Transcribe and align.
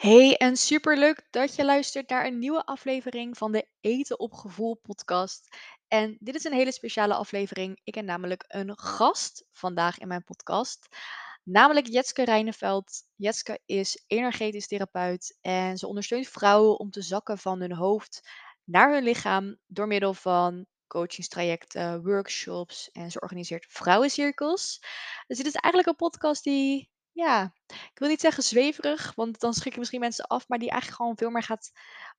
Hey, 0.00 0.36
en 0.36 0.56
superleuk 0.56 1.26
dat 1.30 1.54
je 1.54 1.64
luistert 1.64 2.08
naar 2.08 2.26
een 2.26 2.38
nieuwe 2.38 2.64
aflevering 2.64 3.38
van 3.38 3.52
de 3.52 3.66
Eten 3.80 4.18
op 4.18 4.32
Gevoel 4.32 4.74
podcast. 4.74 5.56
En 5.88 6.16
dit 6.20 6.34
is 6.34 6.44
een 6.44 6.52
hele 6.52 6.72
speciale 6.72 7.14
aflevering. 7.14 7.80
Ik 7.84 7.94
heb 7.94 8.04
namelijk 8.04 8.44
een 8.48 8.78
gast 8.78 9.44
vandaag 9.52 9.98
in 9.98 10.08
mijn 10.08 10.24
podcast, 10.24 10.96
namelijk 11.44 11.86
Jetske 11.86 12.24
Rijneveld. 12.24 13.02
Jetske 13.16 13.60
is 13.66 14.04
energetisch 14.06 14.66
therapeut 14.66 15.38
en 15.40 15.76
ze 15.76 15.86
ondersteunt 15.86 16.28
vrouwen 16.28 16.78
om 16.78 16.90
te 16.90 17.02
zakken 17.02 17.38
van 17.38 17.60
hun 17.60 17.72
hoofd 17.72 18.28
naar 18.64 18.92
hun 18.92 19.02
lichaam 19.02 19.56
door 19.66 19.86
middel 19.86 20.14
van 20.14 20.66
coachingstrajecten, 20.86 22.02
workshops 22.02 22.90
en 22.90 23.10
ze 23.10 23.20
organiseert 23.20 23.66
vrouwencirkels. 23.68 24.80
Dus 25.26 25.36
dit 25.36 25.46
is 25.46 25.54
eigenlijk 25.54 25.86
een 25.86 26.08
podcast 26.08 26.44
die 26.44 26.89
ja, 27.12 27.54
ik 27.66 27.98
wil 27.98 28.08
niet 28.08 28.20
zeggen 28.20 28.42
zweverig, 28.42 29.14
want 29.14 29.40
dan 29.40 29.54
schrikken 29.54 29.78
misschien 29.78 30.00
mensen 30.00 30.26
af, 30.26 30.48
maar 30.48 30.58
die 30.58 30.70
eigenlijk 30.70 31.00
gewoon 31.00 31.16
veel 31.16 31.30
meer 31.30 31.42
gaat 31.42 31.70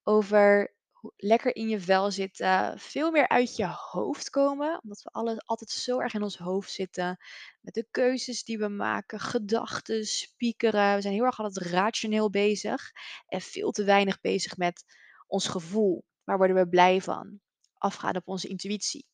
over 0.03 0.75
hoe 0.91 1.13
lekker 1.17 1.55
in 1.55 1.69
je 1.69 1.79
vel 1.79 2.11
zitten, 2.11 2.79
veel 2.79 3.11
meer 3.11 3.27
uit 3.27 3.55
je 3.55 3.67
hoofd 3.67 4.29
komen, 4.29 4.79
omdat 4.83 5.01
we 5.01 5.09
alle 5.09 5.41
altijd 5.45 5.69
zo 5.69 5.99
erg 5.99 6.13
in 6.13 6.23
ons 6.23 6.37
hoofd 6.37 6.71
zitten 6.71 7.17
met 7.61 7.73
de 7.73 7.87
keuzes 7.91 8.43
die 8.43 8.57
we 8.57 8.67
maken, 8.67 9.19
gedachten, 9.19 10.05
spiekeren. 10.05 10.95
We 10.95 11.01
zijn 11.01 11.13
heel 11.13 11.23
erg 11.23 11.39
altijd 11.39 11.67
rationeel 11.67 12.29
bezig 12.29 12.91
en 13.27 13.41
veel 13.41 13.71
te 13.71 13.83
weinig 13.83 14.21
bezig 14.21 14.57
met 14.57 14.83
ons 15.27 15.47
gevoel. 15.47 16.05
Waar 16.23 16.37
worden 16.37 16.55
we 16.55 16.69
blij 16.69 17.01
van? 17.01 17.39
Afgaan 17.77 18.15
op 18.15 18.27
onze 18.27 18.47
intuïtie. 18.47 19.05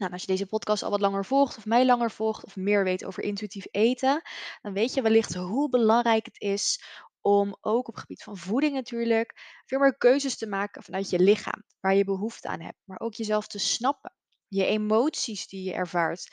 Nou, 0.00 0.12
als 0.12 0.20
je 0.20 0.26
deze 0.26 0.46
podcast 0.46 0.82
al 0.82 0.90
wat 0.90 1.00
langer 1.00 1.24
volgt, 1.24 1.56
of 1.56 1.66
mij 1.66 1.86
langer 1.86 2.10
volgt, 2.10 2.44
of 2.44 2.56
meer 2.56 2.84
weet 2.84 3.04
over 3.04 3.22
intuïtief 3.22 3.66
eten, 3.70 4.22
dan 4.62 4.72
weet 4.72 4.94
je 4.94 5.02
wellicht 5.02 5.34
hoe 5.34 5.68
belangrijk 5.68 6.24
het 6.24 6.40
is 6.40 6.84
om 7.20 7.56
ook 7.60 7.88
op 7.88 7.94
het 7.94 8.00
gebied 8.00 8.22
van 8.22 8.36
voeding 8.36 8.72
natuurlijk 8.74 9.60
veel 9.66 9.78
meer 9.78 9.96
keuzes 9.96 10.36
te 10.36 10.46
maken 10.46 10.82
vanuit 10.82 11.10
je 11.10 11.18
lichaam, 11.18 11.64
waar 11.80 11.94
je 11.94 12.04
behoefte 12.04 12.48
aan 12.48 12.60
hebt, 12.60 12.78
maar 12.84 13.00
ook 13.00 13.14
jezelf 13.14 13.46
te 13.46 13.58
snappen, 13.58 14.14
je 14.48 14.64
emoties 14.64 15.48
die 15.48 15.64
je 15.64 15.72
ervaart 15.72 16.30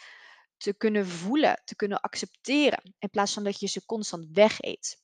te 0.57 0.73
kunnen 0.73 1.07
voelen, 1.07 1.61
te 1.65 1.75
kunnen 1.75 1.99
accepteren, 1.99 2.95
in 2.99 3.09
plaats 3.09 3.33
van 3.33 3.43
dat 3.43 3.59
je 3.59 3.67
ze 3.67 3.85
constant 3.85 4.27
wegeet. 4.31 5.01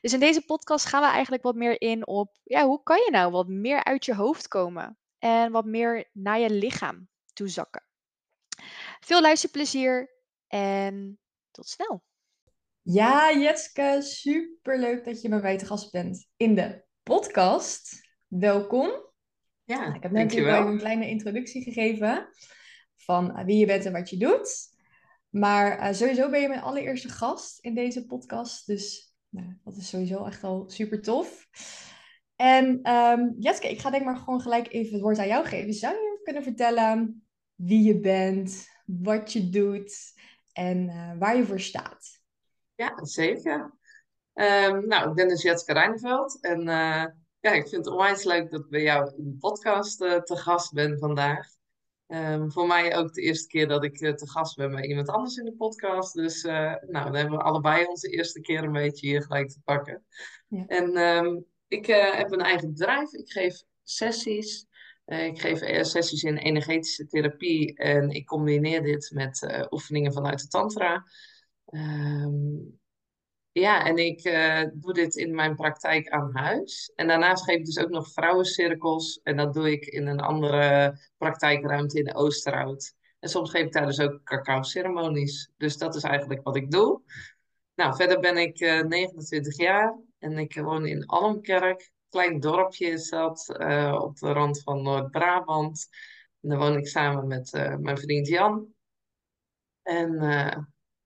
Dus 0.00 0.12
in 0.12 0.20
deze 0.20 0.44
podcast 0.44 0.86
gaan 0.86 1.02
we 1.02 1.08
eigenlijk 1.08 1.42
wat 1.42 1.54
meer 1.54 1.80
in 1.80 2.06
op, 2.06 2.38
ja, 2.44 2.66
hoe 2.66 2.82
kan 2.82 2.98
je 2.98 3.10
nou 3.10 3.30
wat 3.30 3.48
meer 3.48 3.84
uit 3.84 4.04
je 4.04 4.14
hoofd 4.14 4.48
komen 4.48 4.98
en 5.18 5.52
wat 5.52 5.64
meer 5.64 6.10
naar 6.12 6.38
je 6.38 6.50
lichaam 6.50 7.08
toe 7.32 7.48
zakken. 7.48 7.92
Veel 9.04 9.20
luisterplezier 9.20 10.14
en 10.46 11.18
tot 11.50 11.68
snel. 11.68 12.02
Ja, 12.82 13.36
Jetske, 13.36 13.98
superleuk 14.02 15.04
dat 15.04 15.22
je 15.22 15.28
bij 15.28 15.40
mij 15.40 15.58
te 15.58 15.66
gast 15.66 15.92
bent 15.92 16.26
in 16.36 16.54
de 16.54 16.84
podcast. 17.02 18.08
Welkom. 18.26 18.90
Ja, 19.64 19.94
ik 19.94 20.02
heb 20.02 20.12
net 20.12 20.24
natuurlijk 20.24 20.66
een 20.66 20.78
kleine 20.78 21.08
introductie 21.08 21.62
gegeven 21.62 22.28
van 22.96 23.36
eh, 23.36 23.44
wie 23.44 23.58
je 23.58 23.66
bent 23.66 23.84
en 23.84 23.92
wat 23.92 24.10
je 24.10 24.16
doet. 24.16 24.76
Maar 25.28 25.78
uh, 25.78 25.92
sowieso 25.92 26.30
ben 26.30 26.40
je 26.40 26.48
mijn 26.48 26.62
allereerste 26.62 27.08
gast 27.08 27.58
in 27.58 27.74
deze 27.74 28.06
podcast. 28.06 28.66
Dus 28.66 29.14
nou, 29.28 29.58
dat 29.64 29.76
is 29.76 29.88
sowieso 29.88 30.24
echt 30.24 30.44
al 30.44 30.70
super 30.70 31.02
tof. 31.02 31.48
En 32.36 32.90
um, 32.92 33.34
Jetske, 33.38 33.70
ik 33.70 33.80
ga 33.80 33.90
denk 33.90 34.04
maar 34.04 34.16
gewoon 34.16 34.40
gelijk 34.40 34.72
even 34.72 34.92
het 34.92 35.02
woord 35.02 35.18
aan 35.18 35.26
jou 35.26 35.46
geven. 35.46 35.74
Zou 35.74 35.94
je 35.94 36.20
kunnen 36.22 36.42
vertellen 36.42 37.26
wie 37.54 37.82
je 37.82 38.00
bent, 38.00 38.72
wat 38.84 39.32
je 39.32 39.48
doet 39.48 40.12
en 40.52 40.88
uh, 40.88 41.12
waar 41.18 41.36
je 41.36 41.46
voor 41.46 41.60
staat. 41.60 42.20
Ja, 42.74 43.04
zeker. 43.04 43.74
Um, 44.34 44.86
nou, 44.86 45.08
ik 45.08 45.14
ben 45.14 45.28
dus 45.28 45.42
Jetske 45.42 45.72
Rijnveld 45.72 46.38
en 46.40 46.60
uh, 46.60 47.04
ja, 47.40 47.52
ik 47.52 47.68
vind 47.68 47.84
het 47.84 47.86
onwijs 47.86 48.24
leuk 48.24 48.50
dat 48.50 48.60
ik 48.60 48.68
bij 48.68 48.82
jou 48.82 49.12
in 49.16 49.24
de 49.24 49.36
podcast 49.38 50.00
uh, 50.00 50.20
te 50.20 50.36
gast 50.36 50.72
ben 50.72 50.98
vandaag. 50.98 51.46
Um, 52.06 52.52
voor 52.52 52.66
mij 52.66 52.96
ook 52.96 53.12
de 53.12 53.22
eerste 53.22 53.46
keer 53.46 53.68
dat 53.68 53.84
ik 53.84 53.96
te 53.96 54.28
gast 54.28 54.56
ben 54.56 54.70
bij 54.70 54.84
iemand 54.86 55.08
anders 55.08 55.36
in 55.36 55.44
de 55.44 55.54
podcast. 55.54 56.14
Dus 56.14 56.42
nou, 56.42 56.78
dan 56.88 57.14
hebben 57.14 57.38
we 57.38 57.44
allebei 57.44 57.84
onze 57.84 58.08
eerste 58.08 58.40
keer 58.40 58.64
een 58.64 58.72
beetje 58.72 59.06
hier 59.06 59.22
gelijk 59.22 59.48
te 59.48 59.60
pakken. 59.64 60.04
Ja. 60.48 60.66
En 60.66 60.96
um, 60.96 61.44
ik 61.68 61.86
heb 61.86 62.32
een 62.32 62.40
eigen 62.40 62.68
bedrijf. 62.68 63.12
Ik 63.12 63.30
geef 63.30 63.62
sessies 63.82 64.66
ik 65.04 65.40
geef 65.40 65.60
eh, 65.60 65.82
sessies 65.82 66.22
in 66.22 66.36
energetische 66.36 67.06
therapie 67.06 67.74
en 67.74 68.10
ik 68.10 68.26
combineer 68.26 68.82
dit 68.82 69.10
met 69.14 69.42
uh, 69.42 69.64
oefeningen 69.70 70.12
vanuit 70.12 70.40
de 70.40 70.48
tantra. 70.48 71.04
Um, 71.70 72.78
ja, 73.52 73.84
en 73.84 73.96
ik 73.96 74.22
doe 74.74 74.92
dit 74.92 75.14
in 75.14 75.34
mijn 75.34 75.54
praktijk 75.54 76.08
aan 76.08 76.30
huis. 76.32 76.92
En 76.94 77.06
daarnaast 77.06 77.44
geef 77.44 77.56
ik 77.56 77.64
dus 77.64 77.78
ook 77.78 77.88
nog 77.88 78.12
vrouwencirkels. 78.12 79.20
En 79.22 79.36
dat 79.36 79.54
doe 79.54 79.72
ik 79.72 79.86
in 79.86 80.06
een 80.06 80.20
andere 80.20 80.98
praktijkruimte 81.16 81.98
in 81.98 82.14
Oosterhout. 82.14 82.94
En 83.18 83.28
soms 83.28 83.50
geef 83.50 83.64
ik 83.64 83.72
daar 83.72 83.86
dus 83.86 84.00
ook 84.00 84.22
cacao-ceremonies. 84.24 85.50
Dus 85.56 85.76
dat 85.76 85.94
is 85.94 86.02
eigenlijk 86.02 86.42
wat 86.42 86.56
ik 86.56 86.70
doe. 86.70 87.02
Nou, 87.74 87.94
verder 87.96 88.20
ben 88.20 88.36
ik 88.36 88.60
29 88.88 89.56
jaar 89.56 89.98
en 90.18 90.38
ik 90.38 90.54
woon 90.54 90.86
in 90.86 91.06
Almkerk 91.06 91.92
klein 92.14 92.40
dorpje 92.40 92.86
is 92.86 93.08
dat, 93.08 93.54
uh, 93.60 93.98
op 94.02 94.18
de 94.18 94.32
rand 94.32 94.62
van 94.62 94.82
Noord-Brabant. 94.82 95.86
Daar 96.40 96.58
woon 96.58 96.76
ik 96.76 96.86
samen 96.86 97.26
met 97.26 97.52
uh, 97.52 97.76
mijn 97.76 97.98
vriend 97.98 98.28
Jan. 98.28 98.66
En 99.82 100.12
uh, 100.12 100.56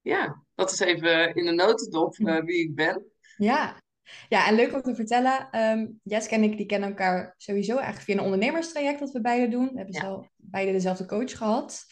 ja, 0.01 0.43
dat 0.55 0.73
is 0.73 0.81
even 0.81 1.35
in 1.35 1.45
de 1.45 1.53
notendop 1.53 2.17
wie 2.17 2.63
ik 2.63 2.75
ben. 2.75 3.05
Ja. 3.37 3.83
ja, 4.29 4.47
en 4.47 4.55
leuk 4.55 4.73
om 4.73 4.83
te 4.83 4.95
vertellen. 4.95 5.49
Um, 5.61 6.01
Jessica 6.03 6.37
en 6.37 6.43
ik 6.43 6.57
die 6.57 6.67
kennen 6.67 6.89
elkaar 6.89 7.35
sowieso 7.37 7.77
eigenlijk 7.77 8.05
via 8.05 8.15
een 8.15 8.25
ondernemerstraject 8.25 8.99
dat 8.99 9.13
we 9.13 9.21
beide 9.21 9.49
doen. 9.49 9.69
We 9.69 9.77
hebben 9.77 9.95
ja. 9.95 10.01
zelf, 10.01 10.29
beide 10.37 10.73
dezelfde 10.73 11.07
coach 11.07 11.37
gehad. 11.37 11.85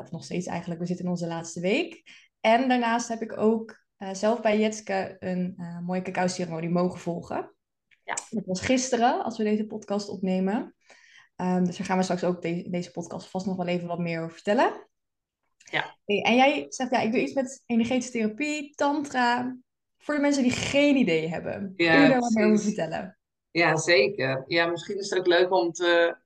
of 0.00 0.10
nog 0.10 0.24
steeds 0.24 0.46
eigenlijk, 0.46 0.80
we 0.80 0.86
zitten 0.86 1.04
in 1.04 1.10
onze 1.10 1.26
laatste 1.26 1.60
week. 1.60 2.02
En 2.40 2.68
daarnaast 2.68 3.08
heb 3.08 3.22
ik 3.22 3.38
ook 3.38 3.84
zelf 4.12 4.40
bij 4.40 4.58
Jetske 4.58 5.16
een 5.18 5.54
mooie 5.84 6.02
cacao-ceremonie 6.02 6.70
mogen 6.70 6.98
volgen. 6.98 7.56
Ja. 8.08 8.16
Dat 8.30 8.46
was 8.46 8.60
gisteren, 8.60 9.24
als 9.24 9.38
we 9.38 9.44
deze 9.44 9.66
podcast 9.66 10.08
opnemen. 10.08 10.74
Um, 11.36 11.64
dus 11.64 11.76
daar 11.76 11.86
gaan 11.86 11.96
we 11.96 12.02
straks 12.02 12.24
ook 12.24 12.42
de 12.42 12.70
deze 12.70 12.90
podcast 12.90 13.28
vast 13.28 13.46
nog 13.46 13.56
wel 13.56 13.66
even 13.66 13.88
wat 13.88 13.98
meer 13.98 14.20
over 14.20 14.34
vertellen. 14.34 14.86
Ja. 15.70 15.96
en 16.04 16.36
jij 16.36 16.66
zegt, 16.68 16.90
ja, 16.90 17.00
ik 17.00 17.12
doe 17.12 17.20
iets 17.20 17.32
met 17.32 17.62
energetische 17.66 18.12
therapie, 18.12 18.74
tantra. 18.74 19.56
Voor 19.98 20.14
de 20.14 20.20
mensen 20.20 20.42
die 20.42 20.52
geen 20.52 20.96
idee 20.96 21.28
hebben. 21.28 21.72
Ja, 21.76 21.92
Kun 21.92 22.02
je 22.02 22.08
daar 22.08 22.18
wat 22.18 22.30
meer 22.30 22.46
over 22.46 22.64
vertellen? 22.64 23.18
Ja, 23.50 23.76
zeker. 23.76 24.44
Ja, 24.46 24.66
misschien 24.66 24.98
is 24.98 25.10
het 25.10 25.18
ook 25.18 25.26
leuk 25.26 25.52
om 25.52 25.72
te 25.72 26.16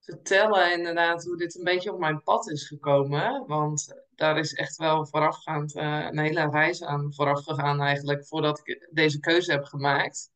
vertellen 0.00 0.72
inderdaad 0.72 1.24
hoe 1.24 1.36
dit 1.36 1.58
een 1.58 1.64
beetje 1.64 1.92
op 1.92 1.98
mijn 1.98 2.22
pad 2.22 2.50
is 2.50 2.66
gekomen. 2.66 3.46
Want 3.46 3.94
daar 4.14 4.38
is 4.38 4.52
echt 4.52 4.76
wel 4.76 5.06
voorafgaand 5.06 5.76
uh, 5.76 6.06
een 6.10 6.18
hele 6.18 6.50
reis 6.50 6.84
aan 6.84 7.14
vooraf 7.14 7.44
gegaan 7.44 7.80
eigenlijk, 7.80 8.26
voordat 8.26 8.60
ik 8.64 8.88
deze 8.90 9.20
keuze 9.20 9.52
heb 9.52 9.64
gemaakt. 9.64 10.30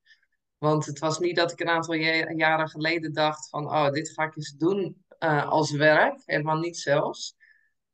Want 0.63 0.87
het 0.87 0.99
was 0.99 1.19
niet 1.19 1.37
dat 1.37 1.53
ik 1.53 1.61
een 1.61 1.69
aantal 1.69 1.95
jaren 1.95 2.69
geleden 2.69 3.13
dacht 3.13 3.49
van, 3.49 3.67
oh, 3.67 3.91
dit 3.91 4.11
ga 4.11 4.25
ik 4.25 4.37
eens 4.37 4.53
doen 4.57 5.05
uh, 5.19 5.49
als 5.49 5.71
werk. 5.71 6.23
Helemaal 6.25 6.59
niet 6.59 6.79
zelfs. 6.79 7.37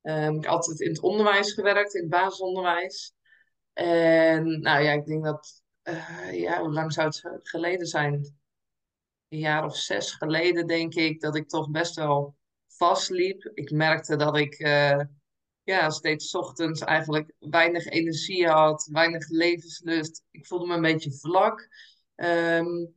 Um, 0.03 0.37
ik 0.37 0.43
heb 0.43 0.53
altijd 0.53 0.81
in 0.81 0.89
het 0.89 1.01
onderwijs 1.01 1.53
gewerkt, 1.53 1.95
in 1.95 2.01
het 2.01 2.11
basisonderwijs. 2.11 3.15
En 3.73 4.61
nou 4.61 4.83
ja, 4.83 4.93
ik 4.93 5.05
denk 5.05 5.25
dat, 5.25 5.63
uh, 5.83 6.41
ja, 6.41 6.61
hoe 6.61 6.73
lang 6.73 6.93
zou 6.93 7.07
het 7.07 7.49
geleden 7.49 7.87
zijn? 7.87 8.37
Een 9.29 9.39
jaar 9.39 9.65
of 9.65 9.77
zes 9.77 10.13
geleden 10.13 10.67
denk 10.67 10.95
ik 10.95 11.21
dat 11.21 11.37
ik 11.37 11.49
toch 11.49 11.71
best 11.71 11.95
wel 11.95 12.37
vastliep. 12.67 13.51
Ik 13.55 13.71
merkte 13.71 14.17
dat 14.17 14.37
ik 14.37 14.59
uh, 14.59 15.01
ja, 15.63 15.91
steeds 15.91 16.35
ochtends 16.35 16.81
eigenlijk 16.81 17.33
weinig 17.39 17.85
energie 17.85 18.49
had, 18.49 18.89
weinig 18.93 19.29
levenslust. 19.29 20.23
Ik 20.31 20.47
voelde 20.47 20.67
me 20.67 20.75
een 20.75 20.83
beetje 20.83 21.13
vlak. 21.13 21.69
Um, 22.25 22.95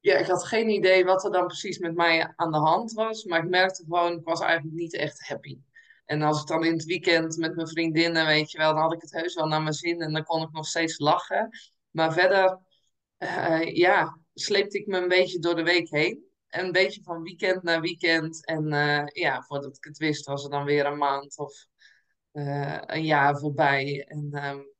ja, 0.00 0.16
ik 0.16 0.26
had 0.26 0.44
geen 0.44 0.68
idee 0.68 1.04
wat 1.04 1.24
er 1.24 1.32
dan 1.32 1.46
precies 1.46 1.78
met 1.78 1.94
mij 1.94 2.32
aan 2.36 2.52
de 2.52 2.58
hand 2.58 2.92
was. 2.92 3.24
Maar 3.24 3.42
ik 3.44 3.48
merkte 3.48 3.84
gewoon, 3.84 4.18
ik 4.18 4.24
was 4.24 4.40
eigenlijk 4.40 4.76
niet 4.76 4.94
echt 4.94 5.28
happy. 5.28 5.58
En 6.04 6.22
als 6.22 6.40
ik 6.40 6.46
dan 6.46 6.64
in 6.64 6.72
het 6.72 6.84
weekend 6.84 7.36
met 7.36 7.54
mijn 7.54 7.68
vriendinnen, 7.68 8.26
weet 8.26 8.50
je 8.50 8.58
wel, 8.58 8.72
dan 8.72 8.82
had 8.82 8.92
ik 8.92 9.00
het 9.00 9.12
heus 9.12 9.34
wel 9.34 9.46
naar 9.46 9.62
mijn 9.62 9.74
zin 9.74 10.00
en 10.00 10.12
dan 10.12 10.24
kon 10.24 10.42
ik 10.42 10.52
nog 10.52 10.66
steeds 10.66 10.98
lachen. 10.98 11.48
Maar 11.90 12.12
verder, 12.12 12.58
uh, 13.18 13.74
ja, 13.76 14.18
sleepte 14.34 14.78
ik 14.78 14.86
me 14.86 14.98
een 14.98 15.08
beetje 15.08 15.38
door 15.38 15.56
de 15.56 15.62
week 15.62 15.90
heen. 15.90 16.28
En 16.48 16.64
een 16.64 16.72
beetje 16.72 17.02
van 17.02 17.22
weekend 17.22 17.62
naar 17.62 17.80
weekend. 17.80 18.46
En 18.46 18.72
uh, 18.72 19.06
ja, 19.06 19.42
voordat 19.42 19.76
ik 19.76 19.84
het 19.84 19.98
wist, 19.98 20.26
was 20.26 20.44
er 20.44 20.50
dan 20.50 20.64
weer 20.64 20.86
een 20.86 20.98
maand 20.98 21.38
of 21.38 21.66
uh, 22.32 22.78
een 22.80 23.04
jaar 23.04 23.38
voorbij. 23.38 24.04
En 24.08 24.44
um, 24.44 24.72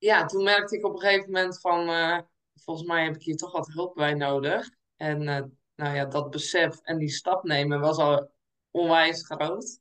ja, 0.00 0.24
toen 0.24 0.42
merkte 0.42 0.76
ik 0.76 0.84
op 0.84 0.92
een 0.92 1.00
gegeven 1.00 1.30
moment 1.30 1.60
van, 1.60 1.88
uh, 1.88 2.18
volgens 2.54 2.86
mij 2.86 3.04
heb 3.04 3.14
ik 3.14 3.22
hier 3.22 3.36
toch 3.36 3.52
wat 3.52 3.72
hulp 3.72 3.94
bij 3.94 4.14
nodig. 4.14 4.70
En 4.96 5.22
uh, 5.22 5.42
nou 5.74 5.94
ja, 5.94 6.04
dat 6.04 6.30
besef 6.30 6.80
en 6.82 6.98
die 6.98 7.08
stap 7.08 7.44
nemen 7.44 7.80
was 7.80 7.96
al 7.96 8.32
onwijs 8.70 9.26
groot. 9.26 9.78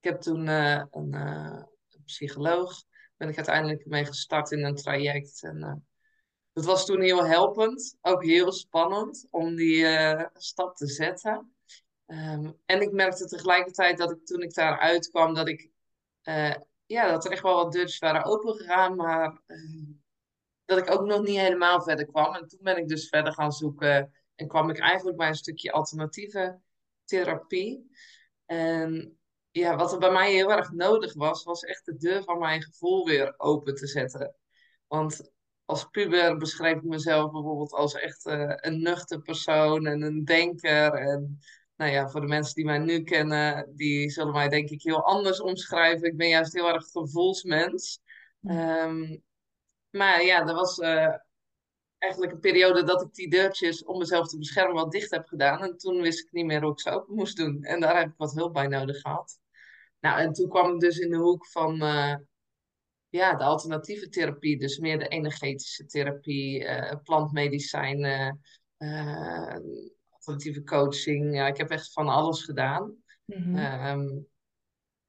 Ik 0.00 0.10
heb 0.10 0.20
toen 0.20 0.46
uh, 0.46 0.84
een, 0.90 1.66
psycholoog, 2.04 2.82
ben 3.16 3.28
ik 3.28 3.36
uiteindelijk 3.36 3.86
mee 3.86 4.04
gestart 4.04 4.50
in 4.50 4.64
een 4.64 4.74
traject. 4.74 5.42
En 5.42 5.86
het 6.52 6.64
was 6.64 6.86
toen 6.86 7.00
heel 7.00 7.24
helpend, 7.24 7.96
ook 8.00 8.24
heel 8.24 8.52
spannend 8.52 9.26
om 9.30 9.54
die 9.54 9.86
stap 10.32 10.76
te 10.76 10.86
zetten. 10.86 11.52
Um, 12.06 12.58
en 12.64 12.80
ik 12.80 12.92
merkte 12.92 13.26
tegelijkertijd 13.26 13.98
dat 13.98 14.10
ik 14.10 14.26
toen 14.26 14.42
ik 14.42 14.54
daar 14.54 14.78
uitkwam, 14.78 15.34
dat 15.34 15.48
ik 15.48 15.70
ja, 16.88 17.10
dat 17.10 17.24
er 17.24 17.30
echt 17.30 17.42
wel 17.42 17.54
wat 17.54 17.72
deurs 17.72 17.98
waren 17.98 18.24
opengegaan, 18.24 18.96
maar 18.96 19.40
uh, 19.46 19.88
dat 20.64 20.78
ik 20.78 20.90
ook 20.90 21.06
nog 21.06 21.20
niet 21.20 21.38
helemaal 21.38 21.82
verder 21.82 22.06
kwam. 22.06 22.34
En 22.34 22.48
toen 22.48 22.58
ben 22.62 22.76
ik 22.76 22.88
dus 22.88 23.08
verder 23.08 23.32
gaan 23.32 23.52
zoeken 23.52 24.12
en 24.34 24.48
kwam 24.48 24.70
ik 24.70 24.78
eigenlijk 24.78 25.16
bij 25.16 25.28
een 25.28 25.34
stukje 25.34 25.72
alternatieve 25.72 26.60
therapie. 27.04 27.90
En 28.46 29.18
ja, 29.50 29.76
wat 29.76 29.92
er 29.92 29.98
bij 29.98 30.12
mij 30.12 30.32
heel 30.32 30.52
erg 30.52 30.72
nodig 30.72 31.14
was, 31.14 31.44
was 31.44 31.62
echt 31.62 31.84
de 31.84 31.96
deur 31.96 32.22
van 32.22 32.38
mijn 32.38 32.62
gevoel 32.62 33.04
weer 33.04 33.34
open 33.36 33.74
te 33.74 33.86
zetten. 33.86 34.34
Want 34.86 35.30
als 35.64 35.84
puber 35.84 36.36
beschreef 36.36 36.76
ik 36.76 36.82
mezelf 36.82 37.32
bijvoorbeeld 37.32 37.72
als 37.72 37.94
echt 37.94 38.26
uh, 38.26 38.52
een 38.56 38.82
nuchter 38.82 39.22
persoon 39.22 39.86
en 39.86 40.02
een 40.02 40.24
denker. 40.24 40.92
En 40.92 41.38
nou 41.78 41.90
ja, 41.90 42.08
voor 42.08 42.20
de 42.20 42.26
mensen 42.26 42.54
die 42.54 42.64
mij 42.64 42.78
nu 42.78 43.02
kennen, 43.02 43.72
die 43.76 44.10
zullen 44.10 44.32
mij 44.32 44.48
denk 44.48 44.68
ik 44.68 44.82
heel 44.82 45.04
anders 45.04 45.40
omschrijven. 45.40 46.08
Ik 46.08 46.16
ben 46.16 46.28
juist 46.28 46.52
heel 46.52 46.68
erg 46.68 46.86
gevoelsmens. 46.86 48.00
Um, 48.42 49.22
maar 49.90 50.22
ja, 50.24 50.46
er 50.46 50.54
was 50.54 50.78
uh, 50.78 51.14
eigenlijk 51.98 52.32
een 52.32 52.40
periode 52.40 52.82
dat 52.82 53.02
ik 53.02 53.14
die 53.14 53.30
deurtjes 53.30 53.84
om 53.84 53.98
mezelf 53.98 54.28
te 54.28 54.38
beschermen 54.38 54.74
wat 54.74 54.90
dicht 54.90 55.10
heb 55.10 55.26
gedaan. 55.26 55.62
En 55.62 55.76
toen 55.76 56.00
wist 56.00 56.20
ik 56.20 56.32
niet 56.32 56.46
meer 56.46 56.62
hoe 56.62 56.72
ik 56.72 56.80
ze 56.80 56.90
open 56.90 57.14
moest 57.14 57.36
doen. 57.36 57.62
En 57.62 57.80
daar 57.80 57.98
heb 57.98 58.08
ik 58.08 58.14
wat 58.16 58.34
hulp 58.34 58.52
bij 58.52 58.66
nodig 58.66 59.00
gehad. 59.00 59.38
Nou, 60.00 60.20
en 60.20 60.32
toen 60.32 60.48
kwam 60.48 60.74
ik 60.74 60.80
dus 60.80 60.98
in 60.98 61.10
de 61.10 61.16
hoek 61.16 61.46
van 61.46 61.82
uh, 61.82 62.14
ja, 63.08 63.34
de 63.34 63.44
alternatieve 63.44 64.08
therapie. 64.08 64.58
Dus 64.58 64.78
meer 64.78 64.98
de 64.98 65.08
energetische 65.08 65.86
therapie, 65.86 66.60
uh, 66.60 66.94
plantmedicijnen, 67.02 68.40
alternatieve 70.28 70.64
coaching. 70.64 71.34
Ja, 71.34 71.46
ik 71.46 71.56
heb 71.56 71.70
echt 71.70 71.92
van 71.92 72.08
alles 72.08 72.42
gedaan. 72.42 72.96
Mm 73.24 73.56
-hmm. 73.56 74.26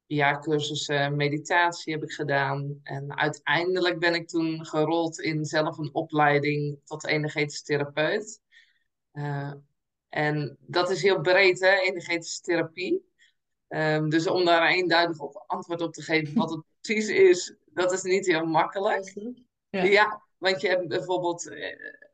ja, 0.06 0.38
cursussen 0.38 1.16
meditatie 1.16 1.92
heb 1.92 2.02
ik 2.02 2.12
gedaan. 2.12 2.80
En 2.82 3.16
uiteindelijk 3.16 3.98
ben 3.98 4.14
ik 4.14 4.28
toen 4.28 4.66
gerold 4.66 5.20
in 5.20 5.44
zelf 5.44 5.78
een 5.78 5.94
opleiding 5.94 6.78
tot 6.84 7.06
energetisch 7.06 7.62
therapeut. 7.62 8.40
Uh, 9.12 9.52
en 10.08 10.56
dat 10.60 10.90
is 10.90 11.02
heel 11.02 11.20
breed, 11.20 11.60
hè, 11.60 11.80
energetische 11.80 12.40
therapie. 12.40 13.08
Um, 13.68 14.08
dus 14.08 14.26
om 14.26 14.44
daar 14.44 14.68
eenduidig 14.68 15.18
op 15.18 15.44
antwoord 15.46 15.80
op 15.80 15.92
te 15.92 16.02
geven 16.02 16.34
wat 16.34 16.50
het 16.50 16.64
precies 16.80 17.08
is, 17.08 17.56
dat 17.72 17.92
is 17.92 18.02
niet 18.02 18.26
heel 18.26 18.46
makkelijk. 18.46 19.12
Ja, 19.70 19.82
ja 19.82 20.22
want 20.40 20.60
je 20.60 20.68
hebt 20.68 20.88
bijvoorbeeld 20.88 21.50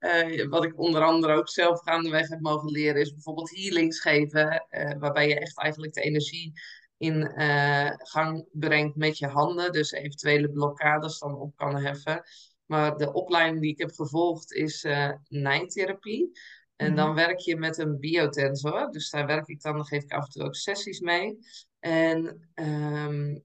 uh, 0.00 0.48
wat 0.48 0.64
ik 0.64 0.78
onder 0.78 1.02
andere 1.02 1.32
ook 1.32 1.48
zelf 1.48 1.80
gaandeweg 1.80 2.28
heb 2.28 2.40
mogen 2.40 2.70
leren, 2.70 3.00
is 3.00 3.12
bijvoorbeeld 3.12 3.56
healings 3.56 4.00
geven, 4.00 4.66
uh, 4.70 4.92
waarbij 4.98 5.28
je 5.28 5.40
echt 5.40 5.58
eigenlijk 5.58 5.92
de 5.92 6.00
energie 6.00 6.52
in 6.96 7.32
uh, 7.36 7.90
gang 7.96 8.48
brengt 8.52 8.96
met 8.96 9.18
je 9.18 9.26
handen, 9.26 9.72
dus 9.72 9.90
eventuele 9.90 10.50
blokkades 10.50 11.18
dan 11.18 11.34
op 11.34 11.56
kan 11.56 11.76
heffen. 11.76 12.22
Maar 12.66 12.96
de 12.96 13.12
opleiding 13.12 13.60
die 13.60 13.72
ik 13.72 13.78
heb 13.78 13.92
gevolgd 13.92 14.52
is 14.52 14.86
nijntherapie. 15.28 16.30
En 16.76 16.94
dan 16.94 17.06
mhm. 17.06 17.16
werk 17.16 17.38
je 17.38 17.56
met 17.56 17.78
een 17.78 17.98
biotensor. 17.98 18.90
Dus 18.90 19.10
daar 19.10 19.26
werk 19.26 19.46
ik 19.46 19.62
dan, 19.62 19.76
dan 19.76 19.86
geef 19.86 20.02
ik 20.02 20.12
af 20.12 20.24
en 20.24 20.30
toe 20.30 20.42
ook 20.42 20.54
sessies 20.54 21.00
mee. 21.00 21.38
En 21.80 22.48
um, 22.54 23.44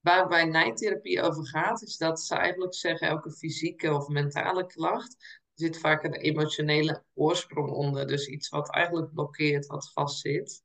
Waar 0.00 0.28
bij 0.28 0.44
nijtherapie 0.44 1.22
over 1.22 1.46
gaat, 1.46 1.82
is 1.82 1.96
dat 1.96 2.20
ze 2.20 2.34
eigenlijk 2.34 2.74
zeggen 2.74 3.08
elke 3.08 3.30
fysieke 3.30 3.94
of 3.94 4.08
mentale 4.08 4.66
klacht 4.66 5.16
zit 5.58 5.78
vaak 5.78 6.04
een 6.04 6.14
emotionele 6.14 7.04
oorsprong 7.14 7.70
onder. 7.70 8.06
Dus 8.06 8.26
iets 8.26 8.48
wat 8.48 8.70
eigenlijk 8.70 9.12
blokkeert, 9.12 9.66
wat 9.66 9.90
vastzit. 9.92 10.62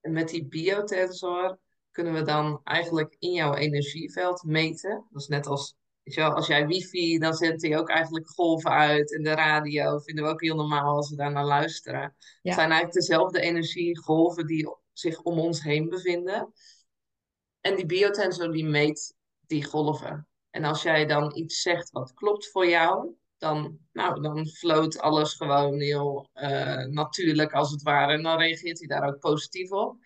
En 0.00 0.12
met 0.12 0.28
die 0.28 0.46
biotensor 0.46 1.58
kunnen 1.90 2.12
we 2.12 2.22
dan 2.22 2.60
eigenlijk 2.64 3.16
in 3.18 3.32
jouw 3.32 3.54
energieveld 3.54 4.42
meten. 4.42 5.06
Dat 5.10 5.22
is 5.22 5.28
net 5.28 5.46
als, 5.46 5.76
weet 6.02 6.14
je 6.14 6.20
wel, 6.20 6.32
als 6.32 6.46
jij 6.46 6.66
wifi, 6.66 7.18
dan 7.18 7.34
zendt 7.34 7.62
hij 7.62 7.78
ook 7.78 7.88
eigenlijk 7.88 8.28
golven 8.28 8.70
uit. 8.70 9.14
En 9.14 9.22
de 9.22 9.34
radio 9.34 9.98
vinden 9.98 10.24
we 10.24 10.30
ook 10.30 10.42
heel 10.42 10.56
normaal 10.56 10.96
als 10.96 11.10
we 11.10 11.16
daar 11.16 11.32
naar 11.32 11.44
luisteren. 11.44 12.16
Het 12.42 12.54
zijn 12.54 12.70
eigenlijk 12.70 12.92
dezelfde 12.92 13.40
energiegolven 13.40 14.46
die 14.46 14.76
zich 14.92 15.20
om 15.20 15.38
ons 15.38 15.62
heen 15.62 15.88
bevinden. 15.88 16.52
En 17.60 17.76
die 17.76 17.86
biotensor 17.86 18.52
die 18.52 18.64
meet 18.64 19.14
die 19.46 19.64
golven. 19.64 20.28
En 20.50 20.64
als 20.64 20.82
jij 20.82 21.06
dan 21.06 21.36
iets 21.36 21.60
zegt 21.62 21.90
wat 21.90 22.14
klopt 22.14 22.50
voor 22.50 22.66
jou, 22.66 23.14
dan, 23.38 23.78
nou, 23.92 24.22
dan 24.22 24.46
floot 24.46 24.98
alles 24.98 25.34
gewoon 25.34 25.80
heel 25.80 26.30
uh, 26.34 26.84
natuurlijk 26.84 27.52
als 27.52 27.70
het 27.70 27.82
ware. 27.82 28.12
En 28.12 28.22
dan 28.22 28.38
reageert 28.38 28.78
hij 28.78 28.88
daar 28.88 29.08
ook 29.08 29.18
positief 29.18 29.70
op. 29.70 29.96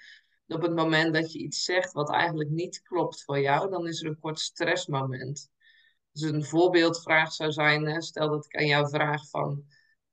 En 0.47 0.57
op 0.57 0.63
het 0.63 0.75
moment 0.75 1.15
dat 1.15 1.33
je 1.33 1.39
iets 1.39 1.65
zegt 1.65 1.93
wat 1.93 2.11
eigenlijk 2.11 2.51
niet 2.51 2.83
klopt 2.83 3.25
voor 3.25 3.41
jou, 3.41 3.71
dan 3.71 3.87
is 3.87 4.03
er 4.03 4.09
een 4.09 4.19
kort 4.19 4.41
stressmoment. 4.41 5.51
Dus 6.13 6.31
een 6.31 6.45
voorbeeldvraag 6.45 7.33
zou 7.33 7.53
zijn, 7.53 8.03
stel 8.03 8.29
dat 8.29 8.45
ik 8.45 8.57
aan 8.57 8.67
jou 8.67 8.89
vraag 8.89 9.29
van, 9.29 9.65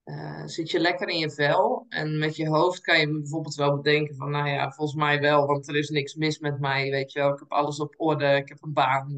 uh, 0.10 0.42
zit 0.46 0.72
je 0.72 0.80
lekker 0.80 1.08
in 1.08 1.18
je 1.18 1.32
vel? 1.32 1.86
En 1.90 2.18
met 2.18 2.36
je 2.36 2.48
hoofd 2.48 2.82
kan 2.82 3.00
je 3.00 3.10
bijvoorbeeld 3.10 3.56
wel 3.56 3.76
bedenken 3.76 4.16
van, 4.16 4.32
nou 4.32 4.50
ja, 4.50 4.72
volgens 4.72 4.98
mij 4.98 5.20
wel, 5.20 5.46
want 5.46 5.68
er 5.68 5.76
is 5.76 5.90
niks 5.90 6.16
mis 6.16 6.40
met 6.40 6.60
mij, 6.60 6.90
weet 6.90 7.12
je 7.12 7.20
wel. 7.20 7.34
Ik 7.34 7.40
heb 7.40 7.52
alles 7.52 7.80
op 7.80 7.94
orde, 7.98 8.36
ik 8.36 8.50
heb 8.50 8.64
een 8.64 8.74
baan, 8.74 9.10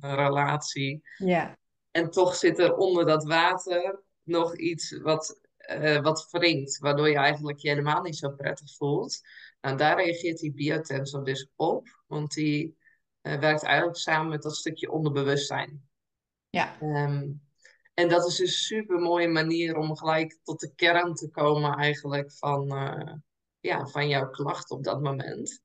een, 0.00 0.14
relatie. 0.14 1.02
Ja. 1.16 1.58
En 1.90 2.10
toch 2.10 2.34
zit 2.34 2.58
er 2.58 2.76
onder 2.76 3.06
dat 3.06 3.24
water 3.24 4.02
nog 4.22 4.56
iets 4.56 4.98
wat, 4.98 5.40
uh, 5.78 6.00
wat 6.00 6.28
wringt, 6.30 6.78
waardoor 6.78 7.08
je 7.08 7.16
eigenlijk 7.16 7.58
je 7.58 7.68
helemaal 7.68 8.02
niet 8.02 8.16
zo 8.16 8.30
prettig 8.30 8.74
voelt. 8.76 9.20
Nou, 9.60 9.76
daar 9.76 9.96
reageert 9.96 10.38
die 10.38 10.52
biotensor 10.52 11.24
dus 11.24 11.50
op, 11.56 11.88
want 12.06 12.32
die 12.32 12.76
uh, 13.22 13.38
werkt 13.38 13.62
eigenlijk 13.62 13.96
samen 13.96 14.30
met 14.30 14.42
dat 14.42 14.56
stukje 14.56 14.90
onderbewustzijn. 14.90 15.88
Ja. 16.48 16.76
Um, 16.82 17.40
en 17.94 18.08
dat 18.08 18.26
is 18.26 18.38
een 18.38 18.46
super 18.46 18.98
mooie 18.98 19.28
manier 19.28 19.76
om 19.76 19.96
gelijk 19.96 20.38
tot 20.42 20.60
de 20.60 20.74
kern 20.74 21.14
te 21.14 21.30
komen 21.30 21.76
eigenlijk 21.76 22.32
van, 22.32 22.74
uh, 22.74 23.12
ja, 23.60 23.86
van 23.86 24.08
jouw 24.08 24.30
klacht 24.30 24.70
op 24.70 24.84
dat 24.84 25.00
moment. 25.00 25.62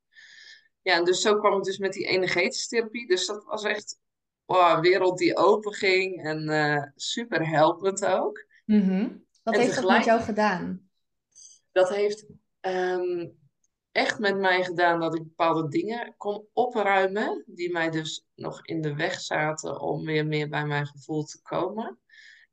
Ja, 0.81 0.93
en 0.93 1.03
dus 1.03 1.21
zo 1.21 1.39
kwam 1.39 1.57
ik 1.57 1.63
dus 1.63 1.77
met 1.77 1.93
die 1.93 2.05
energetische 2.05 2.67
therapie. 2.67 3.07
Dus 3.07 3.25
dat 3.25 3.43
was 3.43 3.63
echt 3.63 3.99
wow, 4.45 4.75
een 4.75 4.81
wereld 4.81 5.17
die 5.17 5.37
open 5.37 5.73
ging 5.73 6.23
en 6.23 6.49
uh, 6.49 6.83
super 6.95 7.47
helpend 7.47 8.05
ook. 8.05 8.45
Mm 8.65 8.81
-hmm. 8.81 9.25
Wat 9.43 9.55
heeft 9.55 9.75
dat 9.75 9.91
met 9.91 10.05
jou 10.05 10.21
gedaan? 10.21 10.89
Dat 11.71 11.89
heeft 11.89 12.25
um, 12.61 13.37
echt 13.95 14.19
met 14.19 14.37
mij 14.37 14.63
gedaan 14.63 14.99
dat 14.99 15.15
ik 15.15 15.23
bepaalde 15.23 15.67
dingen 15.67 16.13
kon 16.17 16.47
opruimen, 16.53 17.43
die 17.45 17.71
mij 17.71 17.89
dus 17.89 18.25
nog 18.35 18.65
in 18.65 18.81
de 18.81 18.95
weg 18.95 19.19
zaten 19.19 19.79
om 19.79 20.05
weer 20.05 20.27
meer 20.27 20.49
bij 20.49 20.65
mijn 20.65 20.87
gevoel 20.87 21.23
te 21.23 21.41
komen. 21.41 21.99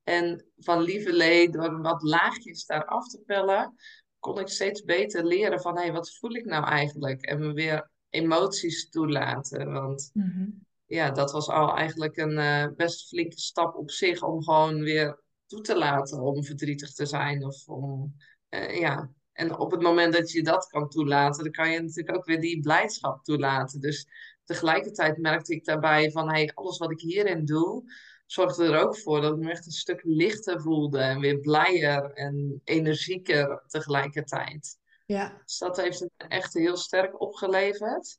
En 0.03 0.47
van 0.57 0.83
lieverlee, 0.83 1.51
door 1.51 1.81
wat 1.81 2.03
laagjes 2.03 2.67
daar 2.67 2.85
af 2.85 3.09
te 3.09 3.23
pellen, 3.27 3.75
kon 4.19 4.39
ik 4.39 4.49
steeds 4.49 4.83
beter 4.83 5.25
leren 5.25 5.61
van 5.61 5.77
hé, 5.77 5.83
hey, 5.83 5.93
wat 5.93 6.17
voel 6.17 6.35
ik 6.35 6.45
nou 6.45 6.65
eigenlijk? 6.65 7.23
En 7.23 7.39
me 7.39 7.53
weer 7.53 7.91
emoties 8.09 8.89
toelaten. 8.89 9.73
Want 9.73 10.11
mhm. 10.13 10.49
ja, 10.87 11.11
dat 11.11 11.33
was 11.33 11.49
al 11.49 11.77
eigenlijk 11.77 12.17
een 12.17 12.39
uh, 12.39 12.67
best 12.77 13.09
flinke 13.09 13.41
stap 13.41 13.77
op 13.77 13.91
zich 13.91 14.23
om 14.23 14.43
gewoon 14.43 14.83
weer 14.83 15.23
toe 15.47 15.61
te 15.61 15.79
laten 15.79 16.21
om 16.21 16.45
verdrietig 16.45 16.93
te 16.93 17.07
zijn. 17.07 17.45
Of 17.45 17.69
om, 17.69 18.17
uh, 18.51 18.79
ja. 18.79 19.11
En 19.33 19.57
op 19.57 19.71
het 19.71 19.81
moment 19.81 20.13
dat 20.13 20.31
je 20.31 20.43
dat 20.43 20.67
kan 20.67 20.89
toelaten, 20.89 21.43
dan 21.43 21.53
kan 21.53 21.71
je 21.71 21.81
natuurlijk 21.81 22.17
ook 22.17 22.25
weer 22.25 22.41
die 22.41 22.61
blijdschap 22.61 23.25
toelaten. 23.25 23.81
Dus 23.81 24.07
tegelijkertijd 24.45 25.19
merkte 25.19 25.55
ik 25.55 25.65
daarbij 25.65 26.11
van 26.11 26.29
hey, 26.29 26.51
alles 26.55 26.79
wat 26.79 26.91
ik 26.91 27.01
hierin 27.01 27.45
doe, 27.45 27.85
zorgde 28.27 28.65
er 28.65 28.81
ook 28.81 28.99
voor 28.99 29.21
dat 29.21 29.33
ik 29.33 29.43
me 29.43 29.51
echt 29.51 29.67
een 29.67 29.73
stuk 29.73 30.01
lichter 30.05 30.61
voelde 30.61 30.99
en 30.99 31.21
weer 31.21 31.41
blijer 31.41 32.13
en 32.13 32.61
energieker 32.65 33.63
tegelijkertijd. 33.67 34.79
Ja. 35.07 35.41
Dus 35.45 35.59
dat 35.59 35.77
heeft 35.77 36.01
me 36.01 36.11
echt 36.17 36.55
heel 36.55 36.77
sterk 36.77 37.21
opgeleverd. 37.21 38.19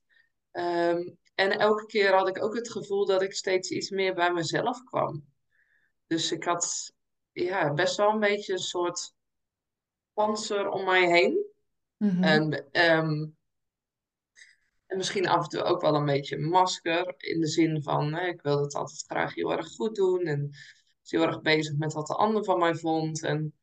Ehm, 0.52 1.10
en 1.36 1.52
elke 1.60 1.86
keer 1.86 2.14
had 2.14 2.28
ik 2.28 2.44
ook 2.44 2.56
het 2.56 2.72
gevoel 2.72 3.06
dat 3.06 3.22
ik 3.22 3.34
steeds 3.34 3.70
iets 3.70 3.90
meer 3.90 4.14
bij 4.14 4.34
mezelf 4.34 4.84
kwam. 4.84 5.26
Dus 6.08 6.32
ik 6.32 6.44
had 6.44 6.94
ja, 7.32 7.74
best 7.74 7.98
wel 7.98 8.10
een 8.10 8.20
beetje 8.20 8.54
een 8.54 8.60
soort 8.60 9.13
panzer 10.14 10.70
om 10.70 10.86
mij 10.86 11.08
heen. 11.08 11.46
Mm 11.98 12.24
En 12.24 12.66
um, 12.98 13.36
en 14.94 15.00
misschien 15.00 15.28
af 15.28 15.44
en 15.44 15.50
toe 15.50 15.64
ook 15.64 15.82
wel 15.82 15.96
een 15.96 16.06
beetje 16.06 16.38
masker. 16.38 17.14
In 17.18 17.40
de 17.40 17.48
zin 17.48 17.84
van, 17.84 18.14
hè, 18.14 18.28
ik 18.28 18.42
wilde 18.42 18.64
het 18.64 18.76
altijd 18.76 19.04
graag 19.08 19.36
heel 19.36 19.52
erg 19.52 19.68
goed 19.68 19.96
doen. 19.96 20.22
En 20.22 20.48
was 21.02 21.12
heel 21.12 21.22
erg 21.22 21.42
bezig 21.42 21.78
met 21.78 21.94
wat 21.94 22.08
de 22.08 22.16
ander 22.16 22.44
van 22.44 22.60
mij 22.60 22.76
vond. 22.76 23.24
En 23.24 23.54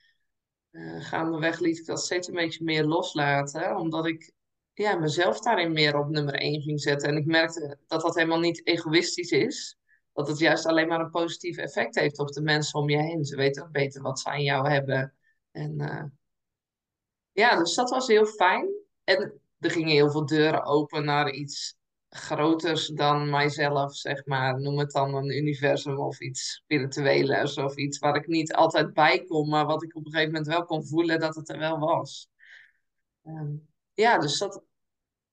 uh, 0.70 1.04
gaandeweg 1.04 1.58
liet 1.58 1.78
ik 1.78 1.86
dat 1.86 2.00
steeds 2.00 2.28
een 2.28 2.34
beetje 2.34 2.64
meer 2.64 2.84
loslaten. 2.84 3.76
Omdat 3.76 4.06
ik 4.06 4.32
ja, 4.72 4.96
mezelf 4.98 5.40
daarin 5.40 5.72
meer 5.72 5.98
op 5.98 6.08
nummer 6.08 6.34
1 6.34 6.60
ging 6.62 6.80
zetten. 6.80 7.08
En 7.08 7.16
ik 7.16 7.26
merkte 7.26 7.78
dat 7.86 8.00
dat 8.00 8.14
helemaal 8.14 8.40
niet 8.40 8.66
egoïstisch 8.66 9.30
is. 9.30 9.78
dat 10.12 10.28
het 10.28 10.38
juist 10.38 10.66
alleen 10.66 10.88
maar 10.88 11.00
een 11.00 11.10
positief 11.10 11.56
effect 11.56 11.94
heeft 11.94 12.18
op 12.18 12.28
de 12.28 12.42
mensen 12.42 12.80
om 12.80 12.90
je 12.90 13.02
heen. 13.02 13.24
Ze 13.24 13.36
weten 13.36 13.62
ook 13.62 13.72
beter 13.72 14.02
wat 14.02 14.20
ze 14.20 14.28
aan 14.28 14.42
jou 14.42 14.68
hebben. 14.68 15.14
En 15.50 15.80
uh, 15.80 16.04
ja, 17.40 17.56
dus 17.56 17.74
dat 17.74 17.90
was 17.90 18.06
heel 18.06 18.26
fijn. 18.26 18.68
En 19.04 19.40
er 19.58 19.70
gingen 19.70 19.92
heel 19.92 20.10
veel 20.10 20.26
deuren 20.26 20.64
open 20.64 21.04
naar 21.04 21.30
iets 21.30 21.76
groters 22.08 22.86
dan 22.86 23.30
mijzelf, 23.30 23.96
zeg 23.96 24.26
maar. 24.26 24.60
Noem 24.60 24.78
het 24.78 24.90
dan 24.90 25.14
een 25.14 25.36
universum 25.36 25.98
of 25.98 26.20
iets 26.20 26.52
spirituelers 26.52 27.56
of 27.56 27.76
iets 27.76 27.98
waar 27.98 28.16
ik 28.16 28.26
niet 28.26 28.54
altijd 28.54 28.92
bij 28.92 29.24
kon, 29.24 29.48
maar 29.48 29.66
wat 29.66 29.82
ik 29.82 29.96
op 29.96 30.04
een 30.04 30.10
gegeven 30.12 30.32
moment 30.32 30.50
wel 30.50 30.64
kon 30.64 30.86
voelen 30.86 31.20
dat 31.20 31.34
het 31.34 31.48
er 31.48 31.58
wel 31.58 31.78
was. 31.78 32.28
Um, 33.24 33.68
ja, 33.94 34.18
dus 34.18 34.38
dat 34.38 34.62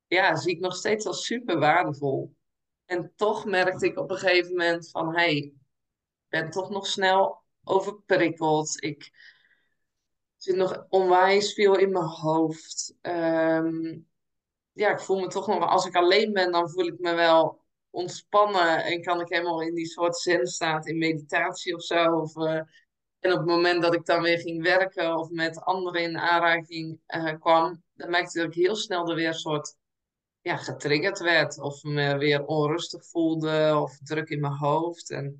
ja, 0.08 0.36
zie 0.36 0.52
ik 0.52 0.60
nog 0.60 0.76
steeds 0.76 1.06
als 1.06 1.26
super 1.26 1.60
waardevol. 1.60 2.36
En 2.86 3.14
toch 3.16 3.46
merkte 3.46 3.86
ik 3.86 3.98
op 3.98 4.10
een 4.10 4.18
gegeven 4.18 4.52
moment 4.52 4.90
van, 4.90 5.08
hé, 5.08 5.14
hey, 5.14 5.36
ik 5.36 5.54
ben 6.28 6.50
toch 6.50 6.70
nog 6.70 6.88
snel 6.88 7.42
overprikkeld. 7.64 8.84
Ik 8.84 9.12
zit 10.38 10.56
nog 10.56 10.86
onwijs 10.90 11.54
veel 11.54 11.78
in 11.78 11.92
mijn 11.92 12.06
hoofd. 12.06 12.96
Um, 13.02 14.08
ja, 14.72 14.92
ik 14.92 15.00
voel 15.00 15.20
me 15.20 15.28
toch 15.28 15.48
nog, 15.48 15.70
als 15.70 15.86
ik 15.86 15.96
alleen 15.96 16.34
ben, 16.34 16.52
dan 16.52 16.70
voel 16.70 16.86
ik 16.86 17.00
me 17.00 17.14
wel 17.14 17.66
ontspannen 17.90 18.84
en 18.84 19.02
kan 19.02 19.22
ik 19.22 19.30
helemaal 19.30 19.62
in 19.62 19.74
die 19.74 19.86
soort 19.86 20.18
zenstaat 20.18 20.88
in 20.88 20.98
meditatie 20.98 21.76
of 21.76 21.84
zo. 21.84 22.20
Of, 22.20 22.36
uh, 22.36 22.62
en 23.20 23.32
op 23.32 23.38
het 23.38 23.46
moment 23.46 23.82
dat 23.82 23.94
ik 23.94 24.06
dan 24.06 24.22
weer 24.22 24.40
ging 24.40 24.64
werken 24.64 25.18
of 25.18 25.30
met 25.30 25.62
anderen 25.62 26.02
in 26.02 26.18
aanraking 26.18 27.00
uh, 27.08 27.34
kwam, 27.40 27.84
dan 27.94 28.10
merkte 28.10 28.40
ik 28.40 28.46
dat 28.46 28.56
ik 28.56 28.64
heel 28.64 28.76
snel 28.76 29.10
er 29.10 29.16
weer 29.16 29.28
een 29.28 29.34
soort 29.34 29.76
ja, 30.42 30.58
getriggerd 30.58 31.20
werd. 31.20 31.60
Of 31.60 31.84
me 31.84 32.18
weer 32.18 32.46
onrustig 32.46 33.06
voelde 33.06 33.80
of 33.82 33.98
druk 34.04 34.30
in 34.30 34.40
mijn 34.40 34.58
hoofd. 34.58 35.12
En 35.12 35.40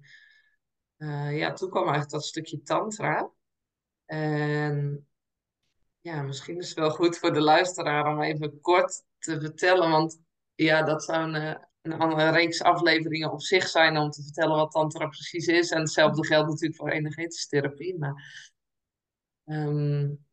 uh, 0.98 1.38
ja, 1.38 1.54
toen 1.54 1.70
kwam 1.70 1.84
eigenlijk 1.84 2.12
dat 2.12 2.26
stukje 2.26 2.62
tantra. 2.62 3.32
En 4.08 5.08
ja, 6.02 6.22
misschien 6.22 6.58
is 6.58 6.70
het 6.70 6.78
wel 6.78 6.90
goed 6.90 7.18
voor 7.18 7.34
de 7.34 7.42
luisteraar 7.42 8.08
om 8.08 8.22
even 8.22 8.62
kort 8.62 9.04
te 9.20 9.40
vertellen. 9.40 9.90
Want 9.90 10.20
ja, 10.56 10.84
dat 10.84 11.04
zou 11.04 11.34
een, 11.34 11.58
een 11.82 12.32
reeks 12.32 12.62
afleveringen 12.62 13.32
op 13.32 13.42
zich 13.42 13.68
zijn 13.68 13.98
om 13.98 14.10
te 14.10 14.24
vertellen 14.24 14.56
wat 14.56 14.72
tantra 14.72 15.08
precies 15.08 15.48
is. 15.48 15.72
En 15.72 15.80
hetzelfde 15.80 16.26
geldt 16.26 16.50
natuurlijk 16.50 16.80
voor 16.80 16.90
energetische 16.90 17.48
therapie. 17.48 17.98
Maar 17.98 18.46
um, 19.46 20.26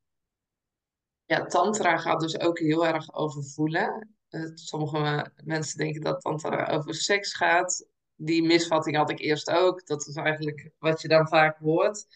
ja, 1.25 1.47
tantra 1.47 1.97
gaat 1.97 2.21
dus 2.21 2.41
ook 2.41 2.59
heel 2.59 2.87
erg 2.87 3.15
over 3.15 3.45
voelen. 3.45 4.15
Uh, 4.31 4.51
sommige 4.55 5.33
mensen 5.45 5.79
denken 5.79 6.01
dat 6.01 6.21
tantra 6.21 6.67
over 6.67 6.95
seks 6.95 7.35
gaat. 7.35 7.87
Die 8.17 8.43
misvatting 8.43 8.97
had 8.97 9.11
ik 9.11 9.19
eerst 9.19 9.51
ook. 9.51 9.87
Dat 9.87 10.07
is 10.07 10.15
eigenlijk 10.15 10.71
wat 10.79 11.01
je 11.01 11.09
dan 11.09 11.29
vaak 11.29 11.59
hoort. 11.59 12.07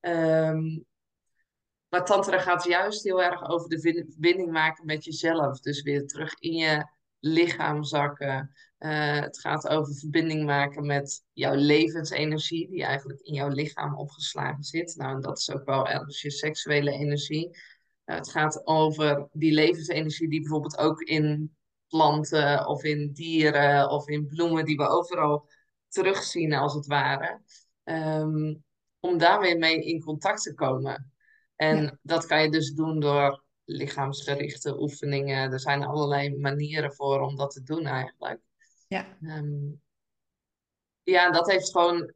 Um, 0.00 0.86
maar 1.94 2.04
tantra 2.04 2.38
gaat 2.38 2.64
juist 2.64 3.04
heel 3.04 3.22
erg 3.22 3.48
over 3.48 3.68
de 3.68 3.80
verbinding 3.80 4.52
maken 4.52 4.86
met 4.86 5.04
jezelf. 5.04 5.60
Dus 5.60 5.82
weer 5.82 6.06
terug 6.06 6.34
in 6.38 6.52
je 6.52 6.86
lichaam 7.18 7.84
zakken. 7.84 8.50
Uh, 8.78 9.20
het 9.20 9.40
gaat 9.40 9.68
over 9.68 9.94
verbinding 9.94 10.44
maken 10.44 10.86
met 10.86 11.24
jouw 11.32 11.54
levensenergie, 11.54 12.68
die 12.68 12.84
eigenlijk 12.84 13.20
in 13.20 13.34
jouw 13.34 13.48
lichaam 13.48 13.98
opgeslagen 13.98 14.64
zit. 14.64 14.94
Nou, 14.96 15.14
en 15.14 15.20
dat 15.20 15.38
is 15.38 15.50
ook 15.50 15.64
wel 15.64 15.88
ergens 15.88 16.22
je 16.22 16.30
seksuele 16.30 16.90
energie. 16.90 17.48
Uh, 17.48 18.16
het 18.16 18.30
gaat 18.30 18.66
over 18.66 19.28
die 19.32 19.52
levensenergie 19.52 20.28
die 20.28 20.40
bijvoorbeeld 20.40 20.78
ook 20.78 21.00
in 21.00 21.56
planten 21.88 22.66
of 22.66 22.84
in 22.84 23.12
dieren 23.12 23.90
of 23.90 24.08
in 24.08 24.26
bloemen, 24.26 24.64
die 24.64 24.76
we 24.76 24.88
overal 24.88 25.48
terugzien 25.88 26.52
als 26.52 26.74
het 26.74 26.86
ware. 26.86 27.40
Um, 27.84 28.64
om 29.00 29.18
daar 29.18 29.40
weer 29.40 29.58
mee 29.58 29.84
in 29.84 30.00
contact 30.00 30.42
te 30.42 30.54
komen. 30.54 31.13
En 31.56 31.82
ja. 31.82 31.98
dat 32.02 32.26
kan 32.26 32.42
je 32.42 32.50
dus 32.50 32.72
doen 32.72 33.00
door 33.00 33.42
lichaamsgerichte 33.64 34.80
oefeningen. 34.80 35.52
Er 35.52 35.60
zijn 35.60 35.84
allerlei 35.84 36.38
manieren 36.38 36.94
voor 36.94 37.20
om 37.20 37.36
dat 37.36 37.50
te 37.50 37.62
doen 37.62 37.86
eigenlijk. 37.86 38.40
Ja. 38.88 39.18
Um, 39.20 39.82
ja, 41.02 41.30
dat 41.30 41.50
heeft 41.50 41.70
gewoon 41.70 42.14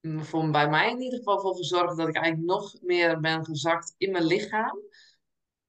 voor, 0.00 0.50
bij 0.50 0.68
mij 0.68 0.90
in 0.90 1.00
ieder 1.00 1.18
geval 1.18 1.40
voor 1.40 1.56
gezorgd 1.56 1.96
dat 1.96 2.08
ik 2.08 2.16
eigenlijk 2.16 2.46
nog 2.46 2.80
meer 2.80 3.20
ben 3.20 3.44
gezakt 3.44 3.94
in 3.96 4.10
mijn 4.10 4.24
lichaam. 4.24 4.78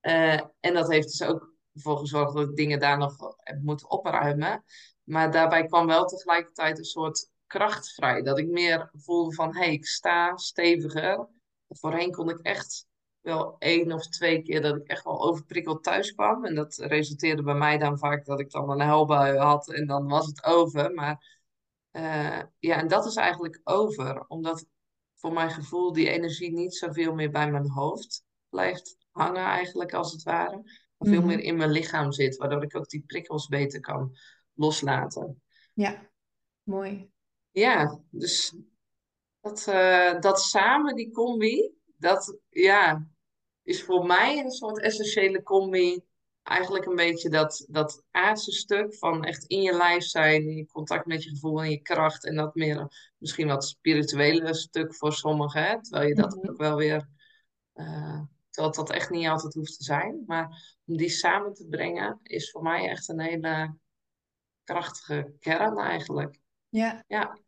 Uh, 0.02 0.42
en 0.60 0.74
dat 0.74 0.92
heeft 0.92 1.08
dus 1.08 1.24
ook 1.28 1.54
voor 1.74 1.98
gezorgd 1.98 2.34
dat 2.34 2.50
ik 2.50 2.56
dingen 2.56 2.80
daar 2.80 2.98
nog 2.98 3.16
heb 3.38 3.62
moeten 3.62 3.90
opruimen. 3.90 4.64
Maar 5.04 5.32
daarbij 5.32 5.66
kwam 5.66 5.88
wel 5.88 6.06
tegelijkertijd 6.06 6.78
een 6.78 6.86
soort 6.86 7.30
kracht 7.48 7.94
vrij. 7.94 8.22
Dat 8.22 8.40
ik 8.40 8.48
meer 8.48 8.90
voelde 8.94 9.34
van, 9.34 9.56
hé, 9.56 9.64
hey, 9.64 9.74
ik 9.74 9.86
sta 9.86 10.38
steviger. 10.38 11.28
Voorheen 11.74 12.12
kon 12.12 12.30
ik 12.30 12.40
echt 12.40 12.88
wel 13.24 13.56
één 13.60 13.92
of 13.92 14.08
twee 14.08 14.42
keer 14.42 14.62
dat 14.62 14.76
ik 14.76 14.88
echt 14.88 15.04
wel 15.04 15.24
overprikkeld 15.24 15.84
thuis 15.84 16.14
kwam. 16.14 16.46
En 16.46 16.56
dat 16.56 16.76
resulteerde 16.76 17.44
bij 17.44 17.54
mij 17.54 17.78
dan 17.78 17.98
vaak 17.98 18.26
dat 18.26 18.40
ik 18.40 18.52
dan 18.52 18.70
een 18.70 18.80
huilbui 18.80 19.38
had 19.38 19.72
en 19.72 19.88
dan 19.88 20.08
was 20.08 20.26
het 20.26 20.44
over. 20.44 20.94
Maar 20.94 21.42
uh, 21.92 22.42
ja, 22.60 22.78
en 22.78 22.88
dat 22.88 23.06
is 23.06 23.16
eigenlijk 23.16 23.60
over. 23.64 24.28
Omdat 24.28 24.66
voor 25.16 25.34
mijn 25.34 25.52
gevoel 25.52 25.94
die 25.94 26.10
energie 26.10 26.52
niet 26.52 26.76
zoveel 26.76 27.14
meer 27.14 27.32
bij 27.32 27.52
mijn 27.52 27.70
hoofd 27.70 28.24
blijft 28.50 28.98
hangen 29.12 29.46
eigenlijk 29.46 29.94
als 29.94 30.12
het 30.12 30.24
ware. 30.24 30.56
Maar 30.98 31.12
veel 31.12 31.22
mm 31.22 31.28
-hmm. 31.28 31.28
meer 31.28 31.40
in 31.40 31.58
mijn 31.58 31.72
lichaam 31.72 32.12
zit. 32.12 32.38
Waardoor 32.38 32.64
ik 32.64 32.76
ook 32.76 32.90
die 32.90 33.04
prikkels 33.06 33.48
beter 33.48 33.80
kan 33.80 34.18
loslaten. 34.54 35.42
Ja, 35.74 36.10
mooi. 36.64 37.12
Ja, 37.52 38.00
dus 38.10 38.56
dat, 39.44 39.68
uh, 39.70 40.20
dat 40.20 40.42
samen, 40.42 40.96
die 40.96 41.12
combi, 41.12 41.72
dat 41.98 42.38
ja, 42.50 43.08
is 43.64 43.84
voor 43.84 44.06
mij 44.06 44.40
een 44.40 44.52
soort 44.52 44.80
essentiële 44.80 45.44
combi. 45.44 46.02
Eigenlijk 46.44 46.86
een 46.86 46.96
beetje 46.96 47.30
dat, 47.30 47.66
dat 47.70 48.04
aardse 48.12 48.52
stuk 48.52 48.96
van 48.96 49.24
echt 49.24 49.44
in 49.44 49.62
je 49.62 49.74
lijf 49.74 50.04
zijn, 50.04 50.50
in 50.50 50.68
contact 50.68 51.06
met 51.06 51.24
je 51.24 51.30
gevoel 51.30 51.62
en 51.62 51.70
je 51.70 51.82
kracht. 51.82 52.26
En 52.26 52.36
dat 52.36 52.56
meer 52.56 53.12
misschien 53.18 53.48
wat 53.48 53.66
spirituele 53.66 54.54
stuk 54.54 54.96
voor 54.96 55.14
sommigen. 55.14 55.64
Hè? 55.64 55.82
Terwijl 55.82 56.08
je 56.08 56.16
dat 56.16 56.36
mm 56.36 56.42
-hmm. 56.42 56.50
ook 56.50 56.58
wel 56.58 56.76
weer. 56.76 57.08
Uh, 57.76 58.22
terwijl 58.50 58.74
dat 58.74 58.90
echt 58.90 59.10
niet 59.10 59.28
altijd 59.28 59.54
hoeft 59.54 59.78
te 59.78 59.84
zijn. 59.84 60.24
Maar 60.26 60.78
om 60.86 60.98
die 60.98 61.10
samen 61.10 61.54
te 61.54 61.68
brengen 61.68 62.20
is 62.24 62.52
voor 62.52 62.62
mij 62.62 62.90
echt 62.90 63.10
een 63.10 63.22
hele 63.22 63.78
krachtige 64.64 65.34
kern 65.40 65.78
eigenlijk. 65.78 66.40
Ja. 66.70 67.04
ja. 67.08 67.40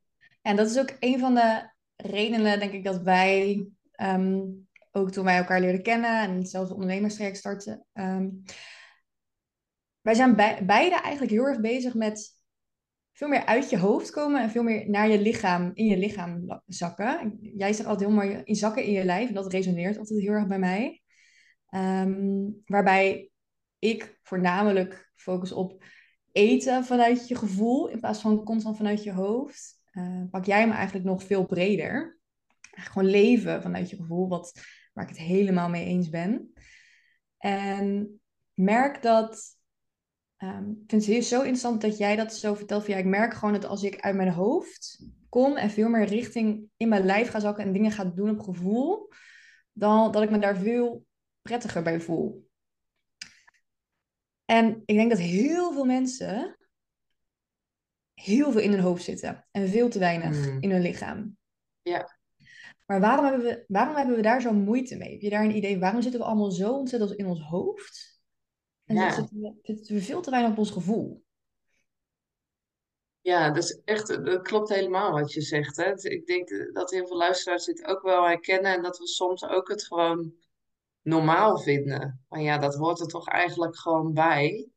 En 0.41 0.55
dat 0.55 0.69
is 0.69 0.79
ook 0.79 0.95
een 0.99 1.19
van 1.19 1.33
de 1.33 1.73
redenen, 1.95 2.59
denk 2.59 2.71
ik, 2.71 2.83
dat 2.83 3.01
wij, 3.01 3.67
um, 4.01 4.67
ook 4.91 5.11
toen 5.11 5.25
wij 5.25 5.37
elkaar 5.37 5.59
leerden 5.59 5.83
kennen 5.83 6.21
en 6.21 6.37
hetzelfde 6.37 6.73
ondernemerstraject 6.73 7.37
starten, 7.37 7.85
um, 7.93 8.43
wij 10.01 10.13
zijn 10.13 10.35
beide 10.65 11.01
eigenlijk 11.01 11.31
heel 11.31 11.45
erg 11.45 11.61
bezig 11.61 11.93
met 11.93 12.39
veel 13.11 13.27
meer 13.27 13.45
uit 13.45 13.69
je 13.69 13.77
hoofd 13.77 14.11
komen 14.11 14.41
en 14.41 14.49
veel 14.49 14.63
meer 14.63 14.89
naar 14.89 15.09
je 15.09 15.21
lichaam, 15.21 15.71
in 15.73 15.85
je 15.85 15.97
lichaam 15.97 16.61
zakken. 16.65 17.37
Jij 17.41 17.73
zegt 17.73 17.89
altijd 17.89 18.09
heel 18.09 18.17
mooi 18.17 18.41
in 18.43 18.55
zakken 18.55 18.83
in 18.83 18.91
je 18.91 19.05
lijf 19.05 19.27
en 19.27 19.33
dat 19.33 19.51
resoneert 19.51 19.97
altijd 19.97 20.19
heel 20.19 20.31
erg 20.31 20.47
bij 20.47 20.59
mij. 20.59 21.01
Um, 21.69 22.61
waarbij 22.65 23.29
ik 23.79 24.19
voornamelijk 24.21 25.11
focus 25.15 25.51
op 25.51 25.83
eten 26.31 26.85
vanuit 26.85 27.27
je 27.27 27.35
gevoel 27.35 27.87
in 27.87 27.99
plaats 27.99 28.19
van 28.19 28.43
constant 28.43 28.77
vanuit 28.77 29.03
je 29.03 29.11
hoofd 29.11 29.83
uh, 29.97 30.23
pak 30.29 30.45
jij 30.45 30.59
hem 30.59 30.71
eigenlijk 30.71 31.05
nog 31.05 31.23
veel 31.23 31.45
breder. 31.45 32.19
Gewoon 32.71 33.09
leven 33.09 33.61
vanuit 33.61 33.89
je 33.89 33.95
gevoel, 33.95 34.27
wat, 34.27 34.51
waar 34.93 35.03
ik 35.03 35.09
het 35.09 35.19
helemaal 35.19 35.69
mee 35.69 35.85
eens 35.85 36.09
ben. 36.09 36.53
En 37.37 38.19
merk 38.53 39.01
dat. 39.01 39.57
Um, 40.37 40.81
ik 40.83 40.89
vind 40.89 41.05
het 41.05 41.25
zo 41.25 41.37
interessant 41.39 41.81
dat 41.81 41.97
jij 41.97 42.15
dat 42.15 42.33
zo 42.33 42.53
vertelt. 42.53 42.85
Van, 42.85 42.93
ik 42.93 43.05
merk 43.05 43.33
gewoon 43.33 43.53
dat 43.53 43.65
als 43.65 43.83
ik 43.83 43.99
uit 43.99 44.15
mijn 44.15 44.31
hoofd 44.31 45.05
kom 45.29 45.55
en 45.55 45.69
veel 45.69 45.89
meer 45.89 46.05
richting 46.05 46.69
in 46.77 46.89
mijn 46.89 47.05
lijf 47.05 47.29
ga 47.29 47.39
zakken 47.39 47.63
en 47.63 47.73
dingen 47.73 47.91
ga 47.91 48.05
doen 48.05 48.29
op 48.29 48.39
gevoel, 48.39 49.09
dan 49.71 50.11
dat 50.11 50.23
ik 50.23 50.29
me 50.29 50.39
daar 50.39 50.57
veel 50.57 51.05
prettiger 51.41 51.83
bij 51.83 52.01
voel. 52.01 52.49
En 54.45 54.81
ik 54.85 54.95
denk 54.95 55.09
dat 55.09 55.19
heel 55.19 55.73
veel 55.73 55.85
mensen 55.85 56.57
heel 58.15 58.51
veel 58.51 58.61
in 58.61 58.71
hun 58.71 58.79
hoofd 58.79 59.03
zitten 59.03 59.47
en 59.51 59.69
veel 59.69 59.89
te 59.89 59.99
weinig 59.99 60.35
Mm. 60.35 60.57
in 60.61 60.71
hun 60.71 60.81
lichaam. 60.81 61.37
Ja. 61.81 62.17
Maar 62.85 62.99
waarom 62.99 63.25
hebben, 63.25 63.43
we, 63.43 63.63
waarom 63.67 63.95
hebben 63.95 64.15
we 64.15 64.21
daar 64.21 64.41
zo 64.41 64.53
moeite 64.53 64.95
mee? 64.95 65.11
Heb 65.11 65.21
je 65.21 65.29
daar 65.29 65.43
een 65.43 65.55
idee? 65.55 65.79
Waarom 65.79 66.01
zitten 66.01 66.19
we 66.19 66.25
allemaal 66.25 66.51
zo 66.51 66.73
ontzettend 66.73 67.11
in 67.13 67.25
ons 67.25 67.41
hoofd? 67.41 68.19
En 68.85 68.95
Ja. 68.95 69.11
zitten, 69.13 69.39
we, 69.39 69.53
zitten 69.61 69.95
we 69.95 70.01
veel 70.01 70.21
te 70.21 70.29
weinig 70.29 70.51
op 70.51 70.57
ons 70.57 70.71
gevoel? 70.71 71.23
Ja, 73.21 73.51
dat 73.51 73.63
is 73.63 73.81
echt, 73.85 74.07
dat 74.07 74.41
klopt 74.41 74.69
helemaal 74.69 75.11
wat 75.11 75.33
je 75.33 75.41
zegt. 75.41 75.75
Hè. 75.77 75.93
Ik 76.09 76.25
denk 76.27 76.73
dat 76.73 76.91
heel 76.91 77.07
veel 77.07 77.17
luisteraars 77.17 77.65
dit 77.65 77.85
ook 77.85 78.01
wel 78.01 78.23
herkennen 78.25 78.73
en 78.73 78.81
dat 78.81 78.97
we 78.97 79.07
soms 79.07 79.43
ook 79.43 79.69
het 79.69 79.83
gewoon 79.83 80.33
normaal 81.01 81.59
vinden. 81.59 82.25
Maar 82.29 82.41
ja, 82.41 82.57
dat 82.57 82.75
hoort 82.75 82.99
er 82.99 83.07
toch 83.07 83.27
eigenlijk 83.27 83.77
gewoon 83.77 84.13
bij. 84.13 84.67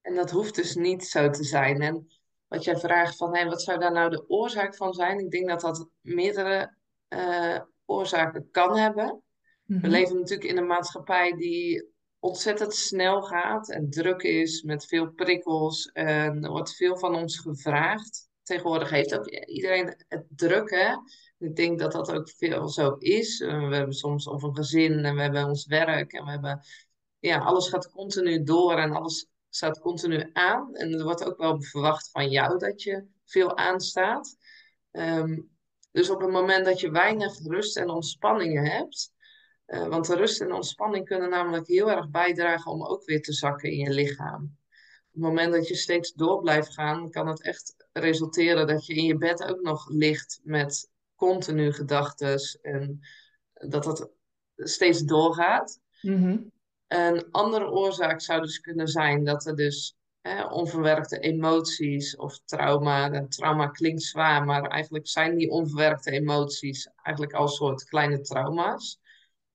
En 0.00 0.14
dat 0.14 0.30
hoeft 0.30 0.54
dus 0.54 0.74
niet 0.74 1.04
zo 1.04 1.30
te 1.30 1.44
zijn. 1.44 1.80
En 1.80 2.06
wat 2.50 2.64
jij 2.64 2.76
vraagt 2.76 3.16
van 3.16 3.34
hey, 3.34 3.46
wat 3.46 3.62
zou 3.62 3.78
daar 3.78 3.92
nou 3.92 4.10
de 4.10 4.28
oorzaak 4.28 4.76
van 4.76 4.92
zijn? 4.92 5.18
Ik 5.18 5.30
denk 5.30 5.48
dat 5.48 5.60
dat 5.60 5.88
meerdere 6.00 6.74
uh, 7.08 7.60
oorzaken 7.84 8.48
kan 8.50 8.76
hebben. 8.76 9.22
We 9.64 9.74
Mhm. 9.74 9.86
leven 9.88 10.16
natuurlijk 10.18 10.50
in 10.50 10.56
een 10.56 10.66
maatschappij 10.66 11.32
die 11.32 11.88
ontzettend 12.18 12.74
snel 12.74 13.22
gaat 13.22 13.70
en 13.70 13.90
druk 13.90 14.22
is 14.22 14.62
met 14.62 14.86
veel 14.86 15.10
prikkels. 15.12 15.90
En 15.92 16.44
er 16.44 16.50
wordt 16.50 16.74
veel 16.74 16.98
van 16.98 17.14
ons 17.14 17.38
gevraagd. 17.38 18.28
Tegenwoordig 18.42 18.90
heeft 18.90 19.18
ook 19.18 19.26
iedereen 19.28 20.04
het 20.08 20.24
druk, 20.28 20.70
hè? 20.70 20.94
Ik 21.38 21.56
denk 21.56 21.78
dat 21.78 21.92
dat 21.92 22.12
ook 22.12 22.30
veel 22.30 22.68
zo 22.68 22.94
is. 22.98 23.40
Uh, 23.40 23.68
We 23.68 23.74
hebben 23.76 23.94
soms 23.94 24.26
of 24.26 24.42
een 24.42 24.56
gezin 24.56 25.04
en 25.04 25.14
we 25.14 25.22
hebben 25.22 25.44
ons 25.44 25.66
werk 25.66 26.12
en 26.12 26.24
we 26.24 26.30
hebben... 26.30 26.60
Ja, 27.18 27.38
alles 27.38 27.68
gaat 27.68 27.90
continu 27.90 28.42
door 28.42 28.78
en 28.78 28.90
alles 28.92 29.26
staat 29.50 29.80
continu 29.80 30.30
aan. 30.32 30.74
En 30.74 30.92
er 30.92 31.04
wordt 31.04 31.24
ook 31.24 31.38
wel 31.38 31.62
verwacht 31.62 32.10
van 32.10 32.30
jou 32.30 32.58
dat 32.58 32.82
je 32.82 33.06
veel 33.24 33.56
aanstaat. 33.56 34.36
Ehm, 34.90 35.40
dus 35.92 36.10
op 36.10 36.20
het 36.20 36.30
moment 36.30 36.64
dat 36.64 36.80
je 36.80 36.90
weinig 36.90 37.38
rust 37.42 37.76
en 37.76 37.90
ontspanningen 37.90 38.64
hebt, 38.64 39.12
uh, 39.66 39.86
want 39.86 40.08
rust 40.08 40.40
en 40.40 40.52
ontspanning 40.52 41.04
kunnen 41.04 41.30
namelijk 41.30 41.66
heel 41.66 41.90
erg 41.90 42.10
bijdragen 42.10 42.72
om 42.72 42.84
ook 42.84 43.04
weer 43.04 43.22
te 43.22 43.32
zakken 43.32 43.70
in 43.70 43.78
je 43.78 43.90
lichaam. 43.90 44.42
Op 44.42 45.12
het 45.12 45.22
moment 45.22 45.52
dat 45.52 45.68
je 45.68 45.74
steeds 45.74 46.12
door 46.12 46.40
blijft 46.40 46.72
gaan, 46.74 47.10
kan 47.10 47.26
het 47.26 47.42
echt 47.42 47.74
resulteren 47.92 48.66
dat 48.66 48.86
je 48.86 48.94
in 48.94 49.04
je 49.04 49.16
bed 49.16 49.42
ook 49.42 49.60
nog 49.60 49.88
ligt 49.88 50.40
met 50.42 50.90
continu 51.14 51.72
gedachten 51.72 52.40
en 52.62 53.00
dat 53.52 53.84
het 53.84 54.08
steeds 54.56 55.00
doorgaat. 55.00 55.80
Mhm. 56.02 56.38
Een 56.90 57.30
andere 57.30 57.70
oorzaak 57.70 58.20
zou 58.20 58.40
dus 58.40 58.60
kunnen 58.60 58.88
zijn 58.88 59.24
dat 59.24 59.46
er 59.46 59.56
dus 59.56 59.96
onverwerkte 60.50 61.18
emoties 61.18 62.16
of 62.16 62.40
trauma. 62.44 63.26
Trauma 63.28 63.66
klinkt 63.66 64.02
zwaar, 64.02 64.44
maar 64.44 64.62
eigenlijk 64.62 65.08
zijn 65.08 65.36
die 65.36 65.50
onverwerkte 65.50 66.10
emoties 66.10 66.90
eigenlijk 67.02 67.36
al 67.36 67.48
soort 67.48 67.84
kleine 67.84 68.20
trauma's. 68.20 69.00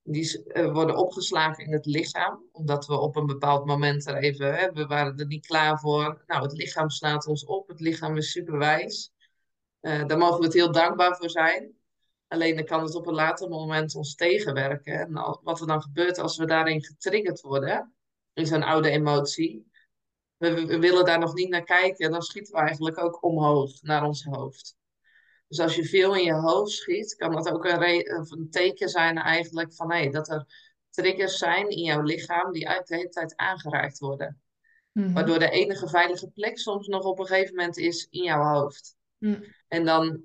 Die 0.02 0.44
uh, 0.46 0.72
worden 0.72 0.96
opgeslagen 0.96 1.64
in 1.64 1.72
het 1.72 1.86
lichaam, 1.86 2.48
omdat 2.52 2.86
we 2.86 2.98
op 2.98 3.16
een 3.16 3.26
bepaald 3.26 3.66
moment 3.66 4.06
er 4.06 4.16
even, 4.16 4.54
hè, 4.54 4.72
we 4.72 4.86
waren 4.86 5.18
er 5.18 5.26
niet 5.26 5.46
klaar 5.46 5.78
voor. 5.78 6.22
Nou, 6.26 6.42
het 6.42 6.52
lichaam 6.52 6.90
slaat 6.90 7.26
ons 7.26 7.44
op, 7.44 7.68
het 7.68 7.80
lichaam 7.80 8.16
is 8.16 8.30
superwijs. 8.30 9.12
Uh, 9.80 10.06
daar 10.06 10.18
mogen 10.18 10.38
we 10.38 10.44
het 10.44 10.54
heel 10.54 10.72
dankbaar 10.72 11.16
voor 11.16 11.30
zijn. 11.30 11.75
Alleen 12.28 12.56
dan 12.56 12.64
kan 12.64 12.82
het 12.82 12.94
op 12.94 13.06
een 13.06 13.14
later 13.14 13.48
moment 13.48 13.94
ons 13.94 14.14
tegenwerken. 14.14 14.92
En 14.92 15.12
wat 15.42 15.60
er 15.60 15.66
dan 15.66 15.82
gebeurt 15.82 16.18
als 16.18 16.36
we 16.36 16.46
daarin 16.46 16.84
getriggerd 16.84 17.40
worden, 17.40 17.94
in 18.32 18.46
zo'n 18.46 18.62
oude 18.62 18.90
emotie, 18.90 19.70
we, 20.36 20.66
we, 20.66 20.78
willen 20.78 21.04
daar 21.04 21.18
nog 21.18 21.34
niet 21.34 21.48
naar 21.48 21.64
kijken, 21.64 22.10
dan 22.10 22.22
schieten 22.22 22.52
we 22.52 22.60
eigenlijk 22.60 22.98
ook 22.98 23.24
omhoog 23.24 23.82
naar 23.82 24.04
ons 24.04 24.24
hoofd. 24.24 24.76
Dus 25.48 25.60
als 25.60 25.76
je 25.76 25.84
veel 25.84 26.16
in 26.16 26.24
je 26.24 26.34
hoofd 26.34 26.72
schiet, 26.72 27.14
kan 27.14 27.32
dat 27.32 27.50
ook 27.50 27.64
een, 27.64 28.10
een 28.30 28.50
teken 28.50 28.88
zijn 28.88 29.18
eigenlijk 29.18 29.74
van 29.74 29.90
hey, 29.90 30.10
dat 30.10 30.28
er 30.28 30.46
triggers 30.90 31.38
zijn 31.38 31.68
in 31.68 31.82
jouw 31.82 32.02
lichaam 32.02 32.52
die 32.52 32.68
uit 32.68 32.86
de 32.86 32.96
hele 32.96 33.08
tijd 33.08 33.36
aangeraakt 33.36 33.98
worden. 33.98 34.40
Mhm. 34.92 35.12
Waardoor 35.12 35.38
de 35.38 35.50
enige 35.50 35.88
veilige 35.88 36.28
plek 36.28 36.58
soms 36.58 36.86
nog 36.86 37.04
op 37.04 37.18
een 37.18 37.26
gegeven 37.26 37.54
moment 37.54 37.76
is 37.76 38.06
in 38.10 38.22
jouw 38.22 38.42
hoofd. 38.42 38.96
Mm. 39.18 39.44
En 39.68 39.84
dan, 39.84 40.22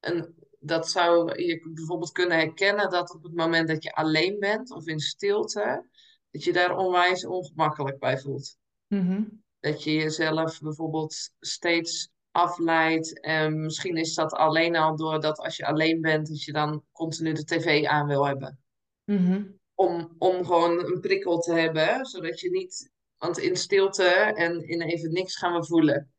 een, 0.00 0.34
dat 0.62 0.88
zou 0.88 1.42
je 1.42 1.70
bijvoorbeeld 1.74 2.12
kunnen 2.12 2.38
herkennen 2.38 2.90
dat 2.90 3.14
op 3.14 3.22
het 3.22 3.34
moment 3.34 3.68
dat 3.68 3.82
je 3.82 3.92
alleen 3.92 4.38
bent 4.38 4.70
of 4.70 4.86
in 4.86 5.00
stilte, 5.00 5.86
dat 6.30 6.44
je 6.44 6.52
daar 6.52 6.76
onwijs 6.76 7.26
ongemakkelijk 7.26 7.98
bij 7.98 8.18
voelt. 8.18 8.56
Mhm. 8.86 9.24
Dat 9.60 9.84
je 9.84 9.92
jezelf 9.92 10.60
bijvoorbeeld 10.60 11.30
steeds 11.40 12.10
afleidt. 12.30 13.20
En 13.20 13.60
misschien 13.60 13.96
is 13.96 14.14
dat 14.14 14.32
alleen 14.32 14.76
al 14.76 14.96
doordat 14.96 15.38
als 15.38 15.56
je 15.56 15.66
alleen 15.66 16.00
bent, 16.00 16.28
dat 16.28 16.42
je 16.42 16.52
dan 16.52 16.84
continu 16.92 17.32
de 17.32 17.44
tv 17.44 17.84
aan 17.84 18.06
wil 18.06 18.26
hebben. 18.26 18.58
Mhm. 19.04 19.44
Om, 19.74 20.14
om 20.18 20.44
gewoon 20.44 20.84
een 20.84 21.00
prikkel 21.00 21.38
te 21.38 21.52
hebben, 21.52 22.06
zodat 22.06 22.40
je 22.40 22.50
niet. 22.50 22.90
Want 23.16 23.38
in 23.38 23.56
stilte 23.56 24.04
en 24.34 24.68
in 24.68 24.82
even 24.82 25.12
niks 25.12 25.36
gaan 25.36 25.60
we 25.60 25.64
voelen. 25.64 26.12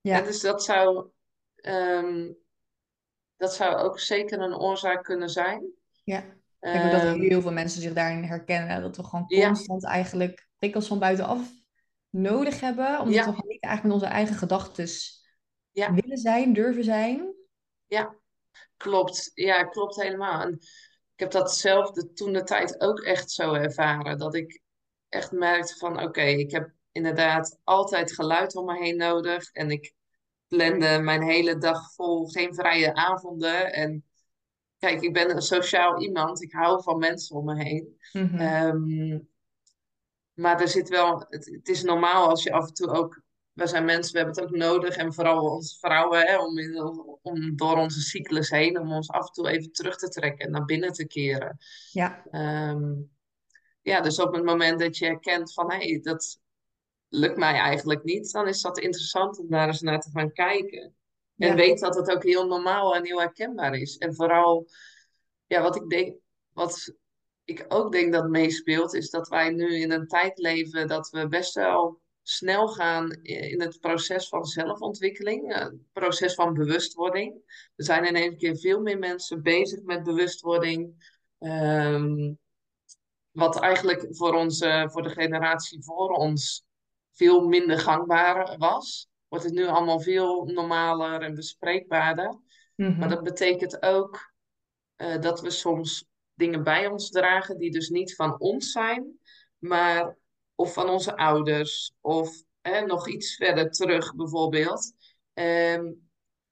Ja. 0.00 0.18
En 0.18 0.24
dus 0.24 0.40
dat 0.40 0.64
zou, 0.64 1.08
ehm, 1.54 2.32
dat 3.36 3.54
zou 3.54 3.76
ook 3.76 4.00
zeker 4.00 4.40
een 4.40 4.56
oorzaak 4.56 5.04
kunnen 5.04 5.28
zijn. 5.28 5.64
Ja. 6.04 6.18
Ik 6.18 6.72
denk 6.72 6.90
dat 6.92 7.02
Ehm, 7.02 7.20
heel 7.20 7.40
veel 7.40 7.52
mensen 7.52 7.82
zich 7.82 7.92
daarin 7.92 8.22
herkennen. 8.22 8.82
Dat 8.82 8.96
we 8.96 9.04
gewoon 9.04 9.24
Ja. 9.26 9.46
constant 9.46 9.84
eigenlijk 9.84 10.48
prikkels 10.58 10.86
van 10.86 10.98
buitenaf 10.98 11.48
nodig 12.10 12.60
hebben. 12.60 12.98
Omdat 12.98 13.14
Ja. 13.14 13.24
we 13.24 13.30
gewoon 13.30 13.48
niet 13.48 13.62
eigenlijk 13.62 13.82
met 13.94 14.02
onze 14.02 14.14
eigen 14.16 14.36
gedachten 14.36 14.88
Ja. 15.70 15.94
willen 15.94 16.18
zijn, 16.18 16.52
durven 16.52 16.84
zijn. 16.84 17.34
Ja, 17.86 18.14
klopt. 18.76 19.30
Ja, 19.34 19.64
klopt 19.64 20.02
helemaal. 20.02 20.40
En 20.42 20.52
ik 21.14 21.20
heb 21.20 21.30
datzelfde 21.30 22.12
toen 22.12 22.32
de 22.32 22.42
tijd 22.42 22.80
ook 22.80 23.00
echt 23.00 23.30
zo 23.30 23.52
ervaren. 23.52 24.18
Dat 24.18 24.34
ik 24.34 24.60
echt 25.08 25.32
merkte 25.32 25.74
van 25.76 26.02
oké, 26.02 26.22
ik 26.22 26.50
heb 26.50 26.70
inderdaad 26.92 27.58
altijd 27.64 28.12
geluid 28.14 28.56
om 28.56 28.64
me 28.66 28.78
heen 28.78 28.96
nodig. 28.96 29.50
En 29.52 29.70
ik 29.70 29.92
plande 30.48 30.98
mijn 30.98 31.22
hele 31.22 31.58
dag 31.58 31.94
vol, 31.94 32.26
geen 32.26 32.54
vrije 32.54 32.94
avonden. 32.94 33.72
En 33.72 34.04
kijk, 34.78 35.00
ik 35.00 35.12
ben 35.12 35.30
een 35.30 35.42
sociaal 35.42 36.02
iemand. 36.02 36.42
Ik 36.42 36.52
hou 36.52 36.82
van 36.82 36.98
mensen 36.98 37.36
om 37.36 37.44
me 37.44 37.64
heen. 37.64 37.98
Mhm. 38.12 38.38
Ehm, 38.38 39.18
maar 40.34 40.60
er 40.60 40.68
zit 40.68 40.88
wel, 40.88 41.24
het, 41.28 41.46
het 41.46 41.68
is 41.68 41.82
normaal 41.82 42.28
als 42.28 42.42
je 42.42 42.52
af 42.52 42.66
en 42.66 42.74
toe 42.74 42.88
ook, 42.88 43.22
we 43.52 43.66
zijn 43.66 43.84
mensen, 43.84 44.12
we 44.12 44.18
hebben 44.18 44.36
het 44.36 44.44
ook 44.44 44.56
nodig, 44.56 44.96
en 44.96 45.14
vooral 45.14 45.50
ons 45.50 45.78
vrouwen, 45.80 46.26
hè, 46.26 46.38
om, 46.38 46.58
in, 46.58 46.82
om 47.22 47.56
door 47.56 47.76
onze 47.76 48.00
cyclus 48.00 48.50
heen, 48.50 48.80
om 48.80 48.92
ons 48.92 49.10
af 49.10 49.26
en 49.26 49.32
toe 49.32 49.48
even 49.48 49.72
terug 49.72 49.96
te 49.96 50.08
trekken 50.08 50.46
en 50.46 50.52
naar 50.52 50.64
binnen 50.64 50.92
te 50.92 51.06
keren. 51.06 51.58
Ja. 51.90 52.24
Ehm, 52.30 52.92
ja, 53.82 54.00
dus 54.00 54.20
op 54.20 54.34
het 54.34 54.44
moment 54.44 54.80
dat 54.80 54.98
je 54.98 55.04
herkent 55.04 55.52
van, 55.52 55.70
hé, 55.72 55.76
hey, 55.76 56.00
dat 56.00 56.40
lukt 57.14 57.36
mij 57.36 57.54
eigenlijk 57.54 58.04
niet, 58.04 58.32
dan 58.32 58.48
is 58.48 58.60
dat 58.60 58.78
interessant 58.78 59.38
om 59.38 59.48
daar 59.48 59.66
eens 59.66 59.80
naar 59.80 60.00
te 60.00 60.10
gaan 60.10 60.32
kijken. 60.32 60.94
En 61.36 61.48
Ja. 61.48 61.54
weet 61.54 61.80
dat 61.80 61.94
het 61.94 62.10
ook 62.10 62.22
heel 62.22 62.46
normaal 62.46 62.94
en 62.94 63.04
heel 63.04 63.20
herkenbaar 63.20 63.74
is. 63.74 63.96
En 63.96 64.14
vooral, 64.14 64.68
ja, 65.46 65.62
wat 65.62 65.76
ik 65.76 65.88
denk, 65.88 66.16
wat 66.52 66.94
ik 67.44 67.64
ook 67.68 67.92
denk 67.92 68.12
dat 68.12 68.28
meespeelt, 68.28 68.94
is 68.94 69.10
dat 69.10 69.28
wij 69.28 69.50
nu 69.50 69.76
in 69.80 69.90
een 69.90 70.06
tijd 70.06 70.38
leven 70.38 70.88
dat 70.88 71.08
we 71.10 71.28
best 71.28 71.54
wel 71.54 72.02
snel 72.22 72.68
gaan 72.68 73.10
in 73.22 73.60
het 73.60 73.80
proces 73.80 74.28
van 74.28 74.44
zelfontwikkeling, 74.44 75.54
het 75.54 75.74
proces 75.92 76.34
van 76.34 76.54
bewustwording. 76.54 77.34
Er 77.76 77.84
zijn 77.84 78.04
in 78.04 78.16
één 78.16 78.36
keer 78.36 78.56
veel 78.58 78.80
meer 78.80 78.98
mensen 78.98 79.42
bezig 79.42 79.82
met 79.82 80.02
bewustwording. 80.02 81.12
Ehm, 81.38 82.34
wat 83.30 83.60
eigenlijk 83.60 84.06
voor, 84.10 84.34
onze, 84.34 84.88
voor 84.92 85.02
de 85.02 85.10
generatie 85.10 85.82
voor 85.84 86.08
ons 86.08 86.64
veel 87.14 87.48
minder 87.48 87.78
gangbaar 87.78 88.58
was, 88.58 89.08
wordt 89.28 89.44
het 89.44 89.54
nu 89.54 89.66
allemaal 89.66 90.00
veel 90.00 90.44
normaler 90.44 91.22
en 91.22 91.34
bespreekbaarder. 91.34 92.38
Mhm. 92.76 92.98
Maar 92.98 93.08
dat 93.08 93.22
betekent 93.22 93.82
ook 93.82 94.32
eh, 94.96 95.20
dat 95.20 95.40
we 95.40 95.50
soms 95.50 96.06
dingen 96.34 96.62
bij 96.62 96.86
ons 96.86 97.10
dragen 97.10 97.58
die 97.58 97.70
dus 97.70 97.88
niet 97.88 98.14
van 98.14 98.38
ons 98.40 98.70
zijn, 98.70 99.18
maar 99.58 100.16
of 100.54 100.72
van 100.72 100.88
onze 100.88 101.16
ouders 101.16 101.92
of 102.00 102.42
hè, 102.60 102.80
nog 102.80 103.08
iets 103.08 103.34
verder 103.34 103.70
terug 103.70 104.14
bijvoorbeeld. 104.14 104.92
Ehm, 105.34 105.92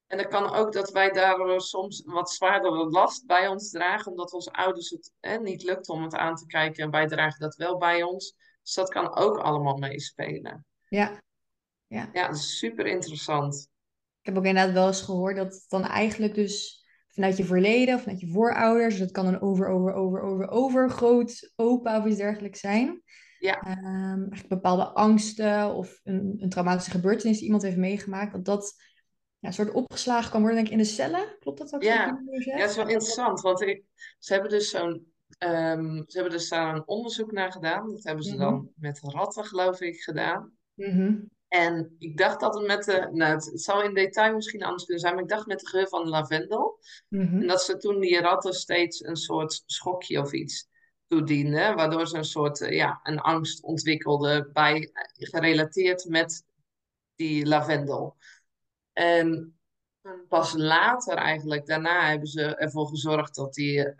en 0.07 0.17
dan 0.17 0.29
kan 0.29 0.53
ook 0.53 0.73
dat 0.73 0.91
wij 0.91 1.11
daardoor 1.11 1.61
soms 1.61 2.01
wat 2.05 2.31
zwaardere 2.31 2.89
last 2.89 3.25
bij 3.25 3.47
ons 3.47 3.69
dragen, 3.69 4.11
omdat 4.11 4.33
onze 4.33 4.51
ouders 4.51 4.89
het 4.89 5.11
hè, 5.19 5.37
niet 5.37 5.63
lukt 5.63 5.89
om 5.89 6.03
het 6.03 6.15
aan 6.15 6.35
te 6.35 6.45
kijken 6.45 6.83
en 6.83 6.91
wij 6.91 7.07
dragen 7.07 7.39
dat 7.39 7.55
wel 7.55 7.77
bij 7.77 8.03
ons. 8.03 8.35
Dus 8.63 8.73
dat 8.73 8.89
kan 8.89 9.15
ook 9.15 9.37
allemaal 9.37 9.77
meespelen. 9.77 10.65
Ja. 10.87 11.21
Ja. 11.87 12.09
Ja, 12.13 12.27
dat 12.27 12.35
is 12.35 12.57
super 12.57 12.85
interessant. 12.85 13.67
Ik 14.19 14.25
heb 14.25 14.37
ook 14.37 14.45
inderdaad 14.45 14.73
wel 14.73 14.87
eens 14.87 15.01
gehoord 15.01 15.35
dat 15.35 15.53
het 15.53 15.65
dan 15.67 15.83
eigenlijk 15.83 16.33
dus 16.33 16.85
vanuit 17.07 17.37
je 17.37 17.45
verleden 17.45 17.95
of 17.95 18.01
vanuit 18.01 18.19
je 18.19 18.27
voorouders, 18.27 18.93
dus 18.93 19.03
dat 19.03 19.11
kan 19.11 19.25
een 19.27 19.41
over, 19.41 19.67
over, 19.67 19.93
over, 19.93 20.21
over, 20.21 20.47
over 20.47 20.89
groot 20.89 21.51
opa 21.55 21.99
of 21.99 22.05
iets 22.05 22.17
dergelijks 22.17 22.59
zijn. 22.59 23.03
Ja. 23.39 23.61
Eigenlijk 23.61 24.47
bepaalde 24.47 24.87
angsten 24.87 25.73
of 25.73 25.99
een, 26.03 26.35
een 26.37 26.49
traumatische 26.49 26.91
gebeurtenis 26.91 27.35
die 27.35 27.45
iemand 27.45 27.63
heeft 27.63 27.77
meegemaakt, 27.77 28.31
dat 28.31 28.45
dat 28.45 28.73
ja, 29.39 29.47
een 29.47 29.53
soort 29.53 29.71
opgeslagen 29.71 30.31
kan 30.31 30.41
worden, 30.41 30.57
denk 30.57 30.67
ik, 30.67 30.73
in 30.79 30.83
de 30.83 30.89
cellen. 30.89 31.35
Klopt 31.39 31.57
dat 31.59 31.73
ook? 31.73 31.83
Ja. 31.83 32.21
Ja, 32.45 32.57
dat 32.57 32.69
is 32.69 32.75
wel 32.75 32.87
interessant, 32.87 33.41
want 33.41 33.61
ik, 33.61 33.83
ze 34.19 34.33
hebben 34.33 34.51
dus 34.51 34.69
zo'n, 34.69 35.12
ehm, 35.43 35.95
ze 35.95 36.17
hebben 36.17 36.31
dus 36.31 36.49
daar 36.49 36.75
een 36.75 36.87
onderzoek 36.87 37.31
naar 37.31 37.51
gedaan. 37.51 37.89
Dat 37.89 38.03
hebben 38.03 38.23
ze 38.23 38.35
Mhm. 38.35 38.39
dan 38.39 38.71
met 38.75 38.99
ratten, 39.01 39.45
geloof 39.45 39.81
ik, 39.81 40.01
gedaan. 40.01 40.57
Mhm. 40.73 41.15
En 41.47 41.95
ik 41.97 42.17
dacht 42.17 42.39
dat 42.39 42.53
het 42.53 42.67
met 42.67 42.83
de, 42.83 43.09
nou, 43.11 43.33
het, 43.33 43.51
zou 43.53 43.83
in 43.83 43.93
detail 43.93 44.35
misschien 44.35 44.63
anders 44.63 44.83
kunnen 44.83 45.01
zijn, 45.03 45.13
maar 45.13 45.23
ik 45.23 45.29
dacht 45.29 45.45
met 45.45 45.59
de 45.59 45.67
geur 45.67 45.87
van 45.87 46.09
lavendel. 46.09 46.79
Mhm. 47.09 47.41
En 47.41 47.47
dat 47.47 47.61
ze 47.61 47.77
toen 47.77 47.99
die 47.99 48.19
ratten 48.19 48.53
steeds 48.53 49.03
een 49.03 49.15
soort 49.15 49.63
schokje 49.65 50.19
of 50.19 50.31
iets 50.31 50.67
toedienden, 51.07 51.75
waardoor 51.75 52.07
ze 52.07 52.17
een 52.17 52.25
soort, 52.25 52.61
eh, 52.61 52.75
ja, 52.75 52.99
een 53.03 53.19
angst 53.19 53.63
ontwikkelden 53.63 54.49
bij, 54.53 54.89
gerelateerd 55.13 56.05
met 56.05 56.43
die 57.15 57.45
lavendel. 57.45 58.15
En 58.93 59.57
pas 60.27 60.53
later 60.53 61.15
eigenlijk, 61.15 61.65
daarna 61.65 62.09
hebben 62.09 62.27
ze 62.27 62.55
ervoor 62.55 62.87
gezorgd 62.87 63.35
dat 63.35 63.53
die 63.53 63.77
uh, 63.77 63.93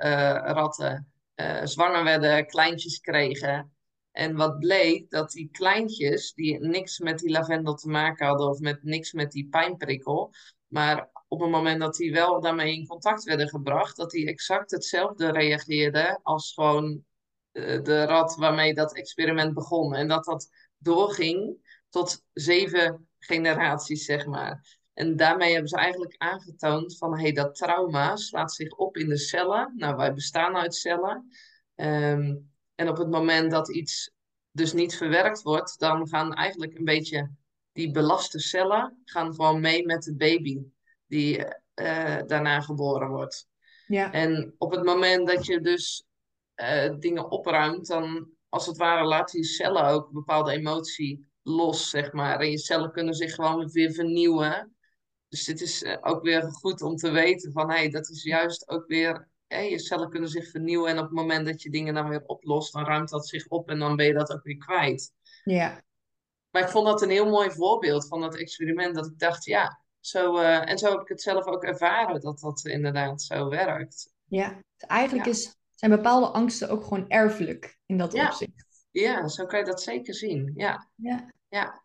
ratten 0.44 1.13
uh, 1.36 1.62
zwanger 1.64 2.04
werden, 2.04 2.46
kleintjes 2.46 3.00
kregen. 3.00 3.72
En 4.12 4.36
wat 4.36 4.60
bleek, 4.60 5.10
dat 5.10 5.32
die 5.32 5.50
kleintjes, 5.52 6.34
die 6.34 6.60
niks 6.60 7.00
met 7.00 7.20
die 7.20 7.32
lavendel 7.32 7.76
te 7.76 7.90
maken 7.90 8.28
hadden 8.28 8.50
of 8.50 8.60
met 8.60 8.84
niks 8.84 9.14
met 9.14 9.32
die 9.32 9.48
pijnprikkel, 9.50 10.34
maar 10.68 11.10
op 11.28 11.42
het 11.42 11.50
moment 11.50 11.80
dat 11.80 11.96
die 11.96 12.12
wel 12.12 12.42
daarmee 12.42 12.76
in 12.76 12.88
contact 12.88 13.24
werden 13.24 13.48
gebracht, 13.48 13.96
dat 13.98 14.12
die 14.12 14.28
exact 14.28 14.72
hetzelfde 14.72 15.32
reageerden 15.32 16.20
als 16.24 16.54
gewoon 16.54 17.04
uh, 17.52 17.84
de 17.84 18.04
rat 18.06 18.36
waarmee 18.36 18.74
dat 18.74 18.96
experiment 18.96 19.54
begon. 19.54 19.96
En 19.96 20.08
dat 20.08 20.26
dat 20.26 20.50
doorging 20.78 21.58
tot 21.90 22.24
zeven 22.34 23.10
generaties, 23.18 24.06
zeg 24.06 24.26
maar. 24.26 24.82
En 24.94 25.16
daarmee 25.16 25.52
hebben 25.52 25.70
ze 25.70 25.78
eigenlijk 25.78 26.16
aangetoond 26.18 26.98
van 26.98 27.20
hey, 27.20 27.32
dat 27.32 27.56
trauma 27.56 28.16
slaat 28.16 28.54
zich 28.54 28.70
op 28.70 28.98
in 28.98 29.10
de 29.10 29.18
cellen. 29.18 29.74
Nou, 29.76 29.96
wij 29.96 30.14
bestaan 30.14 30.56
uit 30.56 30.76
cellen. 30.76 31.28
Ehm, 31.76 32.36
en 32.76 32.90
op 32.90 32.98
het 32.98 33.10
moment 33.10 33.52
dat 33.52 33.70
iets 33.70 34.12
dus 34.52 34.74
niet 34.74 34.96
verwerkt 34.96 35.42
wordt, 35.42 35.80
dan 35.80 36.08
gaan 36.08 36.34
eigenlijk 36.34 36.78
een 36.78 36.86
beetje 36.86 37.32
die 37.72 37.92
belaste 37.92 38.40
cellen 38.40 39.02
gaan 39.06 39.34
gewoon 39.34 39.62
mee 39.62 39.86
met 39.86 40.04
de 40.04 40.16
baby 40.16 40.62
die 41.08 41.38
uh, 41.82 42.20
daarna 42.26 42.62
geboren 42.62 43.10
wordt. 43.10 43.48
Ja. 43.88 44.12
En 44.12 44.56
op 44.58 44.72
het 44.72 44.84
moment 44.84 45.28
dat 45.28 45.46
je 45.46 45.62
dus 45.62 46.06
uh, 46.56 46.98
dingen 47.00 47.32
opruimt, 47.32 47.88
dan 47.88 48.30
als 48.50 48.66
het 48.66 48.78
ware 48.78 49.06
laat 49.06 49.32
die 49.32 49.44
cellen 49.44 49.86
ook 49.86 50.08
een 50.08 50.14
bepaalde 50.14 50.52
emotie 50.52 51.28
los, 51.42 51.90
zeg 51.90 52.12
maar. 52.12 52.40
En 52.40 52.52
je 52.52 52.58
cellen 52.58 52.92
kunnen 52.92 53.14
zich 53.14 53.36
gewoon 53.36 53.70
weer 53.70 53.92
vernieuwen. 53.92 54.76
Dus 55.34 55.46
dit 55.46 55.62
is 55.62 55.84
uh, 55.84 55.98
ook 56.02 56.24
weer 56.24 56.42
goed 56.42 56.82
om 56.82 56.96
te 56.96 57.12
weten 57.12 57.52
van, 57.52 57.70
hé, 57.70 57.76
hey, 57.76 57.90
dat 57.90 58.10
is 58.10 58.24
juist 58.24 58.70
ook 58.70 58.88
weer 58.88 59.32
je 59.48 59.80
cellen 59.80 60.10
kunnen 60.10 60.30
zich 60.30 60.50
vernieuwen 60.50 60.90
en 60.90 60.98
op 60.98 61.04
het 61.04 61.14
moment 61.14 61.46
dat 61.46 61.62
je 61.62 61.70
dingen 61.70 61.94
dan 61.94 62.10
weer 62.10 62.24
oplost, 62.26 62.74
dan 62.74 62.86
ruimt 62.86 63.10
dat 63.10 63.28
zich 63.28 63.48
op 63.48 63.70
en 63.70 63.80
dan 63.80 63.96
ben 63.96 64.06
je 64.06 64.14
dat 64.14 64.32
ook 64.32 64.44
weer 64.44 64.58
kwijt. 64.58 65.12
Ja. 65.44 65.84
Maar 66.50 66.62
ik 66.62 66.70
vond 66.70 66.86
dat 66.86 67.02
een 67.02 67.10
heel 67.10 67.30
mooi 67.30 67.52
voorbeeld 67.52 68.08
van 68.08 68.22
dat 68.22 68.36
experiment, 68.36 68.96
dat 68.96 69.06
ik 69.06 69.20
dacht, 69.20 69.46
ja, 69.46 69.82
zo, 70.00 70.40
uh, 70.40 70.70
en 70.70 70.78
zo 70.78 70.92
heb 70.92 71.02
ik 71.02 71.08
het 71.08 71.22
zelf 71.22 71.46
ook 71.46 71.64
ervaren, 71.64 72.22
dat 72.22 72.40
dat 72.40 72.66
inderdaad 72.66 73.22
zo 73.22 73.50
werkt. 73.50 74.14
Ja, 74.24 74.50
dus 74.50 74.88
eigenlijk 74.90 75.28
Is, 75.28 75.56
zijn 75.74 75.92
bepaalde 75.92 76.28
angsten 76.28 76.70
ook 76.70 76.84
gewoon 76.84 77.10
erfelijk 77.10 77.80
in 77.86 77.98
dat 77.98 78.14
ja. 78.14 78.28
opzicht. 78.28 78.86
Ja, 78.92 79.28
zo 79.28 79.46
kan 79.46 79.60
je 79.60 79.66
dat 79.66 79.82
zeker 79.82 80.14
zien, 80.14 80.52
ja. 80.56 80.90
Ja. 80.96 81.32
ja. 81.50 81.84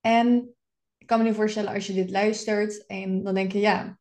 En 0.00 0.54
ik 1.02 1.08
kan 1.08 1.18
me 1.18 1.24
nu 1.24 1.34
voorstellen 1.34 1.72
als 1.72 1.86
je 1.86 1.92
dit 1.92 2.10
luistert 2.10 2.86
en 2.86 3.22
dan 3.22 3.34
denk 3.34 3.52
je, 3.52 3.58
ja, 3.58 3.98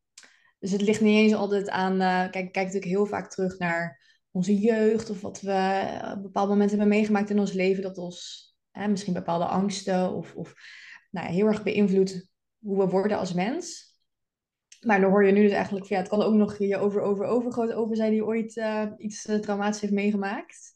dus 0.60 0.72
het 0.72 0.82
ligt 0.82 1.02
niet 1.02 1.18
eens 1.18 1.34
altijd 1.34 1.70
aan. 1.70 1.94
Uh, 1.94 2.00
kijk, 2.00 2.46
ik 2.46 2.52
kijk 2.52 2.66
natuurlijk 2.66 2.92
heel 2.92 3.06
vaak 3.06 3.32
terug 3.32 3.58
naar 3.58 4.02
onze 4.32 4.60
jeugd 4.60 5.10
of 5.10 5.22
wat 5.22 5.42
we 5.42 5.52
uh, 5.52 6.14
op 6.16 6.22
bepaalde 6.22 6.52
momenten 6.52 6.78
hebben 6.78 6.98
meegemaakt 6.98 7.30
in 7.30 7.40
ons 7.40 7.54
leven. 7.54 7.84
Dat 7.84 7.98
ons 7.98 8.50
misschien 8.72 9.14
bepaalde 9.14 9.46
angsten 9.46 10.14
of, 10.14 10.36
of 10.36 10.54
nou, 11.12 11.28
heel 11.28 11.46
erg 11.46 11.64
beïnvloedt 11.64 12.30
hoe 12.60 12.78
we 12.78 12.90
worden 12.90 13.18
als 13.18 13.34
mens. 13.34 13.96
Maar 14.82 15.02
dan 15.02 15.10
hoor 15.10 15.26
je 15.26 15.32
nu 15.32 15.42
dus 15.42 15.52
eigenlijk 15.52 15.88
van 15.88 15.96
ja, 15.96 16.02
het 16.02 16.12
kan 16.12 16.22
ook 16.22 16.34
nog 16.34 16.58
je 16.58 16.78
over, 16.78 17.02
over, 17.02 17.26
overgroot 17.26 17.74
over 17.74 17.96
zijn 17.96 18.12
die 18.12 18.26
ooit 18.26 18.56
uh, 18.56 18.86
iets 18.98 19.22
traumatisch 19.22 19.82
heeft 19.82 19.94
meegemaakt. 19.94 20.74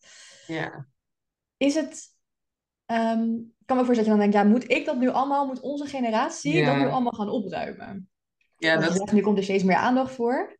Ja. 0.47 0.87
Is 1.57 1.75
het. 1.75 2.14
Um, 2.91 3.53
ik 3.59 3.65
kan 3.65 3.77
me 3.77 3.85
voorstellen 3.85 3.95
dat 3.95 4.05
je 4.05 4.09
dan 4.09 4.19
denkt, 4.19 4.35
ja, 4.35 4.43
moet 4.43 4.77
ik 4.77 4.85
dat 4.85 4.97
nu 4.97 5.09
allemaal, 5.09 5.45
moet 5.45 5.59
onze 5.59 5.85
generatie 5.85 6.55
ja. 6.55 6.65
dat 6.65 6.77
nu 6.77 6.91
allemaal 6.91 7.11
gaan 7.11 7.29
opruimen? 7.29 8.09
Ja, 8.57 8.77
dat... 8.77 8.95
Zegt, 8.95 9.11
nu 9.11 9.21
komt 9.21 9.37
er 9.37 9.43
steeds 9.43 9.63
meer 9.63 9.75
aandacht 9.75 10.13
voor. 10.13 10.57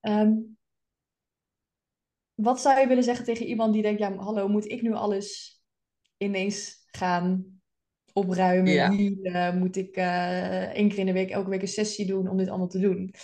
Um, 0.00 0.56
wat 2.34 2.60
zou 2.60 2.80
je 2.80 2.86
willen 2.86 3.04
zeggen 3.04 3.24
tegen 3.24 3.46
iemand 3.46 3.72
die 3.72 3.82
denkt, 3.82 4.00
ja, 4.00 4.16
hallo, 4.16 4.48
moet 4.48 4.70
ik 4.70 4.82
nu 4.82 4.92
alles 4.92 5.60
ineens 6.16 6.86
gaan 6.86 7.60
opruimen? 8.12 8.72
Ja. 8.72 9.52
Moet 9.52 9.76
ik 9.76 9.96
uh, 9.96 10.62
één 10.62 10.88
keer 10.88 10.98
in 10.98 11.06
de 11.06 11.12
week, 11.12 11.30
elke 11.30 11.50
week 11.50 11.62
een 11.62 11.68
sessie 11.68 12.06
doen 12.06 12.28
om 12.28 12.36
dit 12.36 12.48
allemaal 12.48 12.68
te 12.68 12.80
doen? 12.80 13.14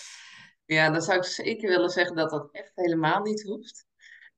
Ja, 0.64 0.90
dan 0.90 1.02
zou 1.02 1.18
ik 1.18 1.24
zeker 1.24 1.68
willen 1.68 1.90
zeggen 1.90 2.16
dat 2.16 2.30
dat 2.30 2.48
echt 2.52 2.72
helemaal 2.74 3.22
niet 3.22 3.42
hoeft. 3.42 3.86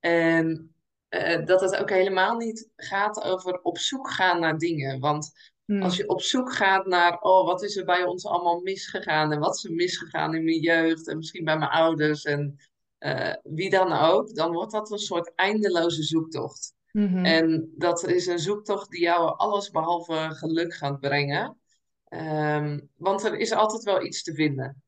En 0.00 0.75
uh, 1.10 1.46
dat 1.46 1.60
het 1.60 1.76
ook 1.76 1.90
helemaal 1.90 2.36
niet 2.36 2.68
gaat 2.76 3.22
over 3.22 3.60
op 3.62 3.78
zoek 3.78 4.10
gaan 4.10 4.40
naar 4.40 4.58
dingen. 4.58 5.00
Want 5.00 5.54
Hmm. 5.66 5.82
Als 5.82 5.96
je 5.96 6.08
op 6.08 6.22
zoek 6.22 6.52
gaat 6.52 6.86
naar, 6.86 7.20
oh, 7.20 7.46
wat 7.46 7.62
is 7.62 7.76
er 7.76 7.84
bij 7.84 8.04
ons 8.04 8.26
allemaal 8.26 8.60
misgegaan 8.60 9.32
en 9.32 9.38
wat 9.38 9.56
is 9.56 9.64
er 9.64 9.72
misgegaan 9.72 10.34
in 10.34 10.44
mijn 10.44 10.60
jeugd 10.60 11.08
en 11.08 11.16
misschien 11.16 11.44
bij 11.44 11.58
mijn 11.58 11.70
ouders 11.70 12.24
en 12.24 12.56
uh, 12.98 13.34
wie 13.42 13.70
dan 13.70 13.92
ook, 13.92 14.34
dan 14.34 14.52
wordt 14.52 14.72
dat 14.72 14.90
een 14.90 14.98
soort 14.98 15.32
eindeloze 15.34 16.02
zoektocht. 16.02 16.74
Mm-hmm. 16.92 17.24
En 17.24 17.72
dat 17.76 18.06
is 18.06 18.26
een 18.26 18.38
zoektocht 18.38 18.90
die 18.90 19.00
jou 19.00 19.36
alles 19.36 19.70
behalve 19.70 20.28
geluk 20.30 20.74
gaat 20.74 21.00
brengen. 21.00 21.60
Um, 22.08 22.90
want 22.96 23.24
er 23.24 23.36
is 23.36 23.52
altijd 23.52 23.82
wel 23.82 24.04
iets 24.04 24.22
te 24.22 24.34
vinden. 24.34 24.82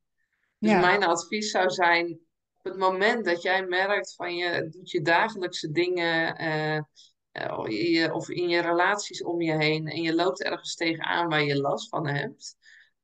Dus 0.59 0.71
Ja. 0.71 0.81
mijn 0.81 1.05
advies 1.05 1.51
zou 1.51 1.71
zijn, 1.71 2.19
het 2.69 2.79
moment 2.79 3.25
dat 3.25 3.43
jij 3.43 3.67
merkt 3.67 4.15
van 4.15 4.37
je 4.37 4.69
doet 4.71 4.91
je 4.91 5.03
dagelijkse 5.03 5.71
dingen, 5.71 6.37
eh, 6.37 6.77
eh, 7.33 8.15
of 8.15 8.29
in 8.29 8.49
je 8.49 8.61
relaties 8.61 9.23
om 9.23 9.41
je 9.41 9.57
heen 9.57 9.87
en 9.87 10.03
je 10.03 10.15
loopt 10.15 10.43
ergens 10.43 10.75
tegenaan 10.75 11.29
waar 11.29 11.43
je 11.43 11.61
last 11.61 11.89
van 11.89 12.07
hebt 12.07 12.57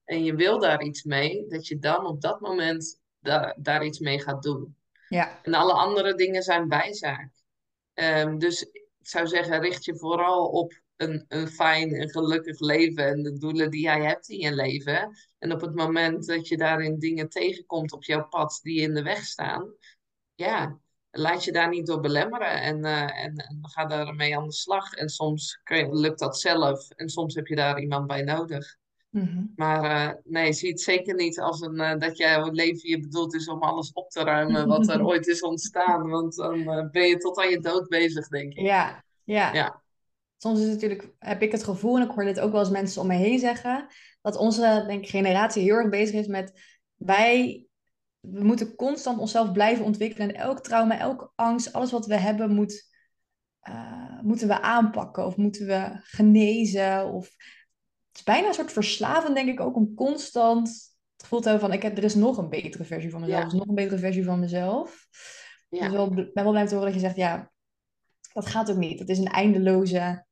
en 0.04 0.24
je 0.24 0.34
wil 0.34 0.58
daar 0.58 0.82
iets 0.82 1.02
mee, 1.02 1.46
dat 1.48 1.66
je 1.66 1.78
dan 1.78 2.06
op 2.06 2.20
dat 2.20 2.40
moment 2.40 3.00
da- 3.18 3.56
daar 3.58 3.84
iets 3.84 3.98
mee 3.98 4.20
gaat 4.20 4.42
doen. 4.42 4.76
Ja. 5.08 5.42
En 5.42 5.54
alle 5.54 5.72
andere 5.72 6.14
dingen 6.14 6.42
zijn 6.42 6.68
bijzaak. 6.68 7.30
Ehm, 7.94 8.38
dus 8.38 8.62
ik 8.62 8.88
zou 9.00 9.26
zeggen, 9.26 9.60
richt 9.60 9.84
je 9.84 9.96
vooral 9.96 10.46
op 10.48 10.82
een, 10.96 11.24
een 11.28 11.48
fijn 11.48 11.94
en 11.94 12.10
gelukkig 12.10 12.60
leven 12.60 13.06
en 13.06 13.22
de 13.22 13.38
doelen 13.38 13.70
die 13.70 13.82
jij 13.82 14.02
hebt 14.02 14.28
in 14.28 14.38
je 14.38 14.54
leven. 14.54 15.16
En 15.38 15.52
op 15.52 15.60
het 15.60 15.74
moment 15.74 16.26
dat 16.26 16.48
je 16.48 16.56
daarin 16.56 16.98
dingen 16.98 17.28
tegenkomt 17.28 17.92
op 17.92 18.04
jouw 18.04 18.28
pad 18.28 18.58
die 18.62 18.80
in 18.80 18.94
de 18.94 19.02
weg 19.02 19.24
staan, 19.24 19.74
ja, 20.34 20.78
laat 21.10 21.44
je 21.44 21.52
daar 21.52 21.68
niet 21.68 21.86
door 21.86 22.00
belemmeren 22.00 22.60
en, 22.60 22.84
eh, 22.84 23.24
en, 23.24 23.36
en 23.36 23.58
ga 23.62 23.84
daarmee 23.86 24.36
aan 24.36 24.44
de 24.44 24.52
slag. 24.52 24.92
En 24.92 25.08
soms 25.08 25.60
kun 25.62 25.76
je, 25.76 25.94
lukt 25.94 26.18
dat 26.18 26.40
zelf 26.40 26.90
en 26.90 27.08
soms 27.08 27.34
heb 27.34 27.46
je 27.46 27.56
daar 27.56 27.80
iemand 27.80 28.06
bij 28.06 28.22
nodig. 28.22 28.76
Mhm. 29.10 29.44
Maar 29.56 29.84
eh, 29.84 30.14
nee, 30.24 30.52
zie 30.52 30.70
het 30.70 30.80
zeker 30.80 31.14
niet 31.14 31.40
als 31.40 31.60
een, 31.60 31.80
eh, 31.80 31.98
dat 31.98 32.16
jouw 32.16 32.50
leven 32.50 32.88
je 32.88 33.00
bedoeld 33.00 33.34
is 33.34 33.48
om 33.48 33.62
alles 33.62 33.92
op 33.92 34.10
te 34.10 34.22
ruimen 34.22 34.68
wat 34.68 34.88
er 34.88 35.04
ooit 35.06 35.26
is 35.26 35.42
ontstaan. 35.42 36.08
Want 36.08 36.34
dan 36.34 36.88
ben 36.90 37.06
je 37.08 37.16
tot 37.16 37.38
aan 37.38 37.50
je 37.50 37.60
dood 37.60 37.88
bezig, 37.88 38.28
denk 38.28 38.52
ik. 38.52 38.60
Ja, 38.60 39.04
ja. 39.24 39.52
Ja. 39.52 39.82
Soms 40.44 40.58
is 40.58 40.64
het 40.64 40.74
natuurlijk, 40.74 41.14
heb 41.18 41.42
ik 41.42 41.52
het 41.52 41.64
gevoel, 41.64 41.96
en 41.96 42.02
ik 42.02 42.10
hoor 42.10 42.24
dit 42.24 42.40
ook 42.40 42.52
wel 42.52 42.60
eens 42.60 42.70
mensen 42.70 43.00
om 43.00 43.06
me 43.06 43.14
heen 43.14 43.38
zeggen, 43.38 43.86
dat 44.22 44.36
onze 44.36 44.84
denk 44.86 45.02
ik, 45.02 45.08
generatie 45.08 45.62
heel 45.62 45.74
erg 45.74 45.88
bezig 45.88 46.20
is 46.20 46.26
met 46.26 46.60
wij, 46.94 47.66
we 48.20 48.44
moeten 48.44 48.74
constant 48.74 49.18
onszelf 49.18 49.52
blijven 49.52 49.84
ontwikkelen. 49.84 50.28
En 50.28 50.34
elk 50.34 50.60
trauma, 50.60 50.98
elke 50.98 51.30
angst, 51.34 51.72
alles 51.72 51.90
wat 51.90 52.06
we 52.06 52.16
hebben, 52.16 52.54
moet, 52.54 52.94
eh, 53.60 54.20
moeten 54.22 54.48
we 54.48 54.60
aanpakken 54.60 55.26
of 55.26 55.36
moeten 55.36 55.66
we 55.66 56.00
genezen. 56.02 57.12
Of... 57.12 57.24
Het 58.08 58.16
is 58.16 58.22
bijna 58.22 58.46
een 58.46 58.54
soort 58.54 58.72
verslavend, 58.72 59.34
denk 59.34 59.48
ik, 59.48 59.60
ook 59.60 59.76
om 59.76 59.94
constant 59.94 60.68
het 61.12 61.22
gevoel 61.22 61.40
te 61.40 61.48
hebben 61.48 61.68
van 61.68 61.76
ik 61.76 61.82
heb, 61.82 61.96
er 61.96 62.04
is 62.04 62.14
nog 62.14 62.36
een 62.36 62.48
betere 62.48 62.84
versie 62.84 63.10
van 63.10 63.20
mezelf, 63.20 63.38
Ja. 63.38 63.46
er 63.46 63.52
is 63.52 63.58
nog 63.58 63.68
een 63.68 63.74
betere 63.74 63.98
versie 63.98 64.24
van 64.24 64.40
mezelf. 64.40 65.06
Ja. 65.68 65.80
Dus 65.80 65.92
wel, 65.92 66.06
ik 66.06 66.34
ben 66.34 66.44
wel 66.44 66.52
blij 66.52 66.66
te 66.66 66.74
horen 66.74 66.92
dat 66.92 67.00
je 67.00 67.06
zegt, 67.06 67.16
ja, 67.16 67.52
dat 68.32 68.46
gaat 68.46 68.70
ook 68.70 68.76
niet. 68.76 68.98
Het 68.98 69.08
is 69.08 69.18
een 69.18 69.32
eindeloze 69.32 70.24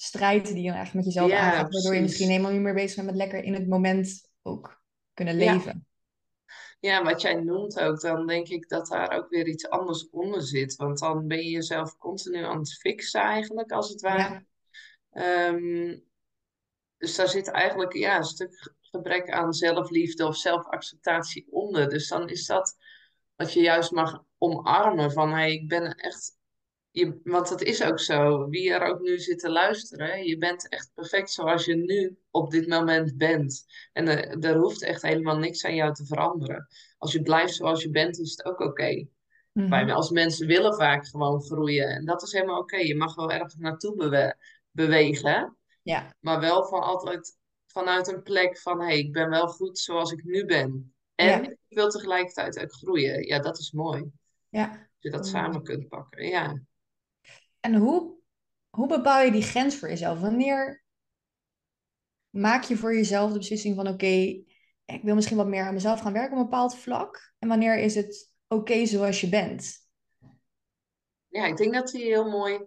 strijd 0.00 0.46
die 0.46 0.62
je 0.62 0.70
eigenlijk 0.70 0.94
met 0.94 1.04
jezelf 1.04 1.30
Ja, 1.30 1.38
aangaat, 1.38 1.72
waardoor 1.72 1.94
je 1.94 2.00
misschien 2.00 2.28
helemaal 2.28 2.52
niet 2.52 2.60
meer 2.60 2.74
bezig 2.74 2.94
bent 2.94 3.06
met 3.06 3.16
lekker 3.16 3.42
in 3.42 3.54
het 3.54 3.68
moment 3.68 4.30
ook 4.42 4.82
kunnen 5.14 5.34
leven. 5.34 5.86
Ja, 6.80 7.04
wat 7.04 7.20
jij 7.20 7.34
noemt 7.34 7.80
ook, 7.80 8.00
dan 8.00 8.26
denk 8.26 8.48
ik 8.48 8.68
dat 8.68 8.86
daar 8.86 9.10
ook 9.10 9.28
weer 9.28 9.46
iets 9.46 9.68
anders 9.68 10.10
onder 10.10 10.42
zit. 10.42 10.76
Want 10.76 10.98
dan 10.98 11.26
ben 11.26 11.38
je 11.38 11.50
jezelf 11.50 11.96
continu 11.96 12.44
aan 12.44 12.58
het 12.58 12.72
fixen 12.72 13.20
eigenlijk, 13.20 13.72
als 13.72 13.88
het 13.88 14.00
ware. 14.00 14.46
Ehm, 15.10 15.98
dus 16.96 17.14
daar 17.14 17.28
zit 17.28 17.48
eigenlijk 17.48 17.92
ja, 17.92 18.16
een 18.16 18.24
stuk 18.24 18.74
gebrek 18.80 19.30
aan 19.30 19.52
zelfliefde 19.52 20.26
of 20.26 20.36
zelfacceptatie 20.36 21.46
onder. 21.50 21.88
Dus 21.88 22.08
dan 22.08 22.28
is 22.28 22.46
dat 22.46 22.76
wat 23.36 23.52
je 23.52 23.60
juist 23.60 23.90
mag 23.90 24.24
omarmen 24.38 25.12
van, 25.12 25.32
hey, 25.32 25.52
ik 25.52 25.68
ben 25.68 25.94
echt... 25.94 26.37
Je, 26.98 27.20
want 27.24 27.48
dat 27.48 27.62
is 27.62 27.82
ook 27.82 27.98
zo. 28.00 28.48
Wie 28.48 28.72
er 28.72 28.82
ook 28.82 29.00
nu 29.00 29.18
zit 29.18 29.38
te 29.38 29.50
luisteren, 29.50 30.24
je 30.26 30.38
bent 30.38 30.68
echt 30.68 30.90
perfect 30.94 31.30
zoals 31.30 31.64
je 31.64 31.74
nu 31.74 32.18
op 32.30 32.50
dit 32.50 32.68
moment 32.68 33.16
bent. 33.16 33.64
En 33.92 34.08
er, 34.08 34.38
er 34.50 34.56
hoeft 34.58 34.82
echt 34.82 35.02
helemaal 35.02 35.38
niks 35.38 35.64
aan 35.64 35.74
jou 35.74 35.94
te 35.94 36.06
veranderen. 36.06 36.66
Als 36.98 37.12
je 37.12 37.22
blijft 37.22 37.54
zoals 37.54 37.82
je 37.82 37.90
bent, 37.90 38.18
is 38.18 38.30
het 38.30 38.44
ook 38.44 38.60
oké. 38.60 39.06
Mhm. 39.52 39.68
Wij 39.68 39.92
als 39.92 40.10
mensen 40.10 40.46
willen 40.46 40.74
vaak 40.74 41.06
gewoon 41.06 41.42
groeien. 41.42 41.88
En 41.88 42.04
dat 42.04 42.22
is 42.22 42.32
helemaal 42.32 42.58
oké. 42.60 42.76
Je 42.76 42.96
mag 42.96 43.14
wel 43.14 43.30
ergens 43.32 43.54
naartoe 43.58 43.96
bewe- 43.96 44.36
bewegen. 44.70 45.56
Ja. 45.82 46.14
Maar 46.20 46.40
wel 46.40 46.64
van 46.66 46.80
altijd 46.82 47.36
vanuit 47.66 48.08
een 48.08 48.22
plek 48.22 48.58
van, 48.58 48.80
hé, 48.80 48.86
hey, 48.86 48.98
ik 48.98 49.12
ben 49.12 49.28
wel 49.30 49.46
goed 49.48 49.78
zoals 49.78 50.12
ik 50.12 50.24
nu 50.24 50.44
ben. 50.44 50.94
En 51.14 51.26
Ja. 51.28 51.40
ik 51.48 51.56
wil 51.68 51.88
tegelijkertijd 51.88 52.60
ook 52.62 52.72
groeien. 52.72 53.26
Ja, 53.26 53.38
dat 53.38 53.58
is 53.58 53.72
mooi. 53.72 54.04
Ja. 54.48 54.68
Als 54.68 54.78
je 54.98 55.10
dat 55.10 55.20
Mooi. 55.20 55.32
samen 55.32 55.62
kunt 55.62 55.88
pakken. 55.88 56.26
Ja. 56.26 56.60
En 57.60 57.74
hoe, 57.74 58.16
hoe 58.70 58.88
bepaal 58.88 59.24
je 59.24 59.30
die 59.30 59.42
grens 59.42 59.76
voor 59.76 59.88
jezelf? 59.88 60.20
Wanneer 60.20 60.84
maak 62.30 62.62
je 62.62 62.76
voor 62.76 62.94
jezelf 62.94 63.32
de 63.32 63.38
beslissing 63.38 63.76
van 63.76 63.88
oké, 63.88 64.06
ik 64.84 65.02
wil 65.02 65.14
misschien 65.14 65.36
wat 65.36 65.46
meer 65.46 65.64
aan 65.64 65.74
mezelf 65.74 66.00
gaan 66.00 66.12
werken 66.12 66.32
op 66.32 66.38
een 66.38 66.44
bepaald 66.44 66.76
vlak? 66.76 67.34
En 67.38 67.48
wanneer 67.48 67.78
is 67.78 67.94
het 67.94 68.32
oké 68.48 68.86
zoals 68.86 69.20
je 69.20 69.28
bent? 69.28 69.86
ja, 71.28 71.46
ik 71.46 71.56
denk 71.56 71.74
dat 71.74 71.90
die 71.90 72.04
heel 72.04 72.30
mooi 72.30 72.66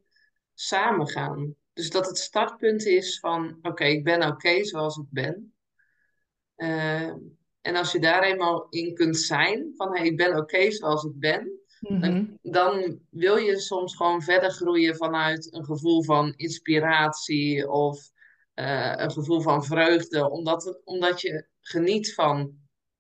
samen 0.53 1.07
gaan. 1.07 1.55
Dus 1.73 1.89
dat 1.89 2.07
het 2.07 2.17
startpunt 2.17 2.85
is 2.85 3.19
van, 3.19 3.57
oké, 3.61 3.83
ik 3.83 4.03
ben 4.03 4.27
oké 4.27 4.63
zoals 4.63 4.97
ik 4.97 5.05
ben. 5.09 5.53
Eh, 6.55 7.13
en 7.61 7.75
als 7.75 7.91
je 7.91 7.99
daar 7.99 8.23
eenmaal 8.23 8.67
in 8.69 8.93
kunt 8.93 9.17
zijn, 9.17 9.73
van 9.75 9.95
hey, 9.95 10.05
ik 10.05 10.17
ben 10.17 10.37
oké 10.37 10.71
zoals 10.71 11.03
ik 11.03 11.19
ben, 11.19 11.60
Mhm. 11.81 12.25
dan 12.41 12.99
wil 13.09 13.35
je 13.35 13.59
soms 13.59 13.95
gewoon 13.95 14.21
verder 14.21 14.51
groeien 14.51 14.95
vanuit 14.95 15.53
een 15.53 15.65
gevoel 15.65 16.03
van 16.03 16.33
inspiratie 16.35 17.69
of 17.69 18.11
eh, 18.53 18.93
een 18.95 19.11
gevoel 19.11 19.41
van 19.41 19.63
vreugde, 19.63 20.29
omdat, 20.29 20.81
omdat 20.83 21.21
je 21.21 21.47
geniet 21.61 22.13
van 22.13 22.59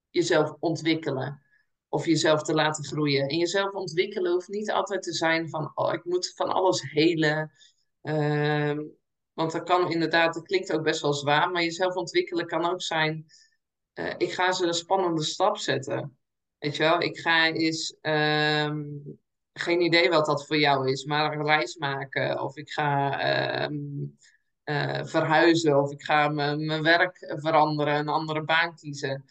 jezelf 0.09 0.55
ontwikkelen 0.59 1.41
of 1.89 2.05
jezelf 2.05 2.43
te 2.43 2.53
laten 2.53 2.83
groeien. 2.83 3.27
En 3.27 3.37
jezelf 3.37 3.73
ontwikkelen 3.73 4.31
hoeft 4.31 4.47
niet 4.47 4.71
altijd 4.71 5.03
te 5.03 5.13
zijn 5.13 5.49
van, 5.49 5.71
oh, 5.75 5.93
ik 5.93 6.05
moet 6.05 6.33
van 6.35 6.49
alles 6.49 6.81
helen. 6.81 7.51
Ehm, 8.01 8.79
want 9.33 9.51
dat 9.51 9.63
kan 9.63 9.91
inderdaad, 9.91 10.33
dat 10.33 10.43
klinkt 10.43 10.73
ook 10.73 10.83
best 10.83 11.01
wel 11.01 11.13
zwaar, 11.13 11.51
maar 11.51 11.63
jezelf 11.63 11.95
ontwikkelen 11.95 12.45
kan 12.45 12.65
ook 12.65 12.81
zijn, 12.81 13.25
eh, 13.93 14.13
ik 14.17 14.31
ga 14.31 14.51
ze 14.51 14.65
een 14.65 14.73
spannende 14.73 15.23
stap 15.23 15.57
zetten. 15.57 16.17
Weet 16.61 16.75
je 16.75 16.83
wel, 16.83 17.01
ik 17.01 17.17
ga 17.17 17.51
eens, 17.51 17.95
ehm, 18.01 18.83
geen 19.53 19.81
idee 19.81 20.09
wat 20.09 20.25
dat 20.25 20.45
voor 20.45 20.57
jou 20.57 20.91
is, 20.91 21.05
maar 21.05 21.33
een 21.33 21.45
reis 21.45 21.75
maken. 21.75 22.41
Of 22.41 22.57
ik 22.57 22.69
ga 22.71 23.19
ehm, 23.19 23.75
eh, 24.63 25.05
verhuizen. 25.05 25.81
Of 25.81 25.91
ik 25.91 26.03
ga 26.03 26.27
mijn 26.27 26.83
werk 26.83 27.33
veranderen, 27.39 27.95
een 27.95 28.07
andere 28.07 28.43
baan 28.43 28.75
kiezen. 28.75 29.25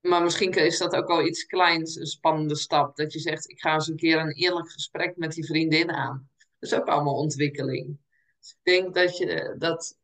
Maar 0.00 0.22
misschien 0.22 0.52
is 0.52 0.78
dat 0.78 0.94
ook 0.94 1.08
wel 1.08 1.26
iets 1.26 1.44
kleins, 1.46 1.96
een 1.96 2.06
spannende 2.06 2.56
stap. 2.56 2.96
Dat 2.96 3.12
je 3.12 3.18
zegt, 3.18 3.50
ik 3.50 3.60
ga 3.60 3.74
eens 3.74 3.88
een 3.88 3.96
keer 3.96 4.18
een 4.18 4.32
eerlijk 4.32 4.70
gesprek 4.70 5.16
met 5.16 5.32
die 5.32 5.46
vriendin 5.46 5.90
aan. 5.90 6.28
Dat 6.58 6.72
is 6.72 6.78
ook 6.78 6.88
allemaal 6.88 7.18
ontwikkeling. 7.18 7.98
Dus 8.38 8.50
ik 8.50 8.72
denk 8.72 8.94
dat 8.94 9.16
je 9.16 9.54
dat 9.58 9.98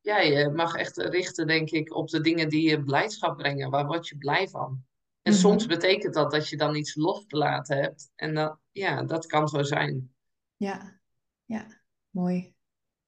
ja, 0.00 0.18
je 0.20 0.48
mag 0.48 0.74
echt 0.74 0.96
richten, 0.96 1.46
denk 1.46 1.70
ik, 1.70 1.94
op 1.94 2.08
de 2.08 2.20
dingen 2.20 2.48
die 2.48 2.68
je 2.68 2.82
blijdschap 2.82 3.36
brengen. 3.36 3.70
Waar 3.70 3.86
word 3.86 4.08
je 4.08 4.16
blij 4.16 4.48
van? 4.48 4.86
En 5.28 5.34
Mhm. 5.34 5.42
soms 5.42 5.66
betekent 5.66 6.14
dat 6.14 6.30
dat 6.30 6.48
je 6.48 6.56
dan 6.56 6.76
iets 6.76 6.94
los 6.94 7.26
te 7.26 7.36
laten 7.36 7.76
hebt. 7.76 8.10
En 8.14 8.34
dat, 8.34 8.58
ja, 8.72 9.02
dat 9.02 9.26
kan 9.26 9.48
zo 9.48 9.62
zijn. 9.62 10.14
Ja, 10.56 11.00
ja, 11.44 11.66
mooi. 12.10 12.54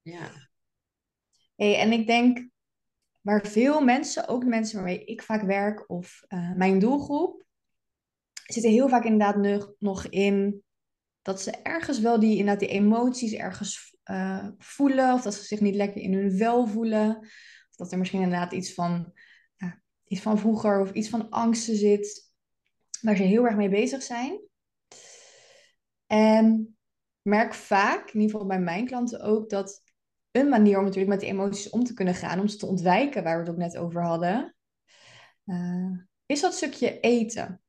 Ja, 0.03 0.49
Hey, 1.57 1.79
en 1.79 1.93
ik 1.93 2.07
denk 2.07 2.49
waar 3.21 3.47
veel 3.47 3.81
mensen, 3.81 4.29
ook 4.29 4.41
de 4.41 4.47
mensen 4.47 4.77
waarmee 4.77 5.05
ik 5.05 5.23
vaak 5.23 5.43
werk 5.43 5.91
of 5.91 6.23
eh, 6.29 6.53
mijn 6.53 6.79
doelgroep, 6.79 7.45
zitten 8.33 8.71
heel 8.71 8.89
vaak 8.89 9.05
inderdaad 9.05 9.37
nog, 9.37 9.73
nog 9.79 10.07
in 10.07 10.63
dat 11.23 11.43
ze 11.43 11.51
ergens 11.51 12.01
wel 12.01 12.21
die, 12.21 12.31
inderdaad 12.31 12.61
die 12.61 12.69
emoties 12.69 13.33
ergens 13.33 13.97
eh, 14.03 14.49
voelen, 14.59 15.15
of 15.15 15.23
dat 15.23 15.35
ze 15.35 15.45
zich 15.45 15.61
niet 15.61 15.75
lekker 15.75 16.01
in 16.03 16.15
hun 16.15 16.37
vel 16.37 16.67
voelen, 16.67 17.17
of 17.71 17.77
dat 17.77 17.93
er 17.93 17.99
misschien 17.99 18.23
inderdaad 18.23 18.53
iets 18.53 18.75
van, 18.75 19.13
iets 20.11 20.23
van 20.23 20.39
vroeger 20.39 20.81
of 20.81 20.93
iets 20.93 21.09
van 21.09 21.31
angsten 21.31 21.77
zit, 21.77 22.33
waar 23.01 23.17
ze 23.17 23.23
heel 23.23 23.45
erg 23.45 23.57
mee 23.57 23.69
bezig 23.69 24.03
zijn. 24.03 24.41
En 26.07 26.61
ik 27.23 27.31
merk 27.31 27.55
vaak, 27.55 28.11
in 28.11 28.21
ieder 28.21 28.31
geval 28.31 28.47
bij 28.47 28.61
mijn 28.61 28.87
klanten 28.87 29.21
ook, 29.21 29.51
dat 29.51 29.83
een 30.31 30.49
manier 30.49 30.79
om 30.79 30.85
natuurlijk 30.85 31.11
met 31.11 31.21
die 31.21 31.29
emoties 31.29 31.71
om 31.71 31.85
te 31.85 31.95
kunnen 31.95 32.15
gaan, 32.15 32.41
om 32.41 32.49
ze 32.49 32.57
te 32.57 32.67
ontwijken, 32.67 33.23
waar 33.23 33.35
we 33.35 33.41
het 33.43 33.51
ook 33.51 33.57
net 33.57 33.77
over 33.77 34.05
hadden, 34.05 34.55
eh, 35.45 35.91
is 36.27 36.41
dat 36.41 36.55
stukje 36.55 37.01
eten. 37.01 37.63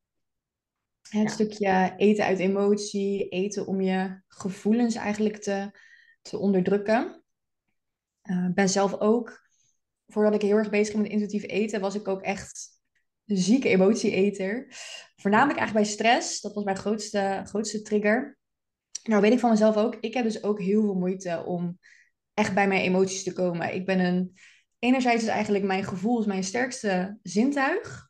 Het 1.01 1.21
Ja. 1.21 1.27
stukje 1.27 1.93
eten 1.97 2.25
uit 2.25 2.39
emotie, 2.39 3.30
eten 3.30 3.67
om 3.67 3.82
je 3.82 4.21
gevoelens 4.27 4.95
eigenlijk 4.95 5.38
te, 5.38 5.71
te 6.21 6.38
onderdrukken. 6.38 7.23
Eh, 8.21 8.47
ben 8.54 8.69
zelf 8.69 8.99
ook, 8.99 9.40
voordat 10.12 10.34
ik 10.34 10.41
heel 10.41 10.58
erg 10.58 10.69
bezig 10.69 10.91
ging 10.91 11.02
met 11.02 11.12
intuïtief 11.12 11.43
eten, 11.43 11.82
was 11.82 11.95
ik 11.95 12.08
ook 12.08 12.21
echt 12.21 12.69
een 13.26 13.38
zieke 13.38 13.69
emotieeter. 13.69 14.65
Voornamelijk 15.15 15.60
eigenlijk 15.60 15.88
bij 15.88 15.95
stress, 15.95 16.41
dat 16.41 16.54
was 16.54 16.63
mijn 16.63 16.78
grootste, 16.78 17.41
grootste 17.45 17.82
trigger. 17.82 18.38
Nou 19.04 19.21
weet 19.21 19.32
ik 19.32 19.39
van 19.39 19.50
mezelf 19.50 19.78
ook, 19.78 19.97
ik 20.00 20.13
heb 20.13 20.24
dus 20.24 20.43
ook 20.43 20.60
heel 20.60 20.82
veel 20.82 20.95
moeite 20.95 21.43
om 21.45 21.80
echt 22.34 22.54
bij 22.54 22.67
mijn 22.67 22.82
emoties 22.82 23.24
te 23.24 23.34
komen. 23.34 23.74
Ik 23.74 23.86
ben 23.86 24.00
een, 24.00 24.34
enerzijds 24.80 25.24
is 25.24 25.30
eigenlijk 25.30 25.63
mijn 25.63 25.84
gevoel 25.84 26.19
is 26.19 26.26
mijn 26.26 26.43
sterkste 26.43 27.19
zintuig. 27.24 28.10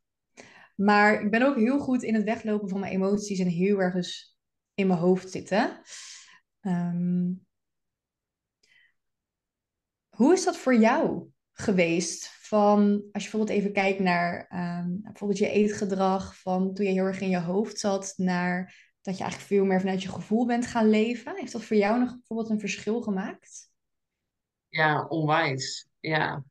Maar 0.76 1.22
ik 1.22 1.32
ben 1.32 1.42
ook 1.42 1.56
heel 1.56 1.80
goed 1.80 2.04
in 2.04 2.16
het 2.16 2.24
weglopen 2.24 2.70
van 2.70 2.80
mijn 2.80 2.94
emoties 2.94 3.40
en 3.40 3.48
heel 3.48 3.80
erg 3.80 3.94
dus 3.94 4.38
in 4.74 4.88
mijn 4.88 5.00
hoofd 5.00 5.32
zitten. 5.32 5.82
Ehm, 6.62 7.32
hoe 10.10 10.34
is 10.34 10.44
dat 10.44 10.58
voor 10.58 10.76
jou 10.76 11.32
geweest? 11.54 12.40
Van, 12.42 12.80
als 13.12 13.24
je 13.24 13.30
bijvoorbeeld 13.30 13.58
even 13.60 13.74
kijkt 13.74 14.00
naar 14.00 14.46
ehm, 14.50 14.90
bijvoorbeeld 15.02 15.40
je 15.40 15.50
eetgedrag, 15.50 16.38
van 16.38 16.74
toen 16.74 16.86
je 16.86 16.92
heel 16.92 17.06
erg 17.06 17.22
in 17.22 17.30
je 17.30 17.40
hoofd 17.40 17.80
zat, 17.80 18.14
naar 18.18 18.90
dat 19.02 19.18
je 19.18 19.22
eigenlijk 19.22 19.52
veel 19.52 19.66
meer 19.66 19.80
vanuit 19.80 20.02
je 20.04 20.10
gevoel 20.10 20.46
bent 20.46 20.68
gaan 20.68 20.90
leven. 20.90 21.36
Heeft 21.36 21.52
dat 21.52 21.64
voor 21.64 21.78
jou 21.78 22.00
nog 22.00 22.10
bijvoorbeeld 22.10 22.50
een 22.50 22.60
verschil 22.60 23.02
gemaakt? 23.02 23.72
ja 24.72 25.06
onwijs. 25.10 25.88
Ja. 26.00 26.44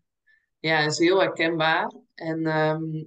ja, 0.59 0.77
het 0.77 0.93
is 0.93 0.99
heel 0.99 1.21
herkenbaar. 1.21 1.93
En 2.15 2.47
ehm, 2.47 3.05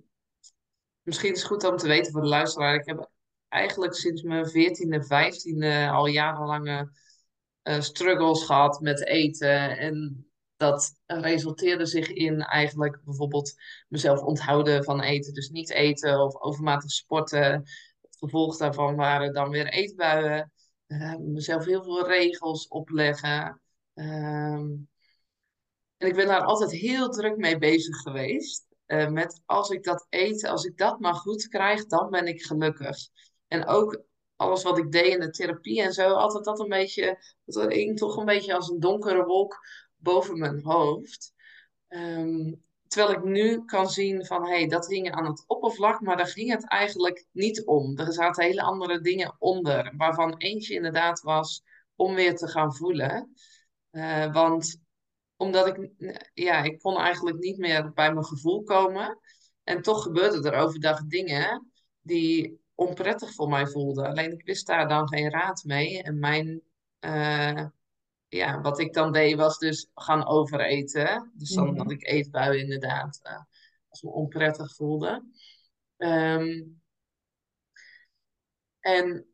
misschien 1.01 1.31
is 1.31 1.39
het 1.39 1.47
goed 1.47 1.63
om 1.63 1.77
te 1.77 1.87
weten 1.87 2.11
voor 2.11 2.21
de 2.21 2.27
luisteraar. 2.27 2.75
Ik 2.75 2.85
heb 2.85 3.09
eigenlijk 3.47 3.93
sinds 3.93 4.21
mijn 4.21 4.45
14e, 4.45 5.03
15e 5.03 5.89
al 5.91 6.05
jarenlange 6.05 6.91
eh, 7.61 7.81
struggles 7.81 8.45
gehad 8.45 8.81
met 8.81 9.05
eten. 9.05 9.77
En 9.77 10.27
dat 10.63 10.93
resulteerde 11.05 11.85
zich 11.85 12.07
in 12.07 12.41
eigenlijk 12.41 12.99
bijvoorbeeld 13.03 13.53
mezelf 13.87 14.21
onthouden 14.21 14.83
van 14.83 15.01
eten. 15.01 15.33
Dus 15.33 15.49
niet 15.49 15.71
eten 15.71 16.19
of 16.19 16.41
overmatig 16.41 16.91
sporten. 16.91 17.51
Het 18.01 18.17
gevolg 18.17 18.57
daarvan 18.57 18.95
waren 18.95 19.33
dan 19.33 19.49
weer 19.49 19.67
eetbuien. 19.67 20.51
Eh, 20.87 21.15
mezelf 21.15 21.65
heel 21.65 21.83
veel 21.83 22.07
regels 22.07 22.67
opleggen. 22.67 23.61
Ehm, 23.93 24.67
en 25.97 26.07
ik 26.07 26.15
ben 26.15 26.27
daar 26.27 26.43
altijd 26.43 26.71
heel 26.71 27.09
druk 27.09 27.37
mee 27.37 27.57
bezig 27.57 27.97
geweest. 27.97 28.65
Eh, 28.85 29.07
met 29.07 29.41
als 29.45 29.69
ik 29.69 29.83
dat 29.83 30.05
eten, 30.09 30.49
als 30.49 30.65
ik 30.65 30.77
dat 30.77 30.99
maar 30.99 31.15
goed 31.15 31.47
krijg, 31.47 31.85
dan 31.85 32.09
ben 32.09 32.27
ik 32.27 32.41
gelukkig. 32.41 32.97
En 33.47 33.65
ook 33.65 34.03
alles 34.35 34.63
wat 34.63 34.77
ik 34.77 34.91
deed 34.91 35.13
in 35.13 35.19
de 35.19 35.29
therapie 35.29 35.81
en 35.81 35.93
zo, 35.93 36.13
altijd 36.13 36.43
dat 36.43 36.59
een 36.59 36.69
beetje, 36.69 37.35
dat 37.45 37.73
hing 37.73 37.97
toch 37.97 38.17
een 38.17 38.25
beetje 38.25 38.55
als 38.55 38.69
een 38.69 38.79
donkere 38.79 39.23
wolk 39.23 39.57
boven 40.03 40.39
mijn 40.39 40.61
hoofd. 40.63 41.33
Ehm, 41.87 42.53
terwijl 42.87 43.17
ik 43.17 43.23
nu 43.23 43.65
kan 43.65 43.89
zien 43.89 44.25
van, 44.25 44.47
hey, 44.47 44.67
dat 44.67 44.87
hing 44.87 45.11
aan 45.11 45.25
het 45.25 45.43
oppervlak, 45.47 46.01
maar 46.01 46.17
daar 46.17 46.27
ging 46.27 46.51
het 46.51 46.67
eigenlijk 46.67 47.25
niet 47.31 47.65
om. 47.65 47.97
Er 47.97 48.13
zaten 48.13 48.43
hele 48.43 48.61
andere 48.61 48.99
dingen 48.99 49.35
onder, 49.39 49.93
waarvan 49.97 50.37
eentje 50.37 50.73
inderdaad 50.73 51.21
was 51.21 51.63
om 51.95 52.15
weer 52.15 52.35
te 52.35 52.47
gaan 52.47 52.75
voelen. 52.75 53.33
Eh, 53.89 54.33
want 54.33 54.81
omdat 55.35 55.67
ik, 55.67 55.89
ja, 56.33 56.63
ik 56.63 56.79
kon 56.79 56.97
eigenlijk 56.97 57.37
niet 57.37 57.57
meer 57.57 57.93
bij 57.93 58.13
mijn 58.13 58.25
gevoel 58.25 58.63
komen. 58.63 59.19
En 59.63 59.81
toch 59.81 60.03
gebeurden 60.03 60.43
er 60.43 60.59
overdag 60.59 61.05
dingen 61.05 61.71
die 62.01 62.61
onprettig 62.75 63.33
voor 63.33 63.49
mij 63.49 63.67
voelden. 63.67 64.05
Alleen 64.05 64.31
ik 64.31 64.45
wist 64.45 64.67
daar 64.67 64.87
dan 64.87 65.07
geen 65.07 65.29
raad 65.29 65.63
mee. 65.63 66.03
En 66.03 66.19
mijn, 66.19 66.61
eh, 66.99 67.65
ja, 68.35 68.61
wat 68.61 68.79
ik 68.79 68.93
dan 68.93 69.11
deed 69.11 69.35
was 69.35 69.57
dus 69.57 69.89
gaan 69.93 70.25
overeten. 70.27 71.31
Dus 71.35 71.49
dan 71.53 71.67
Mhm. 71.67 71.77
had 71.77 71.91
ik 71.91 72.07
eetbuien 72.07 72.61
inderdaad, 72.61 73.19
eh, 73.21 73.41
als 73.89 74.01
me 74.01 74.09
onprettig 74.09 74.75
voelde. 74.75 75.23
Ehm, 75.97 76.61
en 78.79 79.25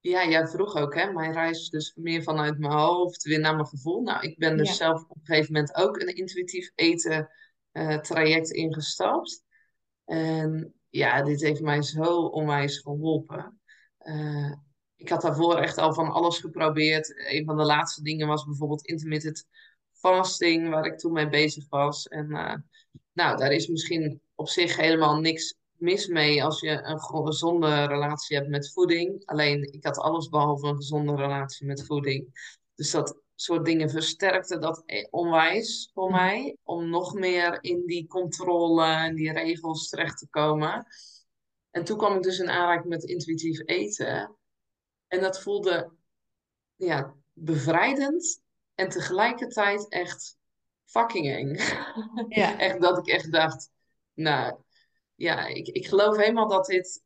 ja, 0.00 0.28
jij 0.28 0.46
vroeg 0.46 0.76
ook, 0.76 0.94
hè? 0.94 1.12
Mijn 1.12 1.32
reis 1.32 1.60
is 1.60 1.68
dus 1.68 1.94
meer 1.94 2.22
vanuit 2.22 2.58
mijn 2.58 2.72
hoofd 2.72 3.22
weer 3.22 3.40
naar 3.40 3.54
mijn 3.54 3.66
gevoel. 3.66 4.02
Nou, 4.02 4.26
ik 4.26 4.38
ben 4.38 4.56
dus 4.56 4.68
Ja. 4.68 4.74
zelf 4.74 5.02
op 5.08 5.16
een 5.16 5.24
gegeven 5.24 5.52
moment 5.52 5.74
ook 5.74 6.00
een 6.00 6.16
intuïtief 6.16 6.70
eten 6.74 7.30
eh, 7.72 7.98
traject 7.98 8.50
ingestapt. 8.50 9.44
En 10.04 10.74
ja, 10.88 11.22
dit 11.22 11.40
heeft 11.40 11.60
mij 11.60 11.82
zo 11.82 12.16
onwijs 12.26 12.78
geholpen. 12.78 13.60
Eh, 13.98 14.52
ik 15.06 15.12
had 15.12 15.22
daarvoor 15.22 15.56
echt 15.56 15.78
al 15.78 15.94
van 15.94 16.10
alles 16.10 16.38
geprobeerd. 16.38 17.14
Een 17.30 17.44
van 17.44 17.56
de 17.56 17.64
laatste 17.64 18.02
dingen 18.02 18.26
was 18.26 18.44
bijvoorbeeld 18.44 18.86
intermittent 18.86 19.46
fasting, 19.92 20.68
waar 20.68 20.84
ik 20.86 20.98
toen 20.98 21.12
mee 21.12 21.28
bezig 21.28 21.68
was. 21.68 22.06
En 22.06 22.30
uh, 22.30 22.54
nou, 23.12 23.36
daar 23.36 23.52
is 23.52 23.66
misschien 23.66 24.20
op 24.34 24.48
zich 24.48 24.76
helemaal 24.76 25.20
niks 25.20 25.54
mis 25.72 26.06
mee 26.06 26.44
als 26.44 26.60
je 26.60 26.82
een 26.82 27.00
gezonde 27.00 27.84
relatie 27.84 28.36
hebt 28.36 28.48
met 28.48 28.72
voeding. 28.72 29.22
Alleen 29.24 29.72
ik 29.72 29.84
had 29.84 29.98
alles 29.98 30.28
behalve 30.28 30.66
een 30.66 30.76
gezonde 30.76 31.14
relatie 31.14 31.66
met 31.66 31.86
voeding. 31.86 32.28
Dus 32.74 32.90
dat 32.90 33.20
soort 33.34 33.64
dingen 33.64 33.90
versterkte 33.90 34.58
dat 34.58 34.82
e-, 34.86 35.06
onwijs 35.10 35.90
voor 35.94 36.10
mhm. 36.10 36.16
mij. 36.16 36.56
Om 36.62 36.88
nog 36.90 37.14
meer 37.14 37.58
in 37.60 37.82
die 37.86 38.06
controle 38.06 38.84
en 38.84 39.14
die 39.14 39.32
regels 39.32 39.88
terecht 39.88 40.18
te 40.18 40.28
komen. 40.28 40.86
En 41.70 41.84
toen 41.84 41.98
kwam 41.98 42.16
ik 42.16 42.22
dus 42.22 42.38
in 42.38 42.50
aanraking 42.50 42.88
met 42.88 43.04
intuïtief 43.04 43.60
eten. 43.64 44.36
En 45.08 45.20
dat 45.20 45.42
voelde 45.42 45.92
ja, 46.76 47.14
bevrijdend 47.32 48.42
en 48.74 48.88
tegelijkertijd 48.88 49.88
echt 49.88 50.36
fucking 50.84 51.26
eng. 51.26 51.56
Ja. 52.28 52.58
echt 52.66 52.80
dat 52.80 52.98
ik 52.98 53.06
echt 53.06 53.32
dacht, 53.32 53.70
nou 54.14 54.56
ja, 55.14 55.46
ik, 55.46 55.66
ik 55.66 55.86
geloof 55.86 56.16
helemaal 56.16 56.48
dat 56.48 56.66
dit, 56.66 57.02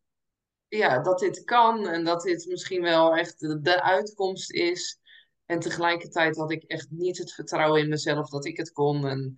ja, 0.69 0.99
dat 1.03 1.19
dit 1.19 1.45
kan 1.45 1.89
en 1.89 2.05
dat 2.05 2.23
dit 2.23 2.47
misschien 2.47 2.83
wel 2.83 3.17
echt 3.17 3.41
de, 3.41 3.61
de 3.61 3.83
uitkomst 3.83 4.53
is. 4.53 4.99
En 5.47 5.61
tegelijkertijd 5.61 6.37
had 6.37 6.51
ik 6.51 6.63
echt 6.63 6.91
niet 6.91 7.19
het 7.19 7.33
vertrouwen 7.33 7.81
in 7.81 7.89
mezelf 7.89 8.29
dat 8.29 8.45
ik 8.45 8.57
het 8.57 8.73
kon. 8.73 9.07
En 9.07 9.35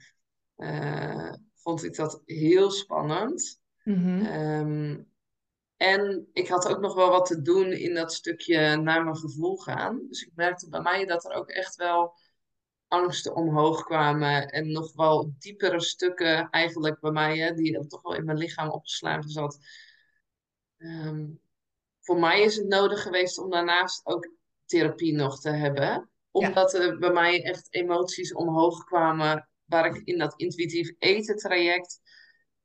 uh, 0.56 1.32
vond 1.54 1.84
ik 1.84 1.96
dat 1.96 2.22
heel 2.24 2.70
spannend. 2.70 3.60
Mm 3.84 5.10
en 5.82 6.28
ik 6.32 6.48
had 6.48 6.68
ook 6.68 6.80
nog 6.80 6.94
wel 6.94 7.10
wat 7.10 7.26
te 7.26 7.42
doen 7.42 7.72
in 7.72 7.94
dat 7.94 8.12
stukje 8.12 8.76
naar 8.76 9.04
mijn 9.04 9.16
gevoel 9.16 9.56
gaan. 9.56 10.06
Dus 10.08 10.22
ik 10.22 10.30
merkte 10.34 10.68
bij 10.68 10.80
mij 10.80 11.06
dat 11.06 11.24
er 11.24 11.32
ook 11.32 11.48
echt 11.48 11.76
wel 11.76 12.14
angsten 12.88 13.34
omhoog 13.34 13.84
kwamen. 13.84 14.48
En 14.48 14.72
nog 14.72 14.92
wel 14.94 15.34
diepere 15.38 15.80
stukken 15.80 16.50
eigenlijk 16.50 17.00
bij 17.00 17.10
mij, 17.10 17.38
hè, 17.38 17.54
die 17.54 17.86
toch 17.86 18.02
wel 18.02 18.14
in 18.14 18.24
mijn 18.24 18.38
lichaam 18.38 18.70
opgeslagen 18.70 19.30
zat. 19.30 19.58
Ehm, 20.78 21.26
voor 22.00 22.18
mij 22.18 22.40
is 22.40 22.56
het 22.56 22.66
nodig 22.66 23.02
geweest 23.02 23.38
om 23.38 23.50
daarnaast 23.50 24.06
ook 24.06 24.30
therapie 24.64 25.14
nog 25.14 25.40
te 25.40 25.50
hebben. 25.50 26.10
Omdat 26.30 26.74
er 26.74 26.98
bij 26.98 27.12
mij 27.12 27.44
echt 27.44 27.66
emoties 27.70 28.34
omhoog 28.34 28.84
kwamen 28.84 29.48
waar 29.64 29.86
ik 29.86 30.02
in 30.04 30.18
dat 30.18 30.34
intuïtief 30.36 30.94
eten 30.98 31.36
traject... 31.36 32.00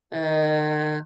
Uh, 0.09 1.01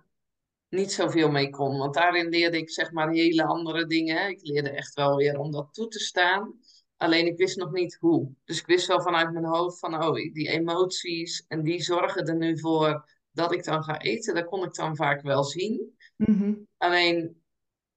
niet 0.72 0.92
zoveel 0.92 1.32
mee 1.32 1.50
kon. 1.50 1.78
Want 1.78 1.94
daarin 1.94 2.30
leerde 2.30 2.58
ik 2.58 2.70
zeg 2.70 2.92
maar 2.92 3.12
hele 3.12 3.44
andere 3.44 3.86
dingen. 3.86 4.30
Ik 4.30 4.40
leerde 4.42 4.70
echt 4.70 4.94
wel 4.94 5.16
weer 5.16 5.40
om 5.40 5.52
dat 5.52 5.74
toe 5.74 5.88
te 5.88 6.00
staan. 6.00 6.60
Alleen 6.98 7.26
ik 7.26 7.38
wist 7.38 7.58
nog 7.58 7.72
niet 7.72 7.98
hoe. 8.00 8.32
Dus 8.46 8.60
ik 8.60 8.66
wist 8.66 8.88
wel 8.88 9.02
vanuit 9.02 9.32
mijn 9.32 9.46
hoofd 9.46 9.80
van, 9.80 10.04
oh, 10.04 10.14
die 10.14 10.50
emoties 10.50 11.46
en 11.48 11.64
die 11.64 11.84
zorgen 11.84 12.26
er 12.26 12.36
nu 12.36 12.60
voor 12.60 13.10
dat 13.32 13.54
ik 13.54 13.64
dan 13.64 13.84
ga 13.84 14.00
eten. 14.00 14.36
Dat 14.36 14.46
kon 14.46 14.64
ik 14.64 14.74
dan 14.74 14.96
vaak 14.96 15.22
wel 15.22 15.44
zien. 15.44 15.98
Mhm. 16.16 16.54
Alleen, 16.78 17.44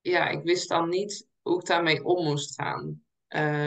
ja, 0.01 0.29
ik 0.29 0.43
wist 0.43 0.69
dan 0.69 0.89
niet 0.89 1.27
hoe 1.43 1.61
ik 1.61 1.67
daarmee 1.67 2.05
om 2.05 2.25
moest 2.25 2.55
gaan. 2.55 3.03
Uh, 3.29 3.65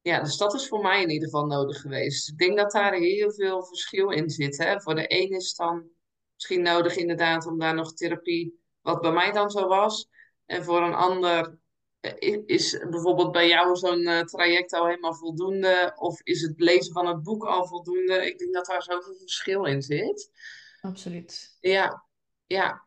ja, 0.00 0.20
dus 0.20 0.36
dat 0.36 0.54
is 0.54 0.68
voor 0.68 0.80
mij 0.80 1.02
in 1.02 1.10
ieder 1.10 1.28
geval 1.28 1.46
nodig 1.46 1.80
geweest. 1.80 2.28
Ik 2.28 2.38
denk 2.38 2.56
dat 2.56 2.72
daar 2.72 2.94
heel 2.94 3.32
veel 3.32 3.64
verschil 3.64 4.10
in 4.10 4.30
zit. 4.30 4.58
Hè? 4.58 4.80
Voor 4.80 4.94
de 4.94 5.04
een 5.08 5.30
is 5.30 5.54
dan 5.54 5.90
misschien 6.38 6.62
nodig 6.62 6.96
inderdaad 6.96 7.46
om 7.46 7.58
daar 7.58 7.74
nog 7.74 7.94
therapie, 7.94 8.60
wat 8.80 9.00
bij 9.00 9.12
mij 9.12 9.32
dan 9.32 9.50
zo 9.50 9.66
was. 9.66 10.08
En 10.46 10.64
voor 10.64 10.82
een 10.82 10.94
ander 10.94 11.58
eh, 12.00 12.38
is 12.46 12.84
bijvoorbeeld 12.90 13.32
bij 13.32 13.48
jou 13.48 13.76
zo'n 13.76 14.00
uh, 14.00 14.20
traject 14.20 14.72
al 14.72 14.86
helemaal 14.86 15.14
voldoende? 15.14 15.92
Of 15.96 16.20
is 16.22 16.42
het 16.42 16.60
lezen 16.60 16.92
van 16.92 17.06
het 17.06 17.22
boek 17.22 17.44
al 17.44 17.66
voldoende? 17.66 18.26
Ik 18.26 18.38
denk 18.38 18.54
dat 18.54 18.66
daar 18.66 18.82
zoveel 18.82 19.14
verschil 19.14 19.64
in 19.64 19.82
zit. 19.82 20.30
Absoluut. 20.80 21.56
Ja, 21.60 22.04
ja. 22.46 22.86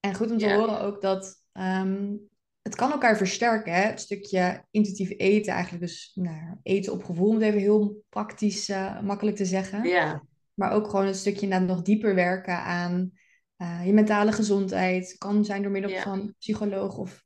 En 0.00 0.14
goed 0.14 0.30
om 0.30 0.38
te 0.38 0.52
horen 0.52 0.80
ook 0.80 1.00
dat 1.00 1.42
um, 1.52 2.28
het 2.62 2.74
kan 2.74 2.92
elkaar 2.92 3.16
versterken. 3.16 3.72
Hè? 3.72 3.80
Het 3.80 4.00
stukje 4.00 4.64
intuïtief 4.70 5.10
eten, 5.16 5.52
eigenlijk 5.52 5.82
dus 5.84 6.12
nou, 6.14 6.56
eten 6.62 6.92
op 6.92 7.04
gevoel, 7.04 7.28
om 7.28 7.34
het 7.34 7.44
even 7.44 7.60
heel 7.60 8.04
praktisch 8.08 8.68
uh, 8.68 9.00
makkelijk 9.00 9.36
te 9.36 9.44
zeggen. 9.44 9.88
Ja. 9.88 10.22
Maar 10.54 10.72
ook 10.72 10.88
gewoon 10.90 11.06
een 11.06 11.14
stukje 11.14 11.42
inderdaad 11.42 11.68
nog 11.68 11.82
dieper 11.82 12.14
werken 12.14 12.58
aan 12.58 13.10
uh, 13.58 13.86
je 13.86 13.92
mentale 13.92 14.32
gezondheid. 14.32 15.18
Kan 15.18 15.44
zijn 15.44 15.62
door 15.62 15.70
middel 15.70 16.00
van 16.00 16.34
psycholoog 16.38 16.96
of 16.96 17.24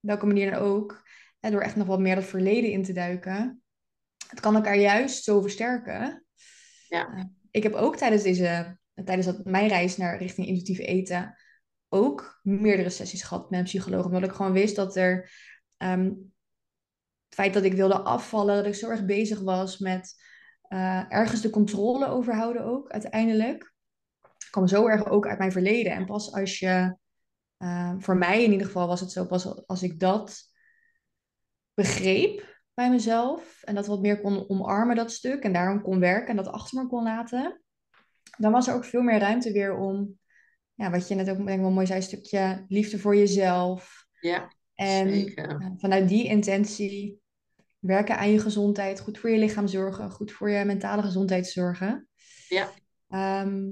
welke 0.00 0.26
manier 0.26 0.50
dan 0.50 0.60
ook. 0.60 1.02
Hè, 1.40 1.50
door 1.50 1.60
echt 1.60 1.76
nog 1.76 1.86
wat 1.86 2.00
meer 2.00 2.16
het 2.16 2.24
verleden 2.24 2.70
in 2.70 2.82
te 2.82 2.92
duiken. 2.92 3.62
Het 4.28 4.40
kan 4.40 4.54
elkaar 4.54 4.76
juist 4.76 5.24
zo 5.24 5.40
versterken. 5.40 6.24
Ja. 6.88 7.14
Uh, 7.16 7.24
ik 7.50 7.62
heb 7.62 7.72
ook 7.72 7.96
tijdens, 7.96 8.22
deze, 8.22 8.78
tijdens 9.04 9.26
dat, 9.26 9.44
mijn 9.44 9.68
reis 9.68 9.96
naar 9.96 10.18
richting 10.18 10.46
intuïtief 10.46 10.78
eten 10.78 11.36
ook 11.88 12.40
meerdere 12.42 12.90
sessies 12.90 13.22
gehad 13.22 13.50
met 13.50 13.58
een 13.58 13.64
psycholoog. 13.64 14.04
Omdat 14.04 14.22
ik 14.22 14.32
gewoon 14.32 14.52
wist 14.52 14.76
dat 14.76 14.96
er... 14.96 15.30
Um, 15.78 16.32
het 17.26 17.40
feit 17.40 17.54
dat 17.54 17.64
ik 17.64 17.74
wilde 17.74 17.98
afvallen, 17.98 18.56
dat 18.56 18.66
ik 18.66 18.74
zo 18.74 18.88
erg 18.88 19.04
bezig 19.04 19.40
was 19.40 19.78
met 19.78 20.14
uh, 20.72 21.12
ergens 21.12 21.40
de 21.40 21.50
controle 21.50 22.06
overhouden 22.06 22.64
ook 22.64 22.90
uiteindelijk. 22.90 23.74
kwam 24.50 24.66
zo 24.66 24.86
erg 24.86 25.06
ook 25.06 25.26
uit 25.26 25.38
mijn 25.38 25.52
verleden. 25.52 25.92
En 25.92 26.06
pas 26.06 26.32
als 26.32 26.58
je, 26.58 26.96
uh, 27.58 27.94
voor 27.98 28.16
mij 28.16 28.44
in 28.44 28.52
ieder 28.52 28.66
geval 28.66 28.86
was 28.86 29.00
het 29.00 29.12
zo, 29.12 29.26
pas 29.26 29.66
als 29.66 29.82
ik 29.82 30.00
dat 30.00 30.50
begreep 31.74 32.60
bij 32.74 32.90
mezelf 32.90 33.62
en 33.62 33.74
dat 33.74 33.86
wat 33.86 34.00
meer 34.00 34.20
kon 34.20 34.48
omarmen, 34.48 34.96
dat 34.96 35.12
stuk, 35.12 35.42
en 35.42 35.52
daarom 35.52 35.82
kon 35.82 35.98
werken 35.98 36.28
en 36.28 36.36
dat 36.36 36.48
achter 36.48 36.82
me 36.82 36.88
kon 36.88 37.02
laten, 37.02 37.62
dan 38.38 38.52
was 38.52 38.68
er 38.68 38.74
ook 38.74 38.84
veel 38.84 39.02
meer 39.02 39.18
ruimte 39.18 39.52
weer 39.52 39.76
om, 39.76 40.18
ja, 40.74 40.90
wat 40.90 41.08
je 41.08 41.14
net 41.14 41.30
ook 41.30 41.36
denk 41.36 41.48
ik 41.48 41.60
wel 41.60 41.70
mooi 41.70 41.86
zei, 41.86 41.98
een 41.98 42.04
stukje 42.04 42.64
liefde 42.68 42.98
voor 42.98 43.16
jezelf. 43.16 44.06
Ja, 44.20 44.52
en 44.74 45.10
zeker. 45.10 45.74
vanuit 45.76 46.08
die 46.08 46.24
intentie 46.24 47.21
werken 47.82 48.18
aan 48.18 48.30
je 48.30 48.38
gezondheid, 48.38 49.00
goed 49.00 49.18
voor 49.18 49.30
je 49.30 49.38
lichaam 49.38 49.66
zorgen, 49.66 50.10
goed 50.10 50.32
voor 50.32 50.50
je 50.50 50.64
mentale 50.64 51.02
gezondheid 51.02 51.46
zorgen. 51.46 52.08
Ja. 52.48 52.68
Ehm, 53.08 53.70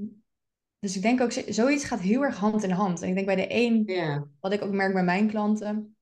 dus 0.78 0.96
ik 0.96 1.02
denk 1.02 1.20
ook, 1.20 1.32
zoiets 1.32 1.84
gaat 1.84 2.00
heel 2.00 2.22
erg 2.22 2.36
hand 2.36 2.62
in 2.62 2.70
hand. 2.70 3.02
En 3.02 3.08
ik 3.08 3.14
denk 3.14 3.26
bij 3.26 3.36
de 3.36 3.46
een, 3.48 3.82
ja. 3.86 4.26
wat 4.40 4.52
ik 4.52 4.62
ook 4.62 4.72
merk 4.72 4.92
bij 4.92 5.04
mijn 5.04 5.28
klanten, 5.28 5.96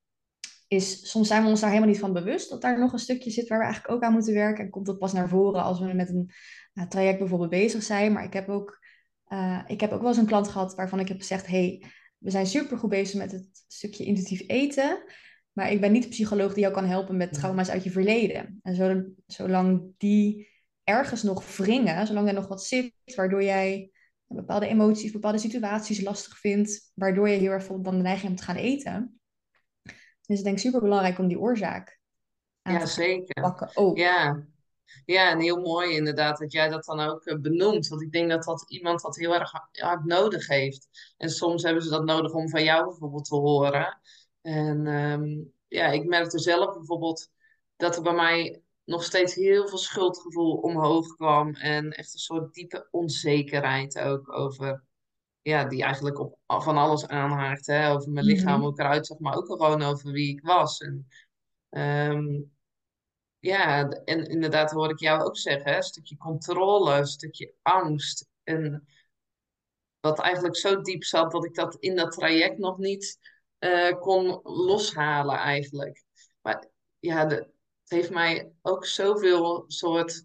is 0.69 1.11
soms 1.11 1.29
zijn 1.29 1.43
we 1.43 1.49
ons 1.49 1.61
daar 1.61 1.71
helemaal 1.71 1.91
niet 1.91 2.01
van 2.01 2.13
bewust 2.13 2.51
dat 2.51 2.63
daar 2.63 2.79
nog 2.79 2.93
een 2.93 2.99
stukje 2.99 3.31
zit 3.31 3.49
waar 3.49 3.59
we 3.59 3.65
eigenlijk 3.65 3.95
ook 3.95 4.03
aan 4.03 4.13
moeten 4.13 4.35
werken. 4.35 4.65
En 4.65 4.71
komt 4.71 4.87
dat 4.87 4.99
pas 4.99 5.13
naar 5.13 5.29
voren 5.29 5.63
als 5.63 5.81
we 5.81 5.93
met 5.93 6.09
een 6.09 6.31
uh, 6.75 6.85
traject 6.85 7.19
bijvoorbeeld 7.19 7.51
bezig 7.51 7.83
zijn. 7.83 8.13
Maar 8.13 8.25
ik 8.25 8.33
heb 8.33 8.49
ook, 8.49 8.79
uh, 9.29 9.63
ik 9.67 9.81
heb 9.81 9.93
ook 9.93 10.01
wel 10.01 10.09
eens 10.09 10.19
een 10.19 10.27
klant 10.27 10.49
gehad 10.49 10.75
waarvan 10.75 11.01
ik 11.01 11.09
heb 11.09 11.19
gezegd, 11.19 11.47
hey, 11.47 11.85
we 12.19 12.31
zijn 12.31 12.47
super 12.47 12.79
goed 12.79 12.91
bezig 12.91 13.21
met 13.21 13.33
het 13.33 13.65
stukje 13.69 14.05
intuïtief 14.05 14.43
eten. 14.47 15.03
Maar 15.59 15.71
ik 15.71 15.81
ben 15.81 15.93
niet 15.93 16.03
de 16.03 16.09
psycholoog 16.09 16.53
die 16.53 16.63
jou 16.63 16.75
kan 16.75 16.85
helpen 16.85 17.17
met 17.17 17.33
trauma's 17.33 17.69
uit 17.69 17.85
je 17.85 17.91
verleden. 17.91 18.61
En 18.63 19.17
zolang 19.27 19.95
die 19.97 20.49
ergens 20.85 21.23
nog 21.23 21.57
wringen, 21.57 22.07
zolang 22.07 22.29
er 22.29 22.35
nog 22.35 22.49
wat 22.49 22.65
zit, 22.65 22.93
waardoor 23.17 23.43
jij 23.43 23.91
bepaalde 24.27 24.67
emoties, 24.67 25.13
bepaalde 25.13 25.39
situaties 25.39 26.01
lastig 26.01 26.39
vindt, 26.39 26.91
waardoor 26.95 27.29
je 27.29 27.39
heel 27.39 27.51
erg 27.51 27.67
dan 27.67 27.83
de 27.83 28.03
neiging 28.03 28.27
hebt 28.27 28.39
te 28.39 28.45
gaan 28.45 28.57
eten. 28.57 29.21
Dus 30.27 30.39
ik 30.39 30.45
denk 30.45 30.59
super 30.59 30.81
belangrijk 30.81 31.19
om 31.19 31.29
die 31.29 31.41
oorzaak 31.41 32.01
aan 32.63 32.75
ja, 32.75 32.81
te 32.81 32.87
zeker. 32.87 33.43
pakken 33.43 33.71
ook. 33.75 33.97
Ja. 33.97 34.47
ja, 35.05 35.31
en 35.31 35.41
heel 35.41 35.61
mooi 35.61 35.97
inderdaad 35.97 36.39
dat 36.39 36.53
jij 36.53 36.69
dat 36.69 36.85
dan 36.85 37.01
ook 37.01 37.25
eh, 37.25 37.39
benoemt. 37.39 37.89
Want 37.89 38.03
ik 38.03 38.13
denk 38.13 38.31
dat 38.31 38.45
dat 38.45 38.71
iemand 38.71 39.03
dat 39.03 39.17
heel 39.17 39.35
erg 39.35 39.53
hard 39.73 40.05
nodig 40.05 40.47
heeft. 40.47 40.89
En 41.17 41.31
soms 41.31 41.63
hebben 41.63 41.83
ze 41.83 41.91
dat 41.91 42.05
nodig 42.05 42.33
om 42.33 42.49
van 42.49 42.65
jou 42.65 42.85
bijvoorbeeld 42.85 43.25
te 43.25 43.35
horen. 43.35 43.99
En 44.49 44.87
ehm, 44.87 45.45
ja, 45.67 45.87
ik 45.87 46.05
merkte 46.05 46.39
zelf 46.39 46.75
bijvoorbeeld 46.75 47.31
dat 47.77 47.97
er 47.97 48.03
bij 48.03 48.15
mij 48.15 48.63
nog 48.85 49.05
steeds 49.05 49.35
heel 49.35 49.69
veel 49.69 49.79
schuldgevoel 49.79 50.57
omhoog 50.57 51.07
kwam. 51.17 51.55
En 51.55 51.91
echt 51.91 52.13
een 52.13 52.19
soort 52.19 52.55
diepe 52.55 52.89
onzekerheid 52.91 53.99
ook 53.99 54.33
over, 54.33 54.85
ja, 55.43 55.65
die 55.65 55.83
eigenlijk 55.83 56.19
op 56.19 56.39
van 56.47 56.77
alles 56.77 57.07
aanhaakt. 57.07 57.67
Hè? 57.67 57.93
Over 57.93 58.11
mijn 58.11 58.27
lichaam, 58.27 58.53
mhm. 58.53 58.61
hoe 58.61 58.71
ik 58.71 58.79
eruit 58.79 59.07
zag, 59.07 59.19
maar 59.19 59.37
ook 59.37 59.47
gewoon 59.47 59.83
over 59.83 60.13
wie 60.13 60.29
ik 60.29 60.41
was. 60.43 60.79
En, 60.81 61.09
ehm, 61.69 62.41
ja, 63.39 63.89
en 63.89 64.27
inderdaad 64.27 64.71
hoor 64.71 64.91
ik 64.91 64.99
jou 64.99 65.23
ook 65.23 65.37
zeggen, 65.37 65.71
hè? 65.71 65.77
een 65.77 65.83
stukje 65.83 66.17
controle, 66.17 66.95
een 66.95 67.07
stukje 67.07 67.55
angst. 67.63 68.29
En 68.43 68.87
wat 70.01 70.19
eigenlijk 70.19 70.57
zo 70.57 70.81
diep 70.81 71.05
zat 71.05 71.31
dat 71.31 71.45
ik 71.45 71.55
dat 71.55 71.77
in 71.81 71.97
dat 71.97 72.13
traject 72.13 72.59
nog 72.59 72.79
niet 72.79 73.19
uh, 73.59 74.01
kon 74.01 74.41
loshalen 74.43 75.37
eigenlijk. 75.37 76.05
Maar 76.41 76.69
ja, 76.99 77.27
het 77.27 77.49
heeft 77.85 78.11
mij 78.11 78.53
ook 78.63 78.87
zoveel 78.87 79.65
soort 79.67 80.25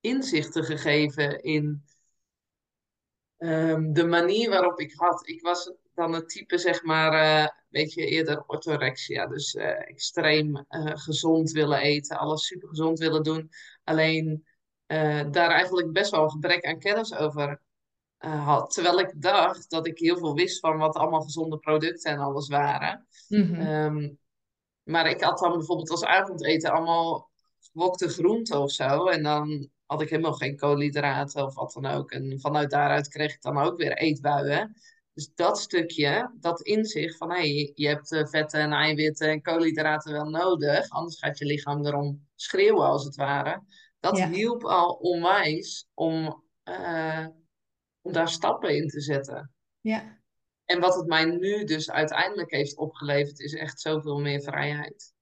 inzichten 0.00 0.64
gegeven 0.64 1.42
in 1.42 1.84
um, 3.38 3.92
de 3.92 4.04
manier 4.04 4.50
waarop 4.50 4.80
ik 4.80 4.94
had. 4.94 5.28
Ik 5.28 5.42
was 5.42 5.72
dan 5.94 6.12
het 6.12 6.28
type, 6.28 6.58
zeg 6.58 6.82
maar, 6.82 7.12
uh, 7.12 7.48
weet 7.68 7.92
je, 7.92 8.06
eerder 8.06 8.44
orthorexia. 8.46 9.26
Dus 9.26 9.54
uh, 9.54 9.88
extreem 9.88 10.64
gezond 10.68 11.50
willen 11.50 11.78
eten, 11.78 12.18
alles 12.18 12.46
super 12.46 12.68
gezond 12.68 12.98
willen 12.98 13.22
doen. 13.22 13.50
Alleen 13.84 14.46
daar 15.30 15.50
eigenlijk 15.50 15.92
best 15.92 16.10
wel 16.10 16.22
een 16.22 16.30
gebrek 16.30 16.64
aan 16.64 16.78
kennis 16.78 17.14
over 17.14 17.60
had. 18.30 18.70
Terwijl 18.70 18.98
ik 19.00 19.12
dacht 19.22 19.70
dat 19.70 19.86
ik 19.86 19.98
heel 19.98 20.18
veel 20.18 20.34
wist 20.34 20.60
van 20.60 20.78
wat 20.78 20.96
allemaal 20.96 21.20
gezonde 21.20 21.58
producten 21.58 22.12
en 22.12 22.18
alles 22.18 22.48
waren. 22.48 23.06
Mhm. 23.28 23.60
um, 23.60 24.18
maar 24.82 25.10
ik 25.10 25.22
had 25.22 25.38
dan 25.38 25.52
bijvoorbeeld 25.52 25.90
als 25.90 26.04
avondeten 26.04 26.72
allemaal 26.72 27.30
gewokte 27.72 28.08
groenten 28.08 28.60
of 28.60 28.70
zo. 28.70 29.06
En 29.06 29.22
dan 29.22 29.68
had 29.86 30.00
ik 30.00 30.10
helemaal 30.10 30.32
geen 30.32 30.56
koolhydraten 30.56 31.44
of 31.44 31.54
wat 31.54 31.72
dan 31.72 31.86
ook. 31.86 32.10
En 32.10 32.40
vanuit 32.40 32.70
daaruit 32.70 33.08
kreeg 33.08 33.34
ik 33.34 33.42
dan 33.42 33.58
ook 33.58 33.76
weer 33.76 33.96
eetbuien. 33.96 34.74
Dus 35.12 35.34
dat 35.34 35.58
stukje, 35.58 36.30
dat 36.40 36.60
inzicht 36.60 37.16
van 37.16 37.30
hé, 37.30 37.36
hey, 37.36 37.72
je 37.74 37.88
hebt 37.88 38.12
eh, 38.12 38.26
vetten 38.26 38.60
en 38.60 38.72
eiwitten 38.72 39.28
en 39.28 39.42
koolhydraten 39.42 40.12
wel 40.12 40.28
nodig, 40.28 40.88
anders 40.88 41.18
gaat 41.18 41.38
je 41.38 41.44
lichaam 41.44 41.86
erom 41.86 42.26
schreeuwen 42.34 42.86
als 42.86 43.04
het 43.04 43.16
ware. 43.16 43.62
Dat 44.00 44.16
Ja. 44.16 44.28
hielp 44.28 44.64
al 44.64 44.92
onwijs 44.92 45.88
om, 45.94 46.42
eh, 46.62 47.26
om 48.04 48.12
daar 48.12 48.28
stappen 48.28 48.76
in 48.76 48.88
te 48.88 49.00
zetten. 49.00 49.52
Ja. 49.80 50.18
En 50.64 50.80
wat 50.80 50.94
het 50.94 51.06
mij 51.06 51.24
nu 51.24 51.64
dus 51.64 51.90
uiteindelijk 51.90 52.50
heeft 52.50 52.76
opgeleverd, 52.76 53.40
is 53.40 53.54
echt 53.54 53.80
zoveel 53.80 54.20
meer 54.20 54.42
vrijheid. 54.42 55.12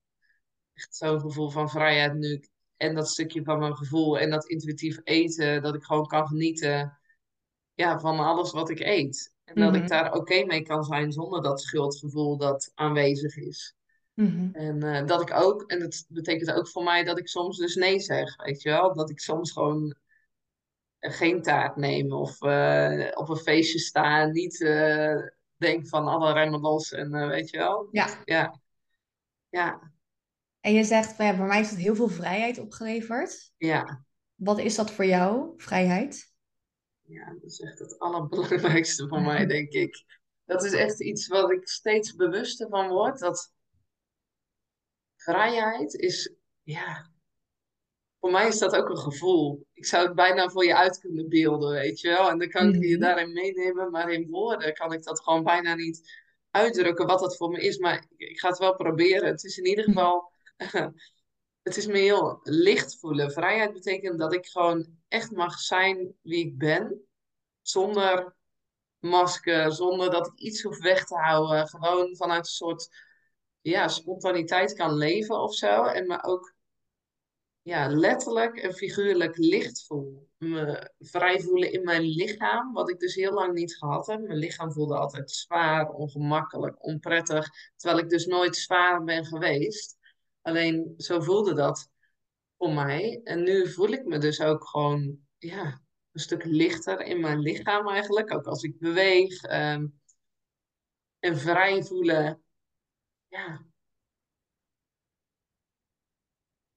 Echt 0.73 0.95
zo'n 0.95 1.19
gevoel 1.19 1.49
van 1.49 1.69
vrijheid 1.69 2.13
nu. 2.13 2.43
En 2.77 2.95
dat 2.95 3.09
stukje 3.09 3.43
van 3.43 3.59
mijn 3.59 3.75
gevoel 3.75 4.19
en 4.19 4.29
dat 4.29 4.45
intuïtief 4.45 4.99
eten, 5.03 5.61
dat 5.61 5.75
ik 5.75 5.83
gewoon 5.83 6.07
kan 6.07 6.27
genieten 6.27 6.99
ja, 7.73 7.99
van 7.99 8.19
alles 8.19 8.51
wat 8.51 8.69
ik 8.69 8.79
eet. 8.79 9.33
En 9.43 9.55
dat 9.55 9.71
Mhm. 9.71 9.81
ik 9.81 9.87
daar 9.89 10.13
oké 10.13 10.43
mee 10.45 10.61
kan 10.61 10.83
zijn 10.83 11.11
zonder 11.11 11.41
dat 11.41 11.61
schuldgevoel 11.61 12.37
dat 12.37 12.71
aanwezig 12.73 13.35
is. 13.35 13.75
Mhm. 14.13 14.49
En 14.51 14.83
eh, 14.83 15.05
dat 15.05 15.21
ik 15.21 15.33
ook, 15.33 15.63
en 15.67 15.79
dat 15.79 16.05
betekent 16.07 16.51
ook 16.51 16.67
voor 16.67 16.83
mij 16.83 17.03
dat 17.03 17.19
ik 17.19 17.27
soms 17.27 17.57
dus 17.57 17.75
nee 17.75 17.99
zeg, 17.99 18.35
weet 18.43 18.61
je 18.61 18.69
wel. 18.69 18.93
Dat 18.93 19.09
ik 19.09 19.19
soms 19.19 19.51
gewoon 19.51 19.95
geen 21.11 21.41
taart 21.41 21.75
neem 21.75 22.11
of 22.13 22.41
eh, 22.41 23.07
op 23.13 23.29
een 23.29 23.37
feestje 23.37 23.79
sta 23.79 24.21
en 24.21 24.31
niet 24.31 24.61
eh, 24.61 25.15
denk 25.57 25.87
van 25.87 26.07
alle 26.07 26.33
remmen 26.33 26.59
los 26.59 26.91
en 26.91 27.13
eh, 27.13 27.27
weet 27.27 27.49
je 27.49 27.57
wel. 27.57 27.87
Ja. 27.91 28.21
Ja, 28.25 28.59
ja, 29.49 29.91
En 30.59 30.73
je 30.73 30.83
zegt 30.83 31.13
van 31.13 31.25
ja, 31.25 31.35
voor 31.35 31.45
mij 31.45 31.57
heeft 31.57 31.69
het 31.69 31.79
heel 31.79 31.95
veel 31.95 32.07
vrijheid 32.09 32.59
opgeleverd. 32.59 33.51
ja. 33.57 34.05
Wat 34.35 34.59
is 34.59 34.75
dat 34.75 34.91
voor 34.91 35.05
jou, 35.05 35.53
vrijheid? 35.57 36.31
Ja, 37.01 37.33
dat 37.33 37.43
is 37.43 37.59
echt 37.59 37.79
het 37.79 37.99
allerbelangrijkste 37.99 39.07
voor 39.07 39.21
mij, 39.31 39.45
denk 39.45 39.71
ik. 39.71 40.21
Dat 40.45 40.63
is 40.63 40.73
echt 40.73 41.01
iets 41.01 41.27
wat 41.27 41.51
ik 41.51 41.67
steeds 41.67 42.15
bewuster 42.15 42.69
van 42.69 42.87
word. 42.87 43.19
Dat 43.19 43.53
vrijheid 45.15 45.93
is, 45.93 46.33
ja, 46.63 47.11
voor 48.23 48.31
mij 48.31 48.47
is 48.47 48.59
dat 48.59 48.75
ook 48.75 48.89
een 48.89 48.97
gevoel. 48.97 49.67
Ik 49.73 49.85
zou 49.85 50.05
het 50.05 50.15
bijna 50.15 50.49
voor 50.49 50.65
je 50.65 50.75
uit 50.75 50.99
kunnen 50.99 51.29
beelden, 51.29 51.71
weet 51.71 51.99
je 51.99 52.07
wel. 52.07 52.29
En 52.29 52.37
dan 52.39 52.49
kan 52.49 52.73
ik 52.73 52.81
je 52.83 52.89
Mhm. 52.89 52.99
daarin 52.99 53.33
meenemen, 53.33 53.91
maar 53.91 54.09
in 54.11 54.29
woorden 54.29 54.73
kan 54.73 54.93
ik 54.93 55.03
dat 55.03 55.21
gewoon 55.23 55.43
bijna 55.43 55.75
niet 55.75 56.21
uitdrukken 56.51 57.05
wat 57.05 57.19
dat 57.19 57.37
voor 57.37 57.49
me 57.49 57.61
is. 57.61 57.77
Maar 57.77 57.95
ik, 57.95 58.07
ik 58.29 58.39
ga 58.39 58.49
het 58.49 58.57
wel 58.57 58.75
proberen. 58.75 59.27
Het 59.27 59.43
is 59.43 59.57
in 59.57 59.65
ieder 59.65 59.83
geval, 59.83 60.31
het 61.63 61.77
is 61.77 61.85
me 61.85 61.97
heel 61.97 62.39
licht 62.43 62.99
voelen. 62.99 63.31
Vrijheid 63.31 63.73
betekent 63.73 64.19
dat 64.19 64.33
ik 64.33 64.45
gewoon 64.45 64.87
echt 65.07 65.31
mag 65.31 65.59
zijn 65.59 66.13
wie 66.21 66.45
ik 66.45 66.57
ben, 66.57 67.01
zonder 67.61 68.35
masker, 68.99 69.71
zonder 69.71 70.11
dat 70.11 70.27
ik 70.27 70.39
iets 70.39 70.61
hoef 70.61 70.81
weg 70.81 71.05
te 71.05 71.15
houden. 71.15 71.67
Gewoon 71.67 72.15
vanuit 72.15 72.45
een 72.45 72.51
soort 72.51 72.89
ja, 73.61 73.87
spontaniteit 73.87 74.73
kan 74.73 74.93
leven 74.93 75.41
of 75.41 75.55
zo. 75.55 75.83
En 75.83 76.07
me 76.07 76.23
ook 76.23 76.52
ja, 77.63 77.87
letterlijk 77.87 78.57
en 78.57 78.73
figuurlijk 78.73 79.37
licht 79.37 79.85
voel. 79.85 80.29
Me 80.37 80.91
vrij 80.99 81.39
voelen 81.39 81.71
in 81.71 81.83
mijn 81.83 82.01
lichaam, 82.01 82.73
wat 82.73 82.89
ik 82.89 82.99
dus 82.99 83.15
heel 83.15 83.33
lang 83.33 83.53
niet 83.53 83.75
gehad 83.77 84.07
heb. 84.07 84.19
Mijn 84.19 84.37
lichaam 84.37 84.71
voelde 84.71 84.97
altijd 84.97 85.31
zwaar, 85.31 85.89
ongemakkelijk, 85.89 86.85
onprettig. 86.85 87.49
Terwijl 87.75 88.03
ik 88.03 88.09
dus 88.09 88.25
nooit 88.25 88.55
zwaar 88.55 89.03
ben 89.03 89.25
geweest. 89.25 89.97
Alleen 90.41 90.93
zo 90.97 91.21
voelde 91.21 91.53
dat 91.53 91.89
voor 92.57 92.73
mij. 92.73 93.21
En 93.23 93.43
nu 93.43 93.67
voel 93.67 93.89
ik 93.89 94.05
me 94.05 94.17
dus 94.17 94.41
ook 94.41 94.67
gewoon 94.67 95.17
ja, 95.37 95.81
een 96.11 96.21
stuk 96.21 96.43
lichter 96.43 97.01
in 97.01 97.19
mijn 97.19 97.39
lichaam 97.39 97.89
eigenlijk. 97.89 98.33
Ook 98.33 98.45
als 98.45 98.63
ik 98.63 98.79
beweeg. 98.79 99.43
ehm, 99.43 99.85
en 101.19 101.37
vrij 101.37 101.83
voelen. 101.83 102.43
Ja, 103.27 103.65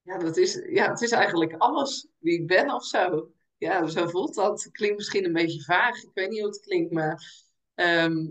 Ja, 0.07 0.17
dat 0.17 0.37
is, 0.37 0.53
ja, 0.69 0.89
het 0.89 1.01
is 1.01 1.11
eigenlijk 1.11 1.53
alles 1.57 2.07
wie 2.17 2.39
ik 2.39 2.47
ben 2.47 2.73
of 2.73 2.85
zo. 2.85 3.31
Ja, 3.57 3.87
zo 3.87 4.07
voelt 4.07 4.35
dat. 4.35 4.71
Klinkt 4.71 4.97
misschien 4.97 5.25
een 5.25 5.33
beetje 5.33 5.63
vaag. 5.63 6.03
Ik 6.03 6.11
weet 6.13 6.29
niet 6.29 6.39
hoe 6.39 6.49
het 6.49 6.59
klinkt, 6.59 6.91
maar 6.91 7.43
ehm, 7.73 8.27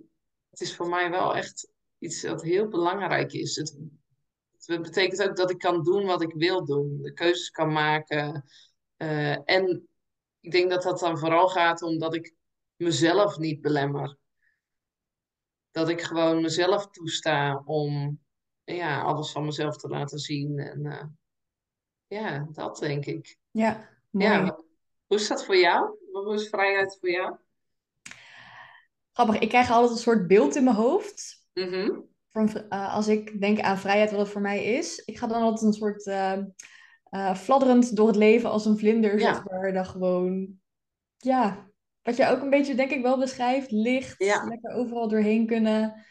het 0.50 0.60
is 0.60 0.76
voor 0.76 0.88
mij 0.88 1.10
wel 1.10 1.36
echt 1.36 1.70
iets 1.98 2.20
dat 2.20 2.42
heel 2.42 2.68
belangrijk 2.68 3.32
is. 3.32 3.56
Het, 3.56 3.78
het 4.64 4.82
betekent 4.82 5.22
ook 5.22 5.36
dat 5.36 5.50
ik 5.50 5.58
kan 5.58 5.82
doen 5.82 6.06
wat 6.06 6.22
ik 6.22 6.32
wil 6.34 6.64
doen. 6.64 7.02
De 7.02 7.12
keuzes 7.12 7.50
kan 7.50 7.72
maken. 7.72 8.44
Eh, 8.96 9.50
en 9.50 9.88
ik 10.40 10.50
denk 10.50 10.70
dat 10.70 10.82
dat 10.82 10.98
dan 10.98 11.18
vooral 11.18 11.48
gaat 11.48 11.82
omdat 11.82 12.14
ik 12.14 12.34
mezelf 12.76 13.38
niet 13.38 13.60
belemmer. 13.60 14.16
Dat 15.70 15.88
ik 15.88 16.02
gewoon 16.02 16.40
mezelf 16.40 16.90
toesta 16.90 17.62
om 17.64 18.20
ja, 18.64 19.02
alles 19.02 19.30
van 19.30 19.44
mezelf 19.44 19.76
te 19.76 19.88
laten 19.88 20.18
zien. 20.18 20.58
En 20.58 20.86
eh, 20.86 21.04
ja, 22.06 22.46
dat 22.52 22.78
denk 22.78 23.04
ik. 23.06 23.36
Ja, 23.50 23.88
mooi. 24.10 24.26
Ja, 24.32 24.58
hoe 25.06 25.16
is 25.16 25.28
dat 25.28 25.44
voor 25.44 25.56
jou? 25.56 25.98
Hoe 26.12 26.34
is 26.34 26.48
vrijheid 26.48 26.96
voor 27.00 27.10
jou? 27.10 27.36
Grappig, 29.12 29.38
ik 29.38 29.48
krijg 29.48 29.70
altijd 29.70 29.92
een 29.92 29.98
soort 29.98 30.26
beeld 30.26 30.56
in 30.56 30.64
mijn 30.64 30.76
hoofd. 30.76 31.44
Mhm. 31.54 31.90
Voor 32.28 32.40
een 32.42 32.48
v- 32.48 32.54
eh, 32.68 32.94
als 32.94 33.08
ik 33.08 33.40
denk 33.40 33.60
aan 33.60 33.78
vrijheid, 33.78 34.10
wat 34.10 34.20
het 34.20 34.28
voor 34.28 34.40
mij 34.40 34.64
is. 34.64 34.98
Ik 35.04 35.18
ga 35.18 35.26
dan 35.26 35.42
altijd 35.42 35.62
een 35.62 35.72
soort 35.72 36.06
eh, 36.06 37.34
fladderend 37.34 37.96
door 37.96 38.06
het 38.06 38.16
leven 38.16 38.50
als 38.50 38.64
een 38.66 38.78
vlinder, 38.78 39.18
Ja. 39.18 39.42
maar. 39.50 39.72
Dan 39.72 39.86
gewoon, 39.86 40.48
ja, 41.16 41.70
wat 42.02 42.16
je 42.16 42.28
ook 42.28 42.40
een 42.42 42.50
beetje 42.50 42.74
denk 42.74 42.90
ik 42.90 43.02
wel 43.02 43.18
beschrijft. 43.18 43.70
Licht, 43.70 44.14
Ja. 44.24 44.44
lekker 44.44 44.70
overal 44.74 45.08
doorheen 45.08 45.46
kunnen 45.46 46.04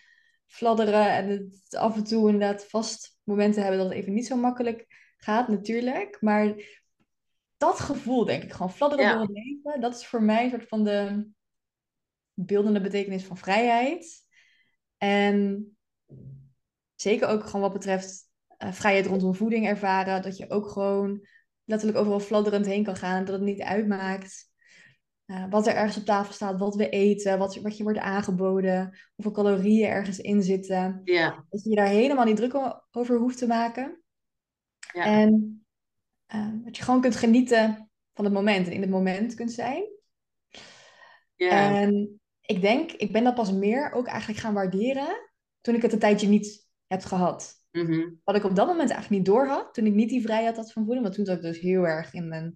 fladderen. 0.48 1.10
En 1.10 1.30
het 1.30 1.76
af 1.76 1.96
en 1.96 2.04
toe 2.04 2.30
inderdaad 2.30 2.66
vast 2.66 3.20
momenten 3.24 3.62
hebben 3.62 3.80
dat 3.80 3.90
het 3.90 3.98
even 3.98 4.14
niet 4.14 4.28
zo 4.28 4.36
makkelijk 4.36 4.86
gaat, 5.26 5.48
natuurlijk. 5.48 6.18
Maar 6.22 6.54
dat 7.58 7.80
gevoel, 7.80 8.26
denk 8.26 8.44
ik, 8.44 8.52
gewoon 8.52 8.72
fladderen 8.72 9.06
Ja. 9.06 9.12
door 9.12 9.22
het 9.22 9.32
leven. 9.32 9.82
Dat 9.82 9.96
is 9.96 10.06
voor 10.06 10.22
mij 10.22 10.44
een 10.44 10.50
soort 10.50 10.68
van 10.68 10.84
de 10.84 11.28
beeldende 12.34 12.82
betekenis 12.82 13.24
van 13.24 13.38
vrijheid. 13.38 14.24
En 14.98 15.68
zeker 16.96 17.28
ook 17.28 17.44
gewoon 17.44 17.62
wat 17.62 17.74
betreft 17.74 18.30
eh, 18.58 18.72
vrijheid 18.72 19.06
rondom 19.06 19.36
voeding 19.36 19.68
ervaren. 19.68 20.22
Dat 20.22 20.38
je 20.38 20.50
ook 20.50 20.68
gewoon 20.68 21.28
letterlijk 21.64 22.00
overal 22.00 22.20
fladderend 22.20 22.66
heen 22.66 22.84
kan 22.84 22.96
gaan. 22.96 23.26
Dat 23.26 23.34
het 23.36 23.44
niet 23.44 23.62
uitmaakt 23.62 24.54
eh, 25.26 25.46
wat 25.50 25.68
er 25.68 25.76
ergens 25.76 25.98
op 25.98 26.06
tafel 26.06 26.34
staat, 26.34 26.60
wat 26.60 26.76
we 26.76 26.90
eten, 26.90 27.38
wat, 27.38 27.56
wat 27.56 27.78
je 27.78 27.84
wordt 27.84 28.00
aangeboden, 28.00 28.98
hoeveel 29.16 29.34
calorieën 29.34 29.90
ergens 29.90 30.20
in 30.20 30.42
zitten. 30.44 31.02
Ja, 31.04 31.46
Dat 31.50 31.64
je 31.64 31.70
je 31.70 31.76
daar 31.76 31.88
helemaal 31.88 32.26
niet 32.26 32.36
druk 32.36 32.82
over 32.92 33.18
hoeft 33.18 33.38
te 33.38 33.48
maken. 33.48 34.04
Ja, 34.96 35.06
En 35.06 35.66
eh, 36.26 36.50
dat 36.64 36.78
je 36.78 36.84
gewoon 36.84 37.02
kunt 37.02 37.16
genieten 37.16 37.90
van 38.14 38.26
het 38.26 38.34
moment 38.34 38.68
en 38.68 38.74
in 38.74 38.82
het 38.82 38.90
moment 38.90 39.34
kunt 39.34 39.52
zijn. 39.52 39.84
ja, 41.36 41.82
En 41.82 42.20
ik 42.42 42.62
denk, 42.62 42.92
ik 42.92 43.12
ben 43.12 43.24
dat 43.24 43.36
pas 43.36 43.52
meer 43.52 43.92
ook 43.92 44.08
eigenlijk 44.08 44.40
gaan 44.40 44.54
waarderen 44.54 45.32
toen 45.62 45.76
ik 45.76 45.82
het 45.82 45.94
een 45.94 46.00
tijdje 46.00 46.28
niet 46.28 46.68
heb 46.88 47.04
gehad. 47.04 47.54
Mhm. 47.72 48.10
Wat 48.24 48.36
ik 48.36 48.44
op 48.44 48.56
dat 48.56 48.68
moment 48.68 48.90
eigenlijk 48.90 49.10
niet 49.10 49.34
door 49.36 49.48
had, 49.48 49.74
toen 49.74 49.86
ik 49.86 49.94
niet 49.94 50.10
die 50.10 50.22
vrijheid 50.22 50.56
had 50.56 50.72
van 50.72 50.84
voeding. 50.84 51.04
Want 51.04 51.16
toen 51.16 51.26
zat 51.26 51.36
ik 51.36 51.42
dus 51.42 51.60
heel 51.60 51.88
erg 51.88 52.14
in, 52.14 52.28
mijn, 52.28 52.56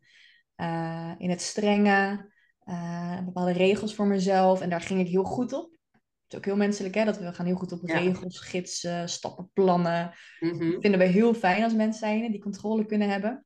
eh, 0.55 1.13
in 1.17 1.29
het 1.29 1.41
strenge, 1.41 2.31
eh, 2.59 3.25
bepaalde 3.25 3.51
regels 3.51 3.95
voor 3.95 4.05
mezelf. 4.07 4.61
En 4.61 4.69
daar 4.69 4.81
ging 4.81 4.99
ik 4.99 5.07
heel 5.07 5.23
goed 5.23 5.53
op. 5.53 5.78
Het 6.29 6.37
is 6.37 6.45
ook 6.45 6.53
heel 6.53 6.65
menselijk, 6.65 6.95
hè, 6.95 7.05
dat 7.05 7.17
we 7.17 7.33
gaan 7.33 7.45
heel 7.45 7.55
goed 7.55 7.71
op 7.71 7.87
Ja. 7.87 7.97
regels, 7.99 8.39
gidsen, 8.39 9.09
stappenplannen. 9.09 10.13
Mhm. 10.39 10.79
vinden 10.81 10.99
we 10.99 11.05
heel 11.05 11.33
fijn 11.33 11.63
als 11.63 11.73
mens 11.73 11.99
zijn, 11.99 12.31
die 12.31 12.41
controle 12.41 12.85
kunnen 12.85 13.09
hebben. 13.09 13.45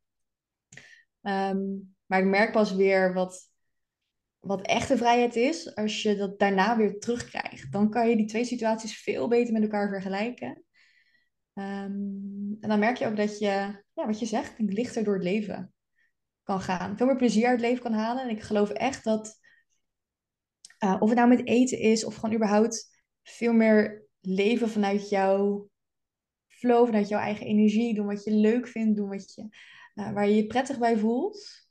Ehm, 1.21 1.61
maar 2.05 2.19
ik 2.19 2.25
merk 2.25 2.51
pas 2.51 2.75
weer 2.75 3.13
wat, 3.13 3.51
wat 4.39 4.61
echte 4.61 4.97
vrijheid 4.97 5.35
is 5.35 5.75
als 5.75 6.01
je 6.01 6.15
dat 6.15 6.39
daarna 6.39 6.77
weer 6.77 6.99
terugkrijgt. 6.99 7.71
Dan 7.71 7.89
kan 7.89 8.09
je 8.09 8.15
die 8.15 8.25
twee 8.25 8.45
situaties 8.45 9.01
veel 9.01 9.27
beter 9.27 9.53
met 9.53 9.61
elkaar 9.61 9.89
vergelijken. 9.89 10.63
Ehm, 11.53 11.91
en 12.59 12.69
dan 12.69 12.79
merk 12.79 12.97
je 12.97 13.07
ook 13.07 13.17
dat 13.17 13.39
je, 13.39 13.45
ja, 13.93 14.05
wat 14.05 14.19
je 14.19 14.25
zegt, 14.25 14.53
lichter 14.57 15.03
door 15.03 15.13
het 15.13 15.23
leven 15.23 15.73
kan 16.43 16.61
gaan. 16.61 16.97
Veel 16.97 17.05
meer 17.05 17.15
plezier 17.15 17.45
uit 17.45 17.61
het 17.61 17.69
leven 17.69 17.83
kan 17.83 17.93
halen. 17.93 18.23
En 18.23 18.29
ik 18.29 18.41
geloof 18.41 18.69
echt 18.69 19.03
dat, 19.03 19.39
eh, 20.83 20.95
of 20.99 21.09
het 21.09 21.17
nou 21.17 21.29
met 21.29 21.47
eten 21.47 21.79
is 21.79 22.05
of 22.05 22.15
gewoon 22.15 22.35
überhaupt 22.35 22.89
veel 23.21 23.53
meer 23.53 24.07
leven 24.19 24.69
vanuit 24.69 25.09
jouw 25.09 25.69
flow, 26.47 26.85
vanuit 26.85 27.07
jouw 27.07 27.19
eigen 27.19 27.45
energie. 27.45 27.93
Doen 27.93 28.05
wat 28.05 28.23
je 28.23 28.31
leuk 28.31 28.67
vindt, 28.67 28.97
doen 28.97 29.09
wat 29.09 29.33
je, 29.33 29.47
uh, 29.95 30.11
waar 30.11 30.27
je 30.27 30.35
je 30.35 30.47
prettig 30.47 30.79
bij 30.79 30.97
voelt. 30.97 31.67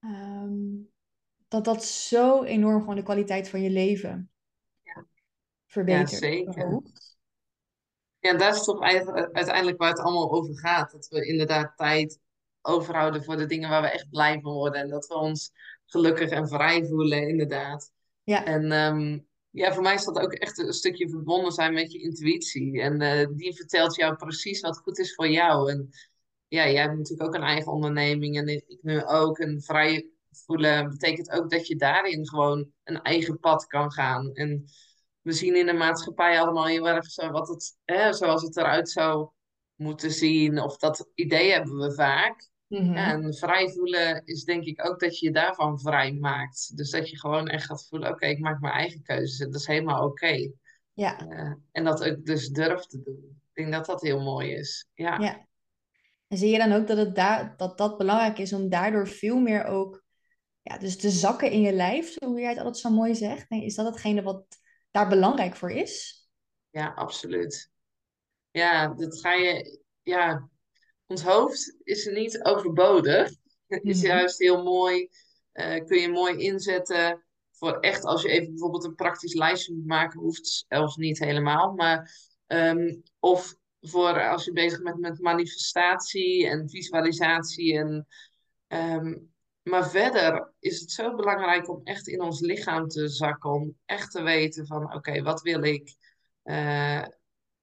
Ehm, 0.00 0.54
dat 1.48 1.64
dat 1.64 1.84
zo 1.84 2.42
enorm 2.42 2.80
gewoon 2.80 2.96
de 2.96 3.02
kwaliteit 3.02 3.48
van 3.48 3.62
je 3.62 3.70
leven 3.70 4.30
ja. 4.82 5.06
verbetert. 5.66 6.10
Ja, 6.10 6.16
zeker. 6.16 6.82
Ja, 8.18 8.36
daar 8.36 8.54
is 8.54 8.64
toch 8.64 8.80
uiteindelijk 9.32 9.78
waar 9.78 9.90
het 9.90 10.00
allemaal 10.00 10.32
over 10.32 10.58
gaat. 10.58 10.90
Dat 10.90 11.08
we 11.08 11.26
inderdaad 11.26 11.76
tijd 11.76 12.18
overhouden 12.60 13.24
voor 13.24 13.36
de 13.36 13.46
dingen 13.46 13.68
waar 13.68 13.82
we 13.82 13.90
echt 13.90 14.10
blij 14.10 14.40
van 14.40 14.52
worden. 14.52 14.80
En 14.80 14.88
dat 14.88 15.06
we 15.06 15.14
ons 15.14 15.52
gelukkig 15.84 16.30
en 16.30 16.48
vrij 16.48 16.86
voelen, 16.86 17.28
inderdaad. 17.28 17.94
Ja. 18.26 18.44
En 18.44 18.72
ehm, 18.72 19.18
ja, 19.50 19.72
voor 19.72 19.82
mij 19.82 19.94
is 19.94 20.04
dat 20.04 20.18
ook 20.18 20.32
echt 20.32 20.58
een 20.58 20.72
stukje 20.72 21.08
verbonden 21.08 21.52
zijn 21.52 21.72
met 21.72 21.92
je 21.92 21.98
intuïtie. 21.98 22.80
En 22.80 23.02
uh, 23.02 23.36
die 23.36 23.54
vertelt 23.54 23.94
jou 23.94 24.16
precies 24.16 24.60
wat 24.60 24.78
goed 24.78 24.98
is 24.98 25.14
voor 25.14 25.28
jou. 25.28 25.70
En 25.70 25.88
ja, 26.48 26.68
jij 26.68 26.82
hebt 26.82 26.96
natuurlijk 26.96 27.28
ook 27.28 27.34
een 27.34 27.48
eigen 27.48 27.72
onderneming 27.72 28.36
en 28.36 28.48
ik 28.48 28.78
nu 28.82 29.04
ook. 29.04 29.38
En 29.38 29.62
vrij 29.62 30.08
voelen 30.30 30.90
betekent 30.90 31.30
ook 31.30 31.50
dat 31.50 31.66
je 31.66 31.76
daarin 31.76 32.28
gewoon 32.28 32.70
een 32.84 33.02
eigen 33.02 33.38
pad 33.38 33.66
kan 33.66 33.92
gaan. 33.92 34.32
En 34.32 34.64
we 35.20 35.32
zien 35.32 35.56
in 35.56 35.66
de 35.66 35.72
maatschappij 35.72 36.40
allemaal 36.40 36.66
heel 36.66 36.88
erg 36.88 37.06
zo 37.06 37.30
wat 37.30 37.48
het, 37.48 37.76
hè, 37.84 38.12
zoals 38.12 38.42
het 38.42 38.56
eruit 38.56 38.90
zou 38.90 39.30
moeten 39.74 40.10
zien. 40.10 40.60
Of 40.60 40.76
dat 40.76 41.08
idee 41.14 41.52
hebben 41.52 41.76
we 41.76 41.94
vaak. 41.94 42.50
Mhm. 42.68 42.94
En 42.94 43.34
vrij 43.34 43.68
voelen 43.68 44.22
is 44.24 44.44
denk 44.44 44.64
ik 44.64 44.86
ook 44.86 45.00
dat 45.00 45.18
je 45.18 45.26
je 45.26 45.32
daarvan 45.32 45.80
vrij 45.80 46.12
maakt. 46.12 46.76
Dus 46.76 46.90
dat 46.90 47.10
je 47.10 47.18
gewoon 47.18 47.48
echt 47.48 47.64
gaat 47.64 47.86
voelen, 47.88 48.10
oké, 48.10 48.26
ik 48.26 48.38
maak 48.38 48.60
mijn 48.60 48.74
eigen 48.74 49.02
keuzes. 49.02 49.40
En 49.40 49.50
dat 49.50 49.60
is 49.60 49.66
helemaal 49.66 50.04
oké. 50.04 50.50
Ja. 50.92 51.28
Uh, 51.28 51.52
en 51.72 51.84
dat 51.84 52.04
ik 52.04 52.26
dus 52.26 52.48
durf 52.48 52.86
te 52.86 53.02
doen. 53.02 53.40
Ik 53.52 53.62
denk 53.62 53.72
dat 53.72 53.86
dat 53.86 54.00
heel 54.02 54.20
mooi 54.20 54.52
is. 54.52 54.88
Ja. 54.94 55.18
ja. 55.18 55.46
En 56.28 56.38
zie 56.38 56.50
je 56.50 56.58
dan 56.58 56.72
ook 56.72 56.86
dat, 56.86 56.96
het 56.96 57.14
daar, 57.14 57.56
dat 57.56 57.78
dat 57.78 57.98
belangrijk 57.98 58.38
is 58.38 58.52
om 58.52 58.68
daardoor 58.68 59.08
veel 59.08 59.38
meer 59.38 59.64
ook... 59.64 60.04
Ja, 60.62 60.78
dus 60.78 60.96
te 60.96 61.10
zakken 61.10 61.50
in 61.50 61.60
je 61.60 61.72
lijf, 61.72 62.14
hoe 62.24 62.40
jij 62.40 62.48
het 62.48 62.58
altijd 62.58 62.76
zo 62.76 62.90
mooi 62.90 63.14
zegt. 63.14 63.50
Is 63.50 63.74
dat 63.74 63.86
hetgene 63.86 64.22
wat 64.22 64.44
daar 64.90 65.08
belangrijk 65.08 65.56
voor 65.56 65.70
is? 65.70 66.24
Ja, 66.70 66.92
absoluut. 66.94 67.70
Ja, 68.50 68.94
dat 68.94 69.20
ga 69.20 69.32
je... 69.32 69.80
Ja, 70.02 70.48
ons 71.06 71.22
hoofd 71.22 71.76
is 71.82 72.06
er 72.06 72.12
niet 72.12 72.42
overbodig. 72.44 73.30
Het 73.66 73.84
is 73.84 73.98
Mhm. 73.98 74.06
juist 74.06 74.38
heel 74.38 74.62
mooi. 74.62 75.08
eh, 75.56 75.84
kun 75.84 75.98
je 76.00 76.08
mooi 76.08 76.36
inzetten 76.38 77.24
voor 77.52 77.80
echt 77.80 78.04
als 78.04 78.22
je 78.22 78.28
even 78.28 78.48
bijvoorbeeld 78.50 78.84
een 78.84 78.94
praktisch 78.94 79.34
lijstje 79.34 79.74
moet 79.74 79.86
maken, 79.86 80.20
hoeft 80.20 80.64
zelfs 80.68 80.96
niet 80.96 81.18
helemaal. 81.18 81.72
Maar 81.72 82.10
ehm, 82.46 82.94
of 83.18 83.54
voor 83.80 84.28
als 84.28 84.44
je 84.44 84.52
bezig 84.52 84.82
bent 84.82 84.98
met 84.98 85.20
manifestatie 85.20 86.46
en 86.48 86.68
visualisatie. 86.70 87.76
En, 87.78 88.06
ehm, 88.66 89.14
maar 89.62 89.90
verder 89.90 90.52
is 90.58 90.80
het 90.80 90.90
zo 90.90 91.14
belangrijk 91.14 91.68
om 91.68 91.80
echt 91.84 92.08
in 92.08 92.20
ons 92.20 92.40
lichaam 92.40 92.88
te 92.88 93.08
zakken. 93.08 93.50
Om 93.50 93.76
echt 93.84 94.10
te 94.10 94.22
weten 94.22 94.66
van 94.66 94.94
oké, 94.94 95.22
wat 95.22 95.40
wil 95.42 95.62
ik? 95.62 95.94
Eh, 96.42 97.02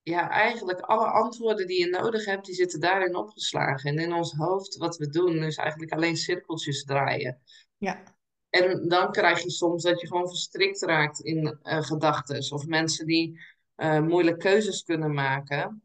ja, 0.03 0.29
eigenlijk 0.29 0.79
alle 0.79 1.05
antwoorden 1.05 1.67
die 1.67 1.79
je 1.79 1.89
nodig 1.89 2.25
hebt, 2.25 2.45
die 2.45 2.55
zitten 2.55 2.79
daarin 2.79 3.15
opgeslagen. 3.15 3.89
En 3.89 3.99
in 3.99 4.13
ons 4.13 4.33
hoofd, 4.33 4.77
wat 4.77 4.97
we 4.97 5.09
doen, 5.09 5.43
is 5.43 5.55
eigenlijk 5.55 5.91
alleen 5.91 6.17
cirkeltjes 6.17 6.83
draaien. 6.83 7.41
Ja. 7.77 8.03
En 8.49 8.87
dan 8.87 9.11
krijg 9.11 9.43
je 9.43 9.49
soms 9.49 9.83
dat 9.83 10.01
je 10.01 10.07
gewoon 10.07 10.27
verstrikt 10.27 10.81
raakt 10.81 11.19
in 11.19 11.59
uh, 11.63 11.81
gedachten. 11.81 12.53
Of 12.53 12.65
mensen 12.65 13.05
die 13.05 13.39
uh, 13.77 13.99
moeilijke 13.99 14.39
keuzes 14.39 14.83
kunnen 14.83 15.13
maken. 15.13 15.83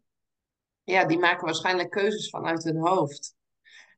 Ja, 0.85 1.05
die 1.05 1.19
maken 1.19 1.45
waarschijnlijk 1.45 1.91
keuzes 1.91 2.31
vanuit 2.31 2.65
hun 2.65 2.77
hoofd. 2.77 3.37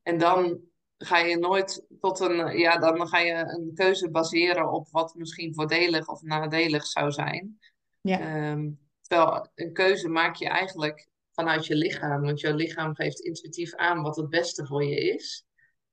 En 0.03 0.19
dan 0.19 0.61
ga 0.99 1.19
je 1.19 1.37
nooit 1.37 1.87
tot 2.01 2.21
een, 2.21 2.59
ja, 2.59 2.79
dan 2.79 3.09
ga 3.09 3.19
je 3.19 3.35
een 3.35 3.71
keuze 3.75 4.11
baseren 4.11 4.73
op 4.73 4.89
wat 4.91 5.15
misschien 5.15 5.55
voordelig 5.55 6.09
of 6.09 6.23
nadelig 6.23 6.87
zou 6.87 7.11
zijn. 7.11 7.59
Ja. 8.01 8.51
Um, 8.51 8.90
Terwijl 9.11 9.51
een 9.55 9.73
keuze 9.73 10.09
maak 10.09 10.35
je 10.35 10.49
eigenlijk 10.49 11.09
vanuit 11.33 11.67
je 11.67 11.75
lichaam. 11.75 12.23
Want 12.23 12.41
jouw 12.41 12.55
lichaam 12.55 12.95
geeft 12.95 13.21
intuïtief 13.21 13.75
aan 13.75 14.03
wat 14.03 14.17
het 14.17 14.29
beste 14.29 14.67
voor 14.67 14.85
je 14.85 15.15
is. 15.15 15.45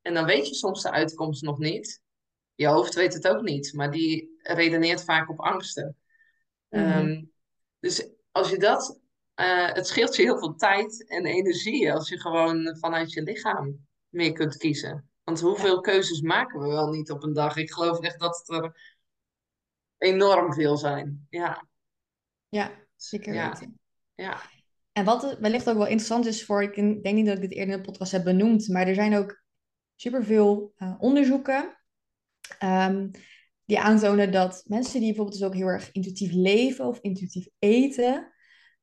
En 0.02 0.14
dan 0.14 0.26
weet 0.26 0.48
je 0.48 0.54
soms 0.54 0.82
de 0.82 0.92
uitkomst 0.92 1.42
nog 1.42 1.58
niet. 1.58 2.02
Je 2.56 2.68
hoofd 2.68 2.94
weet 2.94 3.14
het 3.14 3.28
ook 3.28 3.42
niet, 3.42 3.74
maar 3.74 3.92
die 3.92 4.40
redeneert 4.42 5.04
vaak 5.04 5.30
op 5.30 5.40
angsten. 5.40 5.98
Mhm. 6.70 6.98
Um, 6.98 7.32
dus 7.80 8.10
als 8.32 8.50
je 8.50 8.58
dat, 8.58 9.00
uh, 9.36 9.74
het 9.74 9.88
scheelt 9.88 10.16
je 10.16 10.22
heel 10.22 10.40
veel 10.40 10.56
tijd 10.56 11.08
en 11.08 11.26
energie 11.26 11.94
als 11.94 12.10
je 12.10 12.20
gewoon 12.20 12.78
vanuit 12.80 13.12
je 13.12 13.22
lichaam 13.22 13.88
meer 14.10 14.32
kunt 14.32 14.58
kiezen. 14.58 15.10
Want 15.24 15.40
hoeveel 15.40 15.80
keuzes 15.80 16.22
maken 16.22 16.60
we 16.60 16.68
wel 16.68 16.90
niet 16.90 17.12
op 17.12 17.24
een 17.24 17.34
dag? 17.34 17.56
Ik 17.56 17.72
geloof 17.72 18.00
echt 18.00 18.20
dat 18.20 18.38
het 18.38 18.64
er 18.64 18.96
enorm 19.98 20.54
veel 20.54 20.78
zijn. 20.78 21.28
Ja. 21.30 21.68
Ja, 22.50 22.87
zeker 22.98 23.34
Ja. 23.34 23.60
Ja. 24.16 24.42
En 24.92 25.06
wat 25.06 25.38
wellicht 25.40 25.70
ook 25.70 25.78
wel 25.78 25.88
interessant 25.88 26.26
is 26.26 26.46
voor, 26.46 26.64
ik 26.64 26.76
denk 26.76 27.16
niet 27.16 27.26
dat 27.26 27.36
ik 27.36 27.42
dit 27.42 27.52
eerder 27.52 27.74
in 27.74 27.82
de 27.82 27.86
podcast 27.86 28.12
heb 28.12 28.24
benoemd, 28.24 28.68
maar 28.68 28.88
er 28.88 28.96
zijn 28.96 29.16
ook 29.16 29.44
superveel 29.96 30.74
uh, 30.78 30.96
onderzoeken 30.98 31.78
um, 32.64 33.12
die 33.66 33.80
aantonen 33.80 34.32
dat 34.32 34.64
mensen 34.66 35.00
die 35.00 35.08
bijvoorbeeld 35.08 35.38
dus 35.38 35.48
ook 35.48 35.56
heel 35.56 35.68
erg 35.68 35.92
intuïtief 35.92 36.32
leven 36.32 36.86
of 36.86 37.00
intuïtief 37.02 37.48
eten, 37.60 38.34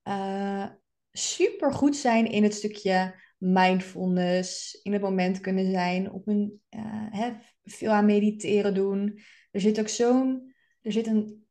uh, 0.09 0.67
super 1.13 1.73
goed 1.73 1.97
zijn 1.97 2.27
in 2.27 2.43
het 2.43 2.55
stukje 2.55 3.23
mindfulness, 3.39 4.75
in 4.83 4.93
het 4.93 5.03
moment 5.03 5.41
kunnen 5.41 5.71
zijn, 5.71 6.13
op 6.13 6.29
een, 6.29 6.61
uh, 6.71 7.07
hè, 7.11 7.33
veel 7.65 7.91
aan 7.91 8.07
mediteren 8.07 8.75
doen. 8.75 9.21
Er 9.51 9.61
zit 9.61 9.81
ook 9.81 9.89
zo'n, 9.89 10.55
er 10.83 10.93
zit 10.93 11.07
een 11.07 11.47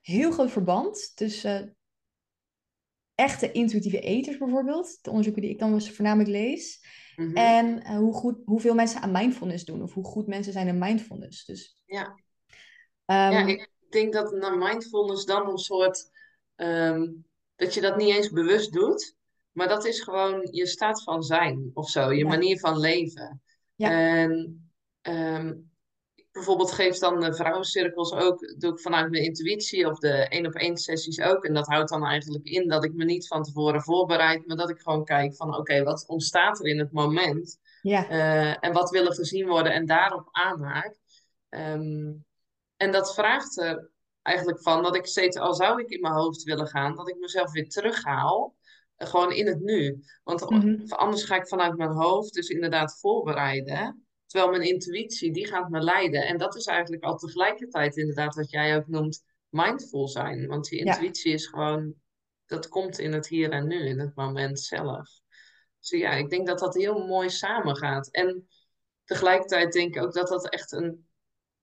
heel 0.00 0.30
groot 0.30 0.50
verband 0.50 1.12
tussen 1.14 1.76
echte 3.18 3.52
intuïtieve 3.52 4.00
eters 4.00 4.38
bijvoorbeeld, 4.38 4.98
de 5.02 5.08
onderzoeken 5.10 5.42
die 5.42 5.50
ik 5.50 5.58
dan 5.58 5.82
voornamelijk 5.82 6.30
lees, 6.30 6.86
Mhm. 7.16 7.36
en 7.36 7.66
uh, 7.66 7.96
hoe 7.96 8.12
goed, 8.14 8.36
hoeveel 8.44 8.74
mensen 8.74 9.00
aan 9.00 9.12
mindfulness 9.12 9.64
doen, 9.64 9.82
of 9.82 9.94
hoe 9.94 10.04
goed 10.04 10.26
mensen 10.26 10.52
zijn 10.52 10.66
in 10.68 10.78
mindfulness. 10.78 11.44
Dus, 11.44 11.80
Ja. 11.86 12.04
um, 12.06 12.16
ja, 13.06 13.46
ik 13.46 13.70
denk 13.90 14.12
dat 14.12 14.32
mindfulness 14.56 15.24
dan 15.24 15.48
een 15.48 15.58
soort, 15.58 16.10
ehm, 16.54 17.06
dat 17.56 17.74
je 17.74 17.80
dat 17.80 17.96
niet 17.96 18.14
eens 18.14 18.30
bewust 18.30 18.72
doet, 18.72 19.14
maar 19.52 19.68
dat 19.68 19.84
is 19.84 20.00
gewoon 20.00 20.48
je 20.50 20.66
staat 20.66 21.02
van 21.02 21.22
zijn 21.22 21.70
of 21.74 21.90
zo, 21.90 22.12
je 22.12 22.18
Ja. 22.18 22.28
manier 22.28 22.58
van 22.58 22.78
leven. 22.80 23.42
Ja. 23.74 23.90
En 23.90 24.62
ehm, 25.00 25.54
bijvoorbeeld 26.38 26.72
geef 26.72 26.98
dan 26.98 27.20
de 27.20 27.34
vrouwencirkels 27.34 28.12
ook, 28.12 28.54
doe 28.58 28.72
ik 28.72 28.80
vanuit 28.80 29.10
mijn 29.10 29.22
intuïtie 29.24 29.86
of 29.86 29.98
de 29.98 30.08
één 30.28 30.46
op 30.46 30.54
één 30.54 30.76
sessies 30.76 31.20
ook. 31.20 31.44
En 31.44 31.54
dat 31.54 31.66
houdt 31.66 31.90
dan 31.90 32.04
eigenlijk 32.04 32.44
in 32.44 32.68
dat 32.68 32.84
ik 32.84 32.92
me 32.94 33.04
niet 33.04 33.26
van 33.26 33.42
tevoren 33.42 33.82
voorbereid, 33.82 34.46
maar 34.46 34.56
dat 34.56 34.70
ik 34.70 34.78
gewoon 34.80 35.04
kijk 35.04 35.36
van 35.36 35.56
oké, 35.56 35.82
wat 35.82 36.04
ontstaat 36.06 36.58
er 36.58 36.66
in 36.66 36.78
het 36.78 36.92
moment? 36.92 37.58
ja, 37.82 38.08
Eh, 38.08 38.56
en 38.60 38.72
wat 38.72 38.90
wil 38.90 39.06
er 39.06 39.14
gezien 39.14 39.46
worden 39.46 39.72
en 39.72 39.86
daarop 39.86 40.28
aanhaak. 40.30 40.98
Ehm, 41.48 42.12
en 42.76 42.92
dat 42.92 43.14
vraagt 43.14 43.58
er 43.58 43.90
eigenlijk 44.22 44.62
van 44.62 44.82
dat 44.82 44.96
ik 44.96 45.06
steeds, 45.06 45.36
al 45.36 45.54
zou 45.54 45.80
ik 45.80 45.88
in 45.88 46.00
mijn 46.00 46.14
hoofd 46.14 46.42
willen 46.42 46.66
gaan, 46.66 46.94
dat 46.96 47.08
ik 47.08 47.18
mezelf 47.18 47.52
weer 47.52 47.68
terughaal. 47.68 48.56
eh, 48.96 49.08
gewoon 49.08 49.32
in 49.32 49.46
het 49.46 49.60
nu. 49.60 50.02
Want 50.24 50.50
Mhm. 50.50 50.86
anders 50.88 51.24
ga 51.24 51.36
ik 51.36 51.48
vanuit 51.48 51.76
mijn 51.76 51.90
hoofd 51.90 52.34
dus 52.34 52.48
inderdaad 52.48 52.98
voorbereiden. 53.00 54.07
Terwijl 54.28 54.50
mijn 54.50 54.68
intuïtie, 54.68 55.32
die 55.32 55.46
gaat 55.46 55.68
me 55.68 55.80
leiden. 55.80 56.26
En 56.26 56.38
dat 56.38 56.56
is 56.56 56.64
eigenlijk 56.66 57.02
al 57.02 57.16
tegelijkertijd 57.16 57.96
inderdaad 57.96 58.34
wat 58.34 58.50
jij 58.50 58.76
ook 58.76 58.86
noemt 58.86 59.22
mindful 59.48 60.08
zijn. 60.08 60.46
Want 60.46 60.68
je 60.68 60.76
Ja. 60.76 60.82
intuïtie 60.92 61.32
is 61.32 61.46
gewoon, 61.46 61.94
dat 62.46 62.68
komt 62.68 62.98
in 62.98 63.12
het 63.12 63.28
hier 63.28 63.50
en 63.50 63.66
nu, 63.66 63.86
in 63.88 63.98
het 63.98 64.14
moment 64.14 64.60
zelf. 64.60 65.08
Dus 65.80 65.90
ja, 66.00 66.10
ik 66.10 66.30
denk 66.30 66.46
dat 66.46 66.58
dat 66.58 66.74
heel 66.74 67.06
mooi 67.06 67.30
samengaat. 67.30 68.08
En 68.10 68.48
tegelijkertijd 69.04 69.72
denk 69.72 69.96
ik 69.96 70.02
ook 70.02 70.12
dat 70.12 70.28
dat 70.28 70.48
echt 70.48 70.72
een, 70.72 71.06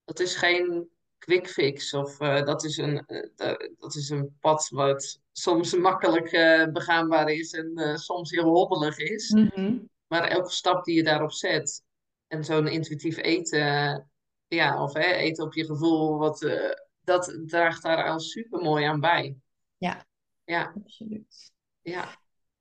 dat 0.04 0.20
is 0.20 0.36
geen 0.36 0.90
quick 1.18 1.50
fix. 1.50 1.94
Of 1.94 2.20
eh, 2.20 2.46
dat, 2.46 2.64
is 2.64 2.78
een, 2.78 3.06
eh, 3.06 3.30
da- 3.36 3.70
dat 3.78 3.96
is 3.96 4.10
een 4.10 4.38
pad 4.40 4.68
wat 4.70 5.20
soms 5.32 5.76
makkelijk 5.90 6.32
eh, 6.32 6.68
begaanbaar 6.72 7.30
is 7.30 7.52
en 7.52 7.98
soms 8.00 8.32
heel 8.32 8.50
hobbelig 8.50 8.98
is. 8.98 9.30
Mhm. 9.30 9.78
Maar 10.08 10.28
elke 10.28 10.52
stap 10.52 10.84
die 10.84 10.96
je 10.96 11.04
daarop 11.04 11.32
zet, 11.32 11.84
en 12.28 12.44
zo'n 12.44 12.68
intuïtief 12.68 13.18
eten, 13.18 14.10
ja, 14.48 14.84
of 14.84 14.94
hè, 14.94 15.14
eten 15.14 15.44
op 15.44 15.54
je 15.54 15.66
gevoel, 15.66 16.18
wat, 16.18 16.44
eh, 16.44 16.72
dat 17.04 17.38
draagt 17.46 17.84
daar 17.84 18.10
al 18.10 18.20
super 18.20 18.62
mooi 18.62 18.86
aan 18.86 19.00
bij. 19.00 19.36
Ja. 19.78 20.06
Ja, 20.44 20.74
absoluut. 20.84 21.52
ja, 21.82 22.08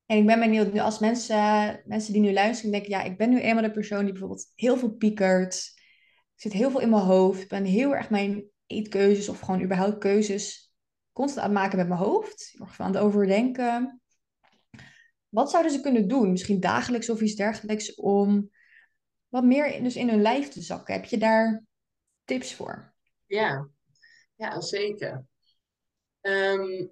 En 0.06 0.16
ik 0.18 0.26
ben 0.26 0.40
benieuwd, 0.40 0.72
nu 0.72 0.78
als 0.78 0.98
mensen, 0.98 1.82
mensen 1.84 2.12
die 2.12 2.22
nu 2.22 2.32
luisteren, 2.32 2.72
denken, 2.72 2.90
ja, 2.90 3.02
ik 3.02 3.18
ben 3.18 3.30
nu 3.30 3.40
eenmaal 3.40 3.62
de 3.62 3.70
persoon 3.70 4.02
die 4.02 4.12
bijvoorbeeld 4.12 4.52
heel 4.54 4.76
veel 4.76 4.90
piekert. 4.90 5.72
Ik 6.34 6.40
zit 6.40 6.52
heel 6.52 6.70
veel 6.70 6.80
in 6.80 6.90
mijn 6.90 7.02
hoofd. 7.02 7.42
Ik 7.42 7.48
ben 7.48 7.64
heel 7.64 7.94
erg 7.94 8.10
mijn 8.10 8.44
eetkeuzes 8.66 9.28
of 9.28 9.40
gewoon 9.40 9.62
überhaupt 9.62 9.98
keuzes 9.98 10.72
constant 11.12 11.46
aan 11.46 11.50
het 11.52 11.60
maken 11.60 11.78
met 11.78 11.88
mijn 11.88 12.00
hoofd. 12.00 12.50
Heel 12.52 12.66
erg 12.66 12.80
aan 12.80 12.92
het 12.92 13.02
overdenken. 13.02 14.00
Wat 15.28 15.50
zouden 15.50 15.72
ze 15.72 15.80
kunnen 15.80 16.08
doen? 16.08 16.30
Misschien 16.30 16.60
dagelijks 16.60 17.10
of 17.10 17.20
iets 17.20 17.34
dergelijks 17.34 17.94
om 17.94 18.50
wat 19.34 19.44
meer 19.44 19.66
in, 19.66 19.82
dus 19.82 19.96
in 19.96 20.08
hun 20.08 20.22
lijf 20.22 20.48
te 20.48 20.62
zakken. 20.62 20.94
Heb 20.94 21.04
je 21.04 21.18
daar 21.18 21.64
tips 22.24 22.54
voor? 22.54 22.94
Ja, 23.26 23.68
ja 24.34 24.60
zeker. 24.60 25.26
Ehm, 26.20 26.86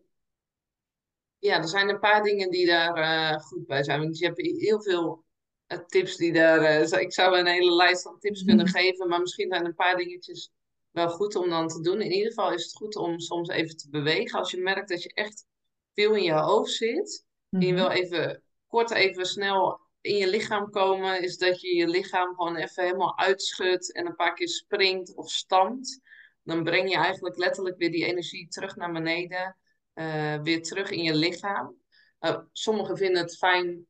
ja, 1.39 1.57
er 1.57 1.69
zijn 1.69 1.89
een 1.89 1.99
paar 1.99 2.23
dingen 2.23 2.51
die 2.51 2.67
daar 2.67 2.95
eh, 2.95 3.41
goed 3.41 3.67
bij 3.67 3.83
zijn. 3.83 4.01
Want 4.01 4.19
je 4.19 4.27
hebt 4.27 4.41
heel 4.41 4.83
veel 4.83 5.25
uh, 5.69 5.79
tips 5.79 6.17
die 6.17 6.33
daar. 6.33 6.91
Uh, 6.93 7.01
ik 7.01 7.13
zou 7.13 7.39
een 7.39 7.47
hele 7.47 7.75
lijst 7.75 8.03
van 8.03 8.19
tips 8.19 8.45
kunnen 8.49 8.69
geven, 8.69 9.09
maar 9.09 9.21
misschien 9.21 9.49
zijn 9.49 9.65
een 9.65 9.75
paar 9.75 9.97
dingetjes 9.97 10.51
wel 10.91 11.09
goed 11.09 11.37
om 11.37 11.49
dan 11.49 11.69
te 11.69 11.81
doen. 11.81 12.01
In 12.01 12.13
ieder 12.13 12.29
geval 12.29 12.53
is 12.53 12.65
het 12.65 12.77
goed 12.77 12.97
om 12.97 13.21
soms 13.21 13.49
even 13.49 13.77
te 13.77 13.91
bewegen. 13.91 14.39
Als 14.39 14.51
je 14.51 14.61
merkt 14.61 14.89
dat 14.89 15.03
je 15.03 15.15
echt 15.15 15.47
veel 15.95 16.15
in 16.15 16.23
je 16.23 16.33
hoofd 16.33 16.73
zit. 16.73 17.27
En 17.51 17.61
je 17.61 17.75
wil 17.75 17.91
even 17.91 18.43
kort 18.67 18.91
even 18.91 19.27
snel 19.27 19.81
in 20.03 20.17
je 20.17 20.29
lichaam 20.29 20.71
komen, 20.71 21.23
is 21.23 21.39
dat 21.39 21.61
je 21.61 21.75
je 21.75 21.89
lichaam 21.89 22.35
gewoon 22.35 22.57
even 22.57 22.85
helemaal 22.85 23.19
uitschudt 23.19 23.93
en 23.93 24.07
een 24.07 24.15
paar 24.15 24.35
keer 24.35 24.49
springt 24.49 25.15
of 25.15 25.31
stampt. 25.31 26.01
Dan 26.43 26.65
breng 26.65 26.91
je 26.91 26.97
eigenlijk 26.97 27.37
letterlijk 27.37 27.79
weer 27.79 27.91
die 27.91 28.07
energie 28.07 28.49
terug 28.49 28.77
naar 28.77 28.93
beneden, 28.93 29.57
uh, 29.95 30.43
weer 30.43 30.63
terug 30.63 30.91
in 30.91 31.03
je 31.03 31.15
lichaam. 31.15 31.77
Uh, 32.21 32.39
sommigen 32.53 32.97
vinden 32.97 33.23
het 33.23 33.37
fijn 33.37 33.87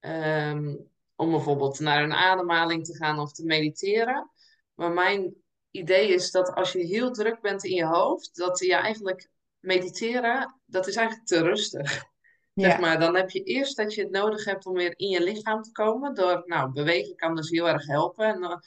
um, 0.00 0.90
om 1.16 1.30
bijvoorbeeld 1.30 1.80
naar 1.80 2.02
een 2.02 2.12
ademhaling 2.12 2.84
te 2.84 2.96
gaan 2.96 3.18
of 3.18 3.32
te 3.32 3.44
mediteren. 3.44 4.30
Maar 4.74 4.92
mijn 4.92 5.34
idee 5.70 6.08
is 6.08 6.30
dat 6.30 6.54
als 6.54 6.72
je 6.72 6.78
heel 6.78 7.12
druk 7.12 7.40
bent 7.40 7.64
in 7.64 7.74
je 7.74 7.86
hoofd, 7.86 8.36
dat 8.36 8.58
je 8.58 8.74
eigenlijk 8.74 9.28
mediteren, 9.58 10.60
dat 10.66 10.86
is 10.86 10.96
eigenlijk 10.96 11.26
te 11.26 11.42
rustig. 11.42 12.10
Ja. 12.54 12.70
Zeg 12.70 12.80
maar, 12.80 12.98
dan 12.98 13.16
heb 13.16 13.30
je 13.30 13.42
eerst 13.42 13.76
dat 13.76 13.94
je 13.94 14.02
het 14.02 14.10
nodig 14.10 14.44
hebt 14.44 14.66
om 14.66 14.74
weer 14.74 14.94
in 14.96 15.08
je 15.08 15.22
lichaam 15.22 15.62
te 15.62 15.72
komen. 15.72 16.14
Door, 16.14 16.42
nou, 16.46 16.72
bewegen 16.72 17.16
kan 17.16 17.34
dus 17.34 17.50
heel 17.50 17.68
erg 17.68 17.86
helpen. 17.86 18.26
En 18.26 18.40
dan 18.40 18.62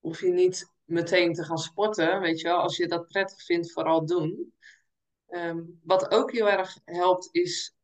hoef 0.00 0.20
je 0.20 0.30
niet 0.30 0.70
meteen 0.84 1.32
te 1.32 1.44
gaan 1.44 1.58
sporten, 1.58 2.20
weet 2.20 2.40
je 2.40 2.48
wel. 2.48 2.58
Als 2.58 2.76
je 2.76 2.88
dat 2.88 3.08
prettig 3.08 3.42
vindt, 3.44 3.72
vooral 3.72 4.06
doen. 4.06 4.54
Ehm, 5.26 5.60
wat 5.82 6.10
ook 6.10 6.32
heel 6.32 6.50
erg 6.50 6.78
helpt, 6.84 7.28
is 7.32 7.74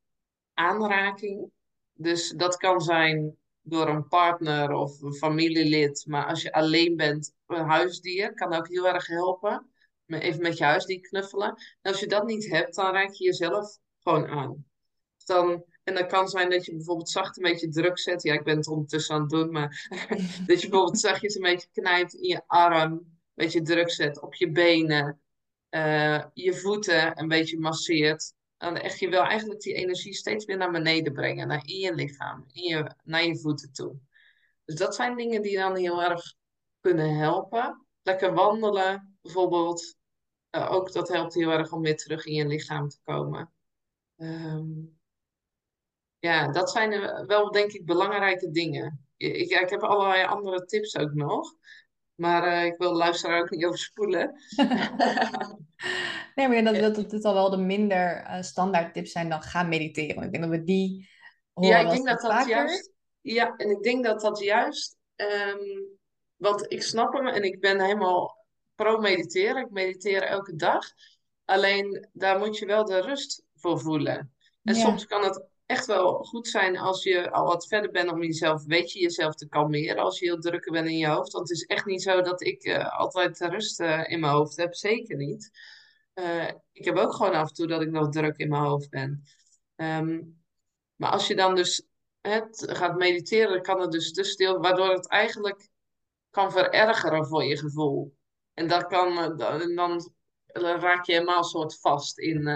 aanraking. 0.54 1.50
Dus 1.92 2.30
dat 2.30 2.56
kan 2.56 2.80
zijn 2.80 3.36
door 3.62 3.88
een 3.88 4.08
partner 4.08 4.72
of 4.72 5.02
een 5.02 5.14
familielid. 5.14 6.04
Maar 6.06 6.26
als 6.26 6.42
je 6.42 6.52
alleen 6.52 6.96
bent, 6.96 7.34
een 7.46 7.68
huisdier 7.68 8.34
kan 8.34 8.54
ook 8.54 8.68
heel 8.68 8.88
erg 8.88 9.06
helpen. 9.06 9.70
Even 10.06 10.42
met 10.42 10.58
je 10.58 10.64
huisdier 10.64 11.00
knuffelen. 11.00 11.48
En 11.80 11.90
als 11.90 12.00
je 12.00 12.06
dat 12.06 12.24
niet 12.24 12.50
hebt, 12.50 12.74
dan 12.74 12.92
raak 12.92 13.12
je 13.12 13.24
jezelf 13.24 13.78
gewoon 14.02 14.26
aan 14.26 14.66
dan, 15.28 15.64
en 15.84 15.94
dat 15.94 16.06
kan 16.06 16.28
zijn 16.28 16.50
dat 16.50 16.64
je 16.64 16.74
bijvoorbeeld 16.74 17.10
zacht 17.10 17.36
een 17.36 17.42
beetje 17.42 17.68
druk 17.68 17.98
zet. 17.98 18.22
Ja, 18.22 18.34
ik 18.34 18.44
ben 18.44 18.56
het 18.56 18.68
ondertussen 18.68 19.14
aan 19.14 19.20
het 19.20 19.30
doen, 19.30 19.50
maar 19.50 19.88
dat 20.46 20.60
je 20.60 20.68
bijvoorbeeld 20.68 21.00
zachtjes 21.00 21.34
een 21.34 21.42
beetje 21.42 21.68
knijpt 21.72 22.14
in 22.14 22.28
je 22.28 22.42
arm, 22.46 22.92
een 22.92 23.20
beetje 23.34 23.62
druk 23.62 23.90
zet 23.90 24.20
op 24.20 24.34
je 24.34 24.50
benen, 24.50 25.20
uh, 25.70 26.24
je 26.34 26.54
voeten 26.54 27.20
een 27.20 27.28
beetje 27.28 27.58
masseert. 27.58 28.34
Dan 28.56 28.76
echt, 28.76 28.98
je 28.98 29.08
wil 29.08 29.22
eigenlijk 29.22 29.60
die 29.60 29.74
energie 29.74 30.14
steeds 30.14 30.44
weer 30.44 30.56
naar 30.56 30.70
beneden 30.70 31.12
brengen, 31.12 31.48
naar 31.48 31.66
in 31.66 31.78
je 31.78 31.94
lichaam, 31.94 32.44
in 32.52 32.62
je, 32.62 32.94
naar 33.04 33.24
je 33.24 33.38
voeten 33.38 33.72
toe. 33.72 33.98
Dus 34.64 34.74
dat 34.74 34.94
zijn 34.94 35.16
dingen 35.16 35.42
die 35.42 35.56
dan 35.56 35.76
heel 35.76 36.02
erg 36.02 36.34
kunnen 36.80 37.16
helpen. 37.16 37.86
Lekker 38.02 38.34
wandelen 38.34 39.18
bijvoorbeeld. 39.22 39.96
Uh, 40.50 40.72
ook 40.72 40.92
dat 40.92 41.08
helpt 41.08 41.34
heel 41.34 41.50
erg 41.50 41.72
om 41.72 41.82
weer 41.82 41.96
terug 41.96 42.26
in 42.26 42.34
je 42.34 42.46
lichaam 42.46 42.88
te 42.88 42.98
komen. 43.02 43.52
Um, 44.16 44.97
ja, 46.18 46.48
dat 46.48 46.70
zijn 46.70 46.90
wel 47.26 47.50
denk 47.50 47.72
ik 47.72 47.84
belangrijke 47.84 48.50
dingen. 48.50 49.06
Ik, 49.16 49.50
ik 49.50 49.70
heb 49.70 49.82
allerlei 49.82 50.24
andere 50.24 50.64
tips 50.64 50.96
ook 50.96 51.14
nog. 51.14 51.54
Maar 52.14 52.46
uh, 52.46 52.64
ik 52.64 52.74
wil 52.78 52.90
de 52.90 52.96
luisteraar 52.96 53.40
ook 53.40 53.50
niet 53.50 53.64
overspoelen. 53.66 54.34
nee, 56.34 56.48
maar 56.48 56.64
dat, 56.64 56.74
dat, 56.74 56.94
dat 56.94 57.10
dit 57.10 57.24
al 57.24 57.34
wel 57.34 57.50
de 57.50 57.56
minder 57.56 58.26
standaard 58.40 58.94
tips 58.94 59.12
zijn 59.12 59.28
dan 59.28 59.42
gaan 59.42 59.68
mediteren. 59.68 60.22
Ik 60.22 60.32
denk 60.32 60.44
dat 60.44 60.52
we 60.52 60.64
die 60.64 61.08
Ja, 61.54 61.78
ik 61.78 61.90
denk 61.90 62.06
dat 62.06 62.20
dat 62.20 62.46
juist... 62.46 62.92
Ja, 63.20 63.56
en 63.56 63.70
ik 63.70 63.82
denk 63.82 64.04
dat 64.04 64.20
dat 64.20 64.38
juist... 64.38 64.96
Um, 65.16 65.98
want 66.36 66.72
ik 66.72 66.82
snap 66.82 67.12
hem 67.12 67.26
en 67.26 67.42
ik 67.42 67.60
ben 67.60 67.80
helemaal 67.80 68.46
pro-mediteren. 68.74 69.64
Ik 69.64 69.70
mediteer 69.70 70.22
elke 70.22 70.56
dag. 70.56 70.86
Alleen 71.44 72.08
daar 72.12 72.38
moet 72.38 72.58
je 72.58 72.66
wel 72.66 72.84
de 72.84 73.00
rust 73.00 73.42
voor 73.54 73.80
voelen. 73.80 74.34
En 74.62 74.74
soms 74.74 75.06
kan 75.06 75.24
het 75.24 75.46
echt 75.68 75.86
wel 75.86 76.24
goed 76.24 76.48
zijn 76.48 76.78
als 76.78 77.02
je 77.02 77.30
al 77.30 77.46
wat 77.46 77.66
verder 77.66 77.90
bent 77.90 78.10
om 78.10 78.22
jezelf, 78.22 78.64
weet 78.64 78.92
je, 78.92 79.00
jezelf 79.00 79.34
te 79.34 79.48
kalmeren 79.48 80.02
als 80.02 80.18
je 80.18 80.26
heel 80.26 80.38
druk 80.38 80.70
bent 80.70 80.88
in 80.88 80.96
je 80.96 81.06
hoofd. 81.08 81.32
Want 81.32 81.48
het 81.48 81.58
is 81.58 81.64
echt 81.64 81.84
niet 81.84 82.02
zo 82.02 82.20
dat 82.20 82.42
ik 82.42 82.64
uh, 82.64 82.98
altijd 82.98 83.40
rust 83.40 83.80
uh, 83.80 84.10
in 84.10 84.20
mijn 84.20 84.32
hoofd 84.32 84.56
heb, 84.56 84.74
zeker 84.74 85.16
niet. 85.16 85.50
Uh, 86.14 86.48
ik 86.72 86.84
heb 86.84 86.96
ook 86.96 87.14
gewoon 87.14 87.32
af 87.32 87.48
en 87.48 87.54
toe 87.54 87.66
dat 87.66 87.82
ik 87.82 87.90
nog 87.90 88.08
druk 88.08 88.36
in 88.36 88.48
mijn 88.48 88.62
hoofd 88.62 88.90
ben. 88.90 89.22
Um, 89.76 90.42
maar 90.96 91.10
als 91.10 91.26
je 91.26 91.36
dan 91.36 91.54
dus 91.54 91.86
het 92.20 92.64
gaat 92.68 92.96
mediteren, 92.96 93.62
kan 93.62 93.80
het 93.80 93.90
dus 93.90 94.12
te 94.12 94.24
stil, 94.24 94.60
waardoor 94.60 94.92
het 94.92 95.08
eigenlijk 95.08 95.68
kan 96.30 96.52
verergeren 96.52 97.26
voor 97.26 97.44
je 97.44 97.58
gevoel. 97.58 98.16
En 98.54 98.68
dat 98.68 98.86
kan, 98.86 99.36
dan, 99.36 99.74
dan 99.74 100.12
raak 100.52 101.06
je 101.06 101.12
helemaal 101.12 101.44
soort 101.44 101.80
vast 101.80 102.18
in 102.18 102.46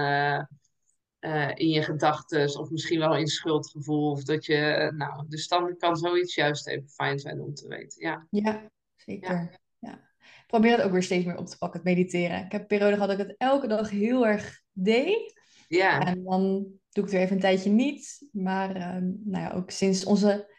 uh, 1.22 1.50
in 1.54 1.68
je 1.68 1.82
gedachten, 1.82 2.58
of 2.58 2.70
misschien 2.70 2.98
wel 2.98 3.16
in 3.16 3.26
schuldgevoel. 3.26 4.10
Of 4.10 4.24
dat 4.24 4.46
je, 4.46 4.92
nou, 4.96 5.24
dus 5.28 5.48
dan 5.48 5.76
kan 5.76 5.96
zoiets 5.96 6.34
juist 6.34 6.66
even 6.66 6.88
fijn 6.88 7.18
zijn 7.18 7.40
om 7.40 7.54
te 7.54 7.68
weten. 7.68 8.06
Ja, 8.06 8.26
ja 8.30 8.70
zeker. 8.96 9.60
Ja. 9.78 10.10
probeer 10.46 10.76
het 10.76 10.82
ook 10.82 10.92
weer 10.92 11.02
steeds 11.02 11.24
meer 11.24 11.36
op 11.36 11.46
te 11.46 11.58
pakken, 11.58 11.80
het 11.80 11.88
mediteren. 11.88 12.44
Ik 12.44 12.52
heb 12.52 12.60
een 12.60 12.66
periode 12.66 12.94
gehad 12.94 13.08
dat 13.08 13.20
ik 13.20 13.26
het 13.26 13.36
elke 13.38 13.66
dag 13.66 13.90
heel 13.90 14.26
erg 14.26 14.60
deed. 14.72 15.40
Ja. 15.68 16.00
En 16.00 16.22
dan 16.24 16.50
doe 16.92 17.04
ik 17.04 17.10
het 17.10 17.10
weer 17.10 17.20
even 17.20 17.34
een 17.34 17.40
tijdje 17.40 17.70
niet. 17.70 18.28
Maar 18.32 18.76
uh, 18.76 18.96
nou 19.24 19.44
ja, 19.44 19.52
ook 19.52 19.70
sinds 19.70 20.04
onze 20.04 20.54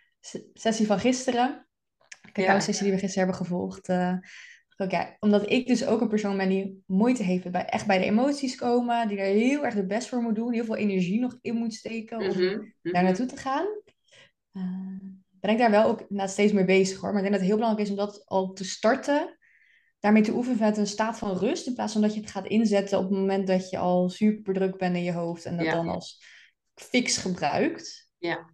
sessie 0.53 0.85
van 0.85 0.99
gisteren, 0.99 1.67
de 2.21 2.31
cacao-sessie 2.31 2.83
die 2.83 2.93
we 2.93 2.99
gisteren 2.99 3.27
hebben 3.27 3.45
gevolgd, 3.45 3.89
uh, 3.89 4.17
Oké, 4.77 5.15
omdat 5.19 5.49
ik 5.49 5.67
dus 5.67 5.85
ook 5.85 6.01
een 6.01 6.07
persoon 6.07 6.37
ben 6.37 6.49
die 6.49 6.83
moeite 6.85 7.23
heeft 7.23 7.51
bij 7.51 7.65
echt 7.65 7.87
bij 7.87 7.97
de 7.97 8.05
emoties 8.05 8.55
komen, 8.55 9.07
die 9.07 9.17
er 9.17 9.33
heel 9.33 9.65
erg 9.65 9.75
de 9.75 9.85
best 9.85 10.07
voor 10.07 10.21
moet 10.21 10.35
doen, 10.35 10.53
heel 10.53 10.65
veel 10.65 10.75
energie 10.75 11.19
nog 11.19 11.37
in 11.41 11.55
moet 11.55 11.73
steken 11.73 12.17
om 12.17 12.25
mm 12.25 12.31
-hmm. 12.31 12.73
daar 12.81 13.03
naartoe 13.03 13.25
te 13.25 13.37
gaan. 13.37 13.65
Uh, 14.53 14.63
ben 15.29 15.51
ik 15.51 15.57
daar 15.57 15.71
wel 15.71 15.85
ook 15.85 16.05
steeds 16.09 16.53
mee 16.53 16.65
bezig 16.65 16.99
hoor. 16.99 17.13
Maar 17.13 17.23
ik 17.23 17.29
denk 17.29 17.31
dat 17.31 17.41
het 17.41 17.49
heel 17.49 17.59
belangrijk 17.59 17.87
is 17.87 17.93
om 17.93 18.05
dat 18.05 18.25
al 18.25 18.53
te 18.53 18.63
starten, 18.63 19.37
daarmee 19.99 20.23
te 20.23 20.33
oefenen 20.33 20.57
vanuit 20.57 20.77
een 20.77 20.87
staat 20.87 21.17
van 21.17 21.37
rust, 21.37 21.67
in 21.67 21.73
plaats 21.73 21.93
van 21.93 22.01
dat 22.01 22.13
je 22.13 22.19
het 22.19 22.31
gaat 22.31 22.47
inzetten 22.47 22.97
op 22.97 23.09
het 23.09 23.19
moment 23.19 23.47
dat 23.47 23.69
je 23.69 23.77
al 23.77 24.09
super 24.09 24.53
druk 24.53 24.77
bent 24.77 24.95
in 24.95 25.03
je 25.03 25.13
hoofd 25.13 25.45
en 25.45 25.57
dat 25.57 25.65
dan 25.65 25.87
als 25.87 26.23
fix 26.73 27.17
gebruikt. 27.17 28.09
Ja. 28.17 28.52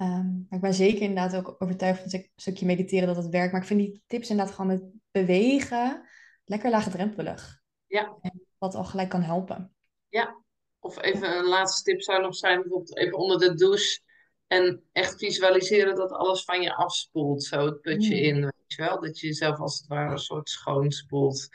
Um, 0.00 0.46
maar 0.48 0.58
ik 0.58 0.60
ben 0.60 0.74
zeker 0.74 1.00
inderdaad 1.00 1.36
ook 1.36 1.56
overtuigd 1.58 2.02
van 2.02 2.20
een 2.20 2.30
stukje 2.36 2.66
mediteren 2.66 3.06
dat 3.06 3.16
het 3.16 3.28
werkt. 3.28 3.52
Maar 3.52 3.60
ik 3.60 3.66
vind 3.66 3.80
die 3.80 4.02
tips 4.06 4.30
inderdaad 4.30 4.54
gewoon 4.54 4.70
met 4.70 4.84
bewegen 5.10 6.08
lekker 6.44 6.70
laagdrempelig. 6.70 7.62
Ja. 7.86 8.18
wat 8.58 8.74
al 8.74 8.84
gelijk 8.84 9.08
kan 9.08 9.22
helpen. 9.22 9.74
Ja. 10.08 10.42
Of 10.78 11.00
even 11.02 11.38
een 11.38 11.44
laatste 11.44 11.82
tip 11.82 12.02
zou 12.02 12.22
nog 12.22 12.36
zijn, 12.36 12.60
bijvoorbeeld 12.60 12.96
even 12.96 13.18
onder 13.18 13.38
de 13.38 13.54
douche. 13.54 14.00
En 14.46 14.84
echt 14.92 15.18
visualiseren 15.18 15.94
dat 15.94 16.10
alles 16.10 16.44
van 16.44 16.62
je 16.62 16.74
afspoelt. 16.74 17.44
Zo 17.44 17.64
het 17.64 17.80
putje 17.80 18.14
mm. 18.14 18.22
in, 18.22 18.40
weet 18.40 18.52
je 18.66 18.82
wel. 18.82 19.00
Dat 19.00 19.20
je 19.20 19.26
jezelf 19.26 19.58
als 19.58 19.78
het 19.78 19.86
ware 19.86 20.12
een 20.12 20.18
soort 20.18 20.48
schoonspoelt. 20.48 21.48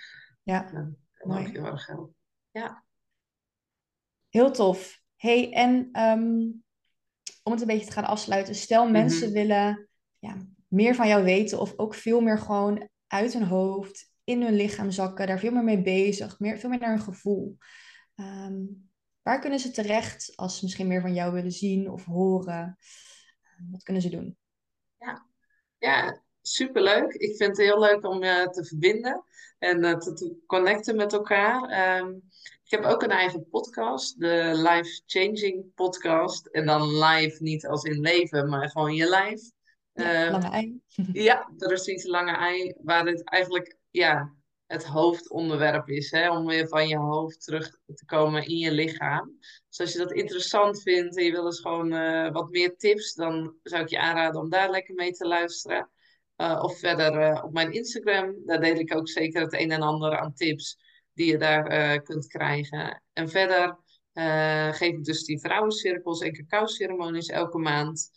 Ja, 0.44 0.70
ja 0.74 0.90
dat 1.14 1.38
ook 1.38 1.48
heel 1.48 1.66
erg 1.66 1.88
helpen. 1.88 2.16
Ja. 2.52 2.84
Heel 4.30 4.52
tof. 4.52 5.02
hey, 5.16 5.54
en 5.54 6.02
um, 6.02 6.64
om 7.50 7.56
het 7.56 7.62
een 7.70 7.76
beetje 7.76 7.86
te 7.86 7.91
gaan 7.91 8.06
afsluiten. 8.06 8.56
Stel 8.56 8.89
mensen 8.89 9.28
mhm. 9.30 9.34
willen 9.34 9.89
ja, 10.20 10.36
meer 10.68 10.95
van 10.95 11.08
jou 11.08 11.24
weten 11.24 11.60
of 11.60 11.74
ook 11.78 11.93
veel 11.93 12.22
meer 12.22 12.38
gewoon 12.38 12.89
uit 13.08 13.34
hun 13.34 13.43
hoofd, 13.43 14.12
in 14.24 14.41
hun 14.41 14.54
lichaam 14.54 14.91
zakken, 14.91 15.28
daar 15.28 15.39
veel 15.39 15.52
meer 15.52 15.64
mee 15.64 15.82
bezig, 15.82 16.39
meer, 16.39 16.58
veel 16.58 16.70
meer 16.70 16.80
naar 16.80 16.89
hun 16.89 17.02
gevoel. 17.02 17.58
Ehm, 18.16 18.58
waar 19.22 19.39
kunnen 19.39 19.60
ze 19.60 19.72
terecht 19.72 20.34
als 20.36 20.58
ze 20.58 20.64
misschien 20.64 20.88
meer 20.88 21.02
van 21.02 21.14
jou 21.14 21.34
willen 21.34 21.52
zien 21.52 21.89
of 21.89 22.06
horen? 22.06 22.78
Wat 23.72 23.84
kunnen 23.84 24.02
ze 24.02 24.10
doen? 24.10 24.38
Ja, 24.97 25.26
ja 25.78 26.22
superleuk. 26.42 27.14
Ik 27.14 27.36
vind 27.36 27.58
het 27.58 27.66
heel 27.66 27.80
leuk 27.80 28.06
om 28.06 28.24
je 28.24 28.48
te 28.52 28.66
verbinden 28.66 29.24
en 29.60 29.84
uh, 29.84 29.98
te, 29.98 30.14
te, 30.14 30.36
connecten 30.46 30.96
met 30.96 31.14
elkaar. 31.14 31.98
Um, 32.00 32.24
ik 32.70 32.80
heb 32.80 32.84
ook 32.84 33.04
een 33.04 33.12
eigen 33.12 33.50
podcast, 33.50 34.20
de 34.20 34.52
Life 34.56 35.02
Changing 35.06 35.74
Podcast. 35.76 36.48
En 36.48 36.66
dan 36.66 36.98
live 36.98 37.44
niet 37.44 37.68
als 37.68 37.84
in 37.84 38.00
leven, 38.00 38.50
maar 38.50 38.70
gewoon 38.70 38.96
je 38.96 39.10
live. 39.10 39.52
Ja, 39.94 40.26
uh, 40.26 40.32
lange 40.32 40.50
ei. 40.50 40.82
ja, 41.30 41.52
de 41.58 41.68
Russische 41.68 42.10
lange 42.10 42.36
ei, 42.36 42.76
waar 42.82 43.06
het 43.06 43.24
eigenlijk, 43.24 43.78
ja, 43.90 44.34
het 44.66 44.86
hoofdonderwerp 44.86 45.90
is. 45.90 46.12
Hè? 46.12 46.32
Om 46.32 46.46
weer 46.46 46.68
van 46.68 46.88
je 46.88 46.98
hoofd 46.98 47.44
terug 47.44 47.70
te 47.96 48.06
komen 48.06 48.48
in 48.48 48.58
je 48.58 48.72
lichaam. 48.72 49.38
Dus 49.70 49.80
als 49.80 49.92
je 49.92 49.98
dat 49.98 50.12
interessant 50.12 50.82
vindt 50.82 51.18
en 51.18 51.24
je 51.24 51.32
wil 51.32 51.46
eens 51.46 51.62
gewoon 51.62 51.94
uh, 51.94 52.32
wat 52.32 52.50
meer 52.50 52.78
tips, 52.78 53.14
dan 53.14 53.56
zou 53.64 53.84
ik 53.84 53.90
je 53.90 54.00
aanraden 54.00 54.42
om 54.42 54.50
daar 54.50 54.70
lekker 54.70 54.96
mee 54.96 55.12
te 55.12 55.28
luisteren. 55.28 55.90
Uh, 56.42 56.60
of 56.62 56.80
verder 56.80 57.22
uh, 57.22 57.44
op 57.44 57.54
mijn 57.54 57.72
Instagram, 57.72 58.36
daar 58.46 58.60
deel 58.60 58.76
ik 58.76 58.96
ook 58.96 59.10
zeker 59.10 59.42
het 59.42 59.54
een 59.54 59.72
en 59.72 59.82
ander 59.82 60.18
aan 60.18 60.34
tips 60.34 60.78
die 61.14 61.32
je 61.32 61.38
daar 61.38 62.02
kunt 62.02 62.28
krijgen. 62.28 63.04
En 63.14 63.30
verder 63.30 63.80
geef 64.72 64.94
ik 64.94 65.04
dus 65.04 65.24
die 65.24 65.40
vrouwencirkels 65.40 66.22
en 66.22 66.34
cacao-ceremonies 66.34 67.28
elke 67.28 67.58
maand. 67.58 68.12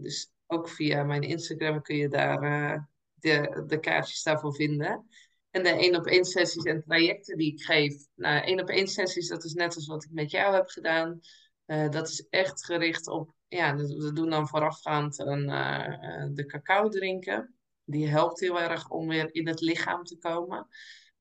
dus 0.00 0.32
ook 0.46 0.68
via 0.68 1.02
mijn 1.02 1.22
Instagram 1.22 1.82
kun 1.82 1.96
je 1.96 2.08
daar 2.08 2.88
de, 3.14 3.64
de 3.66 3.80
kaartjes 3.80 4.22
daarvoor 4.22 4.54
vinden. 4.54 5.06
En 5.50 5.62
de 5.62 5.68
één 5.68 5.96
op 5.96 6.06
één 6.06 6.24
sessies 6.24 6.64
en 6.64 6.82
trajecten 6.82 7.36
die 7.36 7.52
ik 7.52 7.62
geef. 7.62 7.94
Nou, 8.14 8.44
één 8.44 8.60
op 8.60 8.68
één 8.68 8.88
sessies, 8.88 9.28
dat 9.28 9.44
is 9.44 9.52
net 9.52 9.74
als 9.74 9.86
wat 9.86 10.04
ik 10.04 10.10
met 10.12 10.30
jou 10.30 10.54
heb 10.54 10.68
gedaan. 10.68 11.20
Dat 11.66 12.08
is 12.08 12.26
echt 12.30 12.64
gericht 12.64 13.08
op, 13.08 13.34
ja, 13.56 13.76
we 13.76 14.12
doen 14.12 14.30
dan 14.30 14.48
voorafgaand 14.48 15.18
een, 15.18 15.48
uh, 15.48 16.26
de 16.30 16.46
cacao 16.46 16.88
drinken. 16.88 17.54
Die 17.84 18.08
helpt 18.08 18.40
heel 18.40 18.60
erg 18.60 18.90
om 18.90 19.08
weer 19.08 19.34
in 19.34 19.48
het 19.48 19.60
lichaam 19.60 20.04
te 20.04 20.18
komen. 20.18 20.66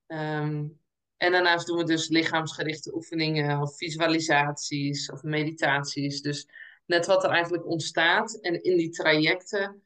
Um, 0.08 0.82
en 1.18 1.32
daarnaast 1.32 1.68
doen 1.68 1.78
we 1.78 1.84
dus 1.84 2.10
lichaamsgerichte 2.10 2.96
oefeningen 2.96 3.62
of 3.62 3.78
visualisaties 3.78 5.12
of 5.12 5.24
meditaties. 5.24 6.22
Dus 6.22 6.48
net 6.86 7.06
wat 7.06 7.24
er 7.24 7.30
eigenlijk 7.30 7.66
ontstaat. 7.66 8.40
En 8.40 8.64
in 8.64 8.78
die 8.78 8.90
trajecten 8.90 9.84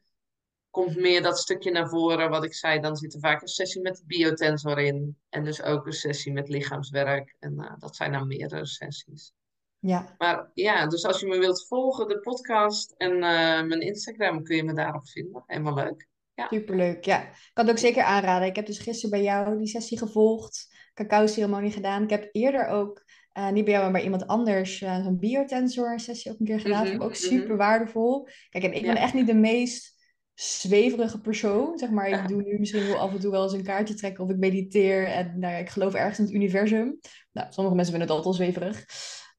komt 0.70 0.96
meer 0.96 1.22
dat 1.22 1.38
stukje 1.38 1.70
naar 1.70 1.88
voren 1.88 2.30
wat 2.30 2.44
ik 2.44 2.54
zei. 2.54 2.80
Dan 2.80 2.96
zit 2.96 3.14
er 3.14 3.20
vaak 3.20 3.42
een 3.42 3.48
sessie 3.48 3.82
met 3.82 4.02
biotensor 4.06 4.78
in. 4.78 5.18
En 5.28 5.44
dus 5.44 5.62
ook 5.62 5.86
een 5.86 5.92
sessie 5.92 6.32
met 6.32 6.48
lichaamswerk. 6.48 7.36
En 7.38 7.52
uh, 7.52 7.72
dat 7.78 7.96
zijn 7.96 8.12
dan 8.12 8.26
meerdere 8.26 8.66
sessies. 8.66 9.32
Ja. 9.80 10.14
Maar 10.18 10.50
ja, 10.54 10.86
dus 10.86 11.04
als 11.04 11.20
je 11.20 11.26
me 11.26 11.38
wilt 11.38 11.66
volgen, 11.66 12.08
de 12.08 12.20
podcast 12.20 12.94
en 12.96 13.12
uh, 13.12 13.20
mijn 13.62 13.80
Instagram 13.80 14.42
kun 14.42 14.56
je 14.56 14.64
me 14.64 14.72
daarop 14.72 15.08
vinden. 15.08 15.42
Helemaal 15.46 15.74
leuk. 15.74 16.08
Ja. 16.34 16.46
Superleuk, 16.50 17.04
ja. 17.04 17.22
Ik 17.22 17.50
kan 17.52 17.64
het 17.64 17.74
ook 17.74 17.80
zeker 17.80 18.02
aanraden. 18.02 18.48
Ik 18.48 18.56
heb 18.56 18.66
dus 18.66 18.78
gisteren 18.78 19.10
bij 19.10 19.22
jou 19.22 19.58
die 19.58 19.66
sessie 19.66 19.98
gevolgd. 19.98 20.76
Cacao-ceremonie 20.94 21.70
gedaan. 21.70 22.02
Ik 22.02 22.10
heb 22.10 22.28
eerder 22.32 22.66
ook, 22.66 23.04
uh, 23.38 23.50
niet 23.50 23.64
bij 23.64 23.72
jou, 23.72 23.84
maar 23.84 23.92
bij 23.92 24.02
iemand 24.02 24.26
anders, 24.26 24.80
uh, 24.80 25.02
zo'n 25.02 25.18
biotensor 25.18 26.00
sessie 26.00 26.32
ook 26.32 26.38
een 26.38 26.46
keer 26.46 26.60
gedaan. 26.60 26.86
Mm 26.86 26.92
-hmm, 26.92 27.02
ook 27.02 27.14
super 27.14 27.42
mm 27.42 27.48
-hmm. 27.48 27.56
waardevol. 27.56 28.28
Kijk, 28.50 28.64
en 28.64 28.72
ik 28.72 28.80
ja. 28.80 28.92
ben 28.92 29.02
echt 29.02 29.14
niet 29.14 29.26
de 29.26 29.34
meest 29.34 29.96
zweverige 30.34 31.20
persoon. 31.20 31.78
Zeg 31.78 31.90
maar, 31.90 32.08
ik 32.08 32.28
doe 32.28 32.42
nu 32.42 32.58
misschien 32.58 32.86
wel 32.86 32.98
af 32.98 33.12
en 33.12 33.20
toe 33.20 33.30
wel 33.30 33.42
eens 33.42 33.52
een 33.52 33.62
kaartje 33.62 33.94
trekken 33.94 34.24
of 34.24 34.30
ik 34.30 34.36
mediteer. 34.36 35.06
En 35.06 35.38
nou 35.38 35.52
ja, 35.52 35.58
ik 35.58 35.68
geloof 35.68 35.94
ergens 35.94 36.18
in 36.18 36.24
het 36.24 36.34
universum. 36.34 36.98
Nou, 37.32 37.46
sommige 37.50 37.76
mensen 37.76 37.94
vinden 37.94 38.00
het 38.00 38.10
altijd 38.10 38.26
al 38.26 38.32
zweverig. 38.32 38.84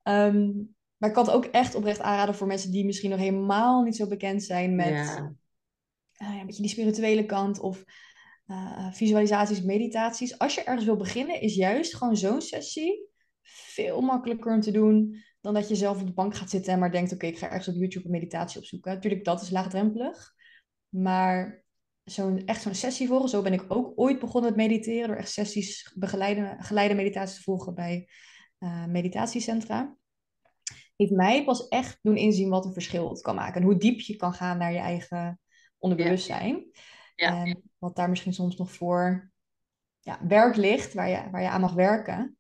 Um, 0.10 0.76
maar 0.98 1.10
ik 1.10 1.16
kan 1.16 1.26
het 1.26 1.34
ook 1.34 1.46
echt 1.46 1.76
oprecht 1.76 2.00
aanraden 2.00 2.36
voor 2.36 2.48
mensen 2.48 2.72
die 2.72 2.86
misschien 2.86 3.10
nog 3.10 3.20
helemaal 3.20 3.84
niet 3.84 3.96
zo 3.96 4.08
bekend 4.08 4.44
zijn 4.44 4.76
met 4.76 4.88
Ja. 4.88 5.36
uh, 6.22 6.40
een 6.40 6.46
beetje 6.46 6.62
die 6.62 6.72
spirituele 6.72 7.26
kant 7.26 7.60
of 7.60 7.84
uh, 8.48 8.92
visualisaties, 8.92 9.62
meditaties. 9.62 10.38
Als 10.38 10.56
je 10.56 10.64
ergens 10.64 10.86
wil 10.86 10.96
beginnen, 10.96 11.42
is 11.42 11.56
juist 11.56 11.96
gewoon 11.96 12.18
zo'n 12.18 12.42
sessie 12.42 13.08
veel 13.42 14.02
makkelijker 14.02 14.54
om 14.54 14.62
te 14.62 14.72
doen 14.72 15.24
dan 15.42 15.54
dat 15.54 15.70
je 15.70 15.76
zelf 15.76 16.02
op 16.02 16.08
de 16.08 16.14
bank 16.14 16.36
gaat 16.36 16.50
zitten 16.50 16.74
en 16.74 16.80
maar 16.80 16.92
denkt, 16.92 17.14
oké, 17.14 17.26
ik 17.26 17.38
ga 17.38 17.48
ergens 17.48 17.68
op 17.68 17.76
YouTube 17.76 18.06
een 18.06 18.12
meditatie 18.12 18.60
opzoeken. 18.60 18.94
Natuurlijk, 18.94 19.24
dat 19.24 19.42
is 19.42 19.50
laagdrempelig. 19.50 20.34
Maar 20.90 21.64
zo'n, 22.04 22.46
echt 22.46 22.62
zo'n 22.62 22.76
sessie 22.76 23.08
volgen, 23.08 23.30
zo 23.30 23.42
ben 23.42 23.54
ik 23.54 23.66
ook 23.68 23.92
ooit 23.96 24.20
begonnen 24.20 24.56
met 24.56 24.68
mediteren, 24.68 25.08
door 25.08 25.18
echt 25.18 25.32
sessies 25.32 25.94
begeleide, 25.96 26.56
geleide 26.60 26.94
meditaties 26.94 27.36
te 27.36 27.44
volgen 27.44 27.76
bij 27.76 28.10
uh, 28.60 28.86
meditatiecentra. 28.86 29.98
Heeft 31.00 31.12
mij 31.12 31.44
pas 31.44 31.68
echt 31.68 32.00
doen 32.02 32.18
inzien 32.18 32.50
wat 32.50 32.66
een 32.66 32.74
verschil 32.74 33.10
het 33.10 33.22
kan 33.22 33.36
maken. 33.36 33.62
En 33.62 33.68
hoe 33.68 33.78
diep 33.78 34.00
je 34.00 34.16
kan 34.16 34.34
gaan 34.34 34.58
naar 34.58 34.72
je 34.72 34.78
eigen 34.80 35.40
onderbewustzijn. 35.78 36.66
Ja. 37.16 37.46
En 37.46 37.62
wat 37.78 37.96
daar 37.96 38.10
misschien 38.10 38.34
soms 38.34 38.56
nog 38.58 38.72
voor 38.72 39.32
ja, 40.00 40.20
werk 40.28 40.56
ligt, 40.56 40.94
waar 40.94 41.10
je, 41.10 41.30
waar 41.32 41.42
je 41.42 41.50
aan 41.50 41.62
mag 41.62 41.74
werken. 41.74 42.38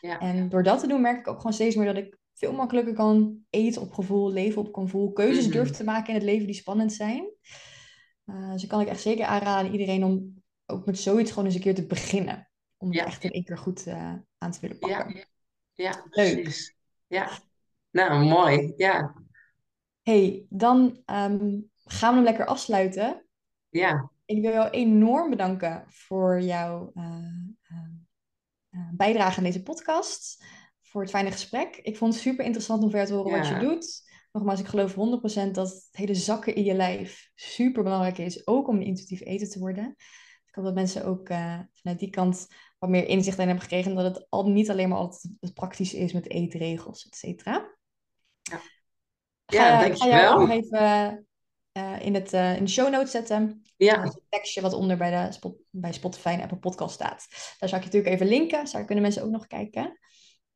Ja. 0.00 0.18
En 0.18 0.48
door 0.48 0.62
dat 0.62 0.80
te 0.80 0.86
doen 0.86 1.00
merk 1.00 1.18
ik 1.18 1.28
ook 1.28 1.36
gewoon 1.36 1.52
steeds 1.52 1.76
meer 1.76 1.86
dat 1.94 2.04
ik 2.04 2.18
veel 2.34 2.52
makkelijker 2.52 2.94
kan 2.94 3.38
eten 3.50 3.82
op 3.82 3.92
gevoel, 3.92 4.30
leven 4.32 4.62
op 4.62 4.74
gevoel, 4.74 5.12
keuzes 5.12 5.44
Mhm. 5.44 5.52
durf 5.52 5.70
te 5.70 5.84
maken 5.84 6.08
in 6.08 6.14
het 6.14 6.24
leven 6.24 6.46
die 6.46 6.54
spannend 6.54 6.92
zijn. 6.92 7.30
Uh, 8.26 8.50
dus 8.52 8.60
dan 8.60 8.70
kan 8.70 8.80
ik 8.80 8.88
echt 8.88 9.00
zeker 9.00 9.24
aanraden 9.24 9.66
aan 9.66 9.72
iedereen 9.78 10.04
om 10.04 10.42
ook 10.66 10.86
met 10.86 10.98
zoiets 10.98 11.30
gewoon 11.30 11.44
eens 11.44 11.54
een 11.54 11.60
keer 11.60 11.74
te 11.74 11.86
beginnen. 11.86 12.50
Om 12.76 12.92
Ja. 12.92 12.98
het 12.98 13.08
echt 13.08 13.24
in 13.24 13.30
één 13.30 13.44
keer 13.44 13.58
goed 13.58 13.86
uh, 13.86 14.14
aan 14.38 14.50
te 14.50 14.60
willen 14.60 14.76
Ja, 14.80 14.96
pakken. 14.96 15.26
ja, 15.72 15.90
Leuk. 16.10 16.34
precies. 16.34 16.76
Ja, 17.06 17.30
nou 18.06 18.24
mooi. 18.24 18.72
Ja, 18.76 19.14
hey, 20.02 20.46
dan 20.48 21.02
ehm, 21.04 21.60
gaan 21.84 22.10
we 22.10 22.16
hem 22.16 22.22
lekker 22.22 22.46
afsluiten. 22.46 23.26
ja, 23.68 24.10
Ik 24.24 24.40
wil 24.40 24.52
jou 24.52 24.70
enorm 24.70 25.30
bedanken 25.30 25.84
voor 25.86 26.40
jouw 26.40 26.90
uh, 26.94 27.04
uh, 27.04 27.78
uh, 28.70 28.88
bijdrage 28.92 29.38
aan 29.38 29.44
deze 29.44 29.62
podcast. 29.62 30.44
Voor 30.82 31.00
het 31.00 31.10
fijne 31.10 31.30
gesprek. 31.30 31.76
Ik 31.76 31.96
vond 31.96 32.12
het 32.12 32.22
super 32.22 32.44
interessant 32.44 32.82
om 32.82 32.90
verder 32.90 33.08
te 33.08 33.14
horen 33.14 33.38
wat 33.38 33.48
je 33.48 33.58
doet. 33.58 34.06
Nogmaals, 34.32 34.60
ik 34.60 34.66
geloof 34.66 34.92
100% 34.92 34.94
dat 35.52 35.68
het 35.68 35.88
hele 35.90 36.14
zakken 36.14 36.54
in 36.54 36.64
je 36.64 36.74
lijf 36.74 37.30
super 37.34 37.82
belangrijk 37.82 38.18
is. 38.18 38.46
Ook 38.46 38.68
om 38.68 38.76
een 38.76 38.86
intuïtief 38.86 39.20
eten 39.20 39.50
te 39.50 39.58
worden. 39.58 39.94
Ik 40.46 40.54
hoop 40.54 40.64
dat 40.64 40.74
mensen 40.74 41.04
ook 41.04 41.28
uh, 41.28 41.58
vanuit 41.72 41.98
die 41.98 42.10
kant 42.10 42.46
wat 42.78 42.90
meer 42.90 43.06
inzicht 43.06 43.38
in 43.38 43.46
hebben 43.46 43.62
gekregen. 43.62 43.94
Dat 43.94 44.16
het 44.16 44.26
al, 44.30 44.50
niet 44.50 44.70
alleen 44.70 44.88
maar 44.88 44.98
altijd 44.98 45.32
het 45.40 45.54
praktische 45.54 45.98
is 45.98 46.12
met 46.12 46.30
eetregels, 46.30 47.06
et 47.06 47.16
cetera. 47.16 47.77
Ja. 49.48 49.66
Ja, 49.66 49.78
ga, 49.78 49.86
dankjewel. 49.86 50.38
nog 50.38 50.50
even 50.50 51.26
uh, 51.72 52.00
in, 52.00 52.14
het, 52.14 52.32
uh, 52.32 52.56
in 52.56 52.64
de 52.64 52.70
show 52.70 52.90
notes 52.90 53.10
zetten. 53.10 53.62
ja, 53.76 54.02
een 54.02 54.20
tekstje 54.28 54.60
wat 54.60 54.72
onder 54.72 54.96
bij, 54.96 55.26
de 55.26 55.32
Spot, 55.32 55.56
bij 55.70 55.92
Spotify 55.92 56.28
en 56.28 56.40
Apple 56.42 56.58
Podcast 56.58 56.94
staat. 56.94 57.26
Daar 57.58 57.68
zou 57.68 57.82
ik 57.82 57.88
je 57.88 57.98
natuurlijk 57.98 58.14
even 58.14 58.26
linken. 58.26 58.72
Daar 58.72 58.84
kunnen 58.84 59.02
mensen 59.04 59.22
ook 59.22 59.30
nog 59.30 59.46
kijken. 59.46 59.98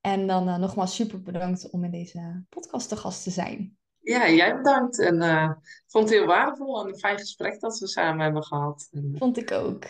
En 0.01 0.27
dan 0.27 0.49
uh, 0.49 0.57
nogmaals 0.57 0.95
super 0.95 1.23
bedankt 1.23 1.71
om 1.71 1.85
in 1.85 1.91
deze 1.91 2.45
podcast 2.49 2.89
te 2.89 2.97
gast 2.97 3.23
te 3.23 3.31
zijn. 3.31 3.77
ja, 4.01 4.31
jij 4.31 4.57
bedankt. 4.57 5.01
En 5.01 5.23
eh, 5.23 5.51
ik 5.61 5.85
vond 5.87 6.09
het 6.09 6.19
heel 6.19 6.27
waardevol 6.27 6.81
en 6.81 6.89
een 6.89 6.99
fijn 6.99 7.19
gesprek 7.19 7.61
dat 7.61 7.79
we 7.79 7.87
samen 7.87 8.25
hebben 8.25 8.45
gehad. 8.45 8.89
En, 8.91 9.15
Vond 9.19 9.37
ik 9.37 9.51
ook. 9.53 9.85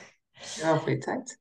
wel 0.61 0.79
voor 0.79 0.91
je 0.91 0.99
tijd. 0.99 1.41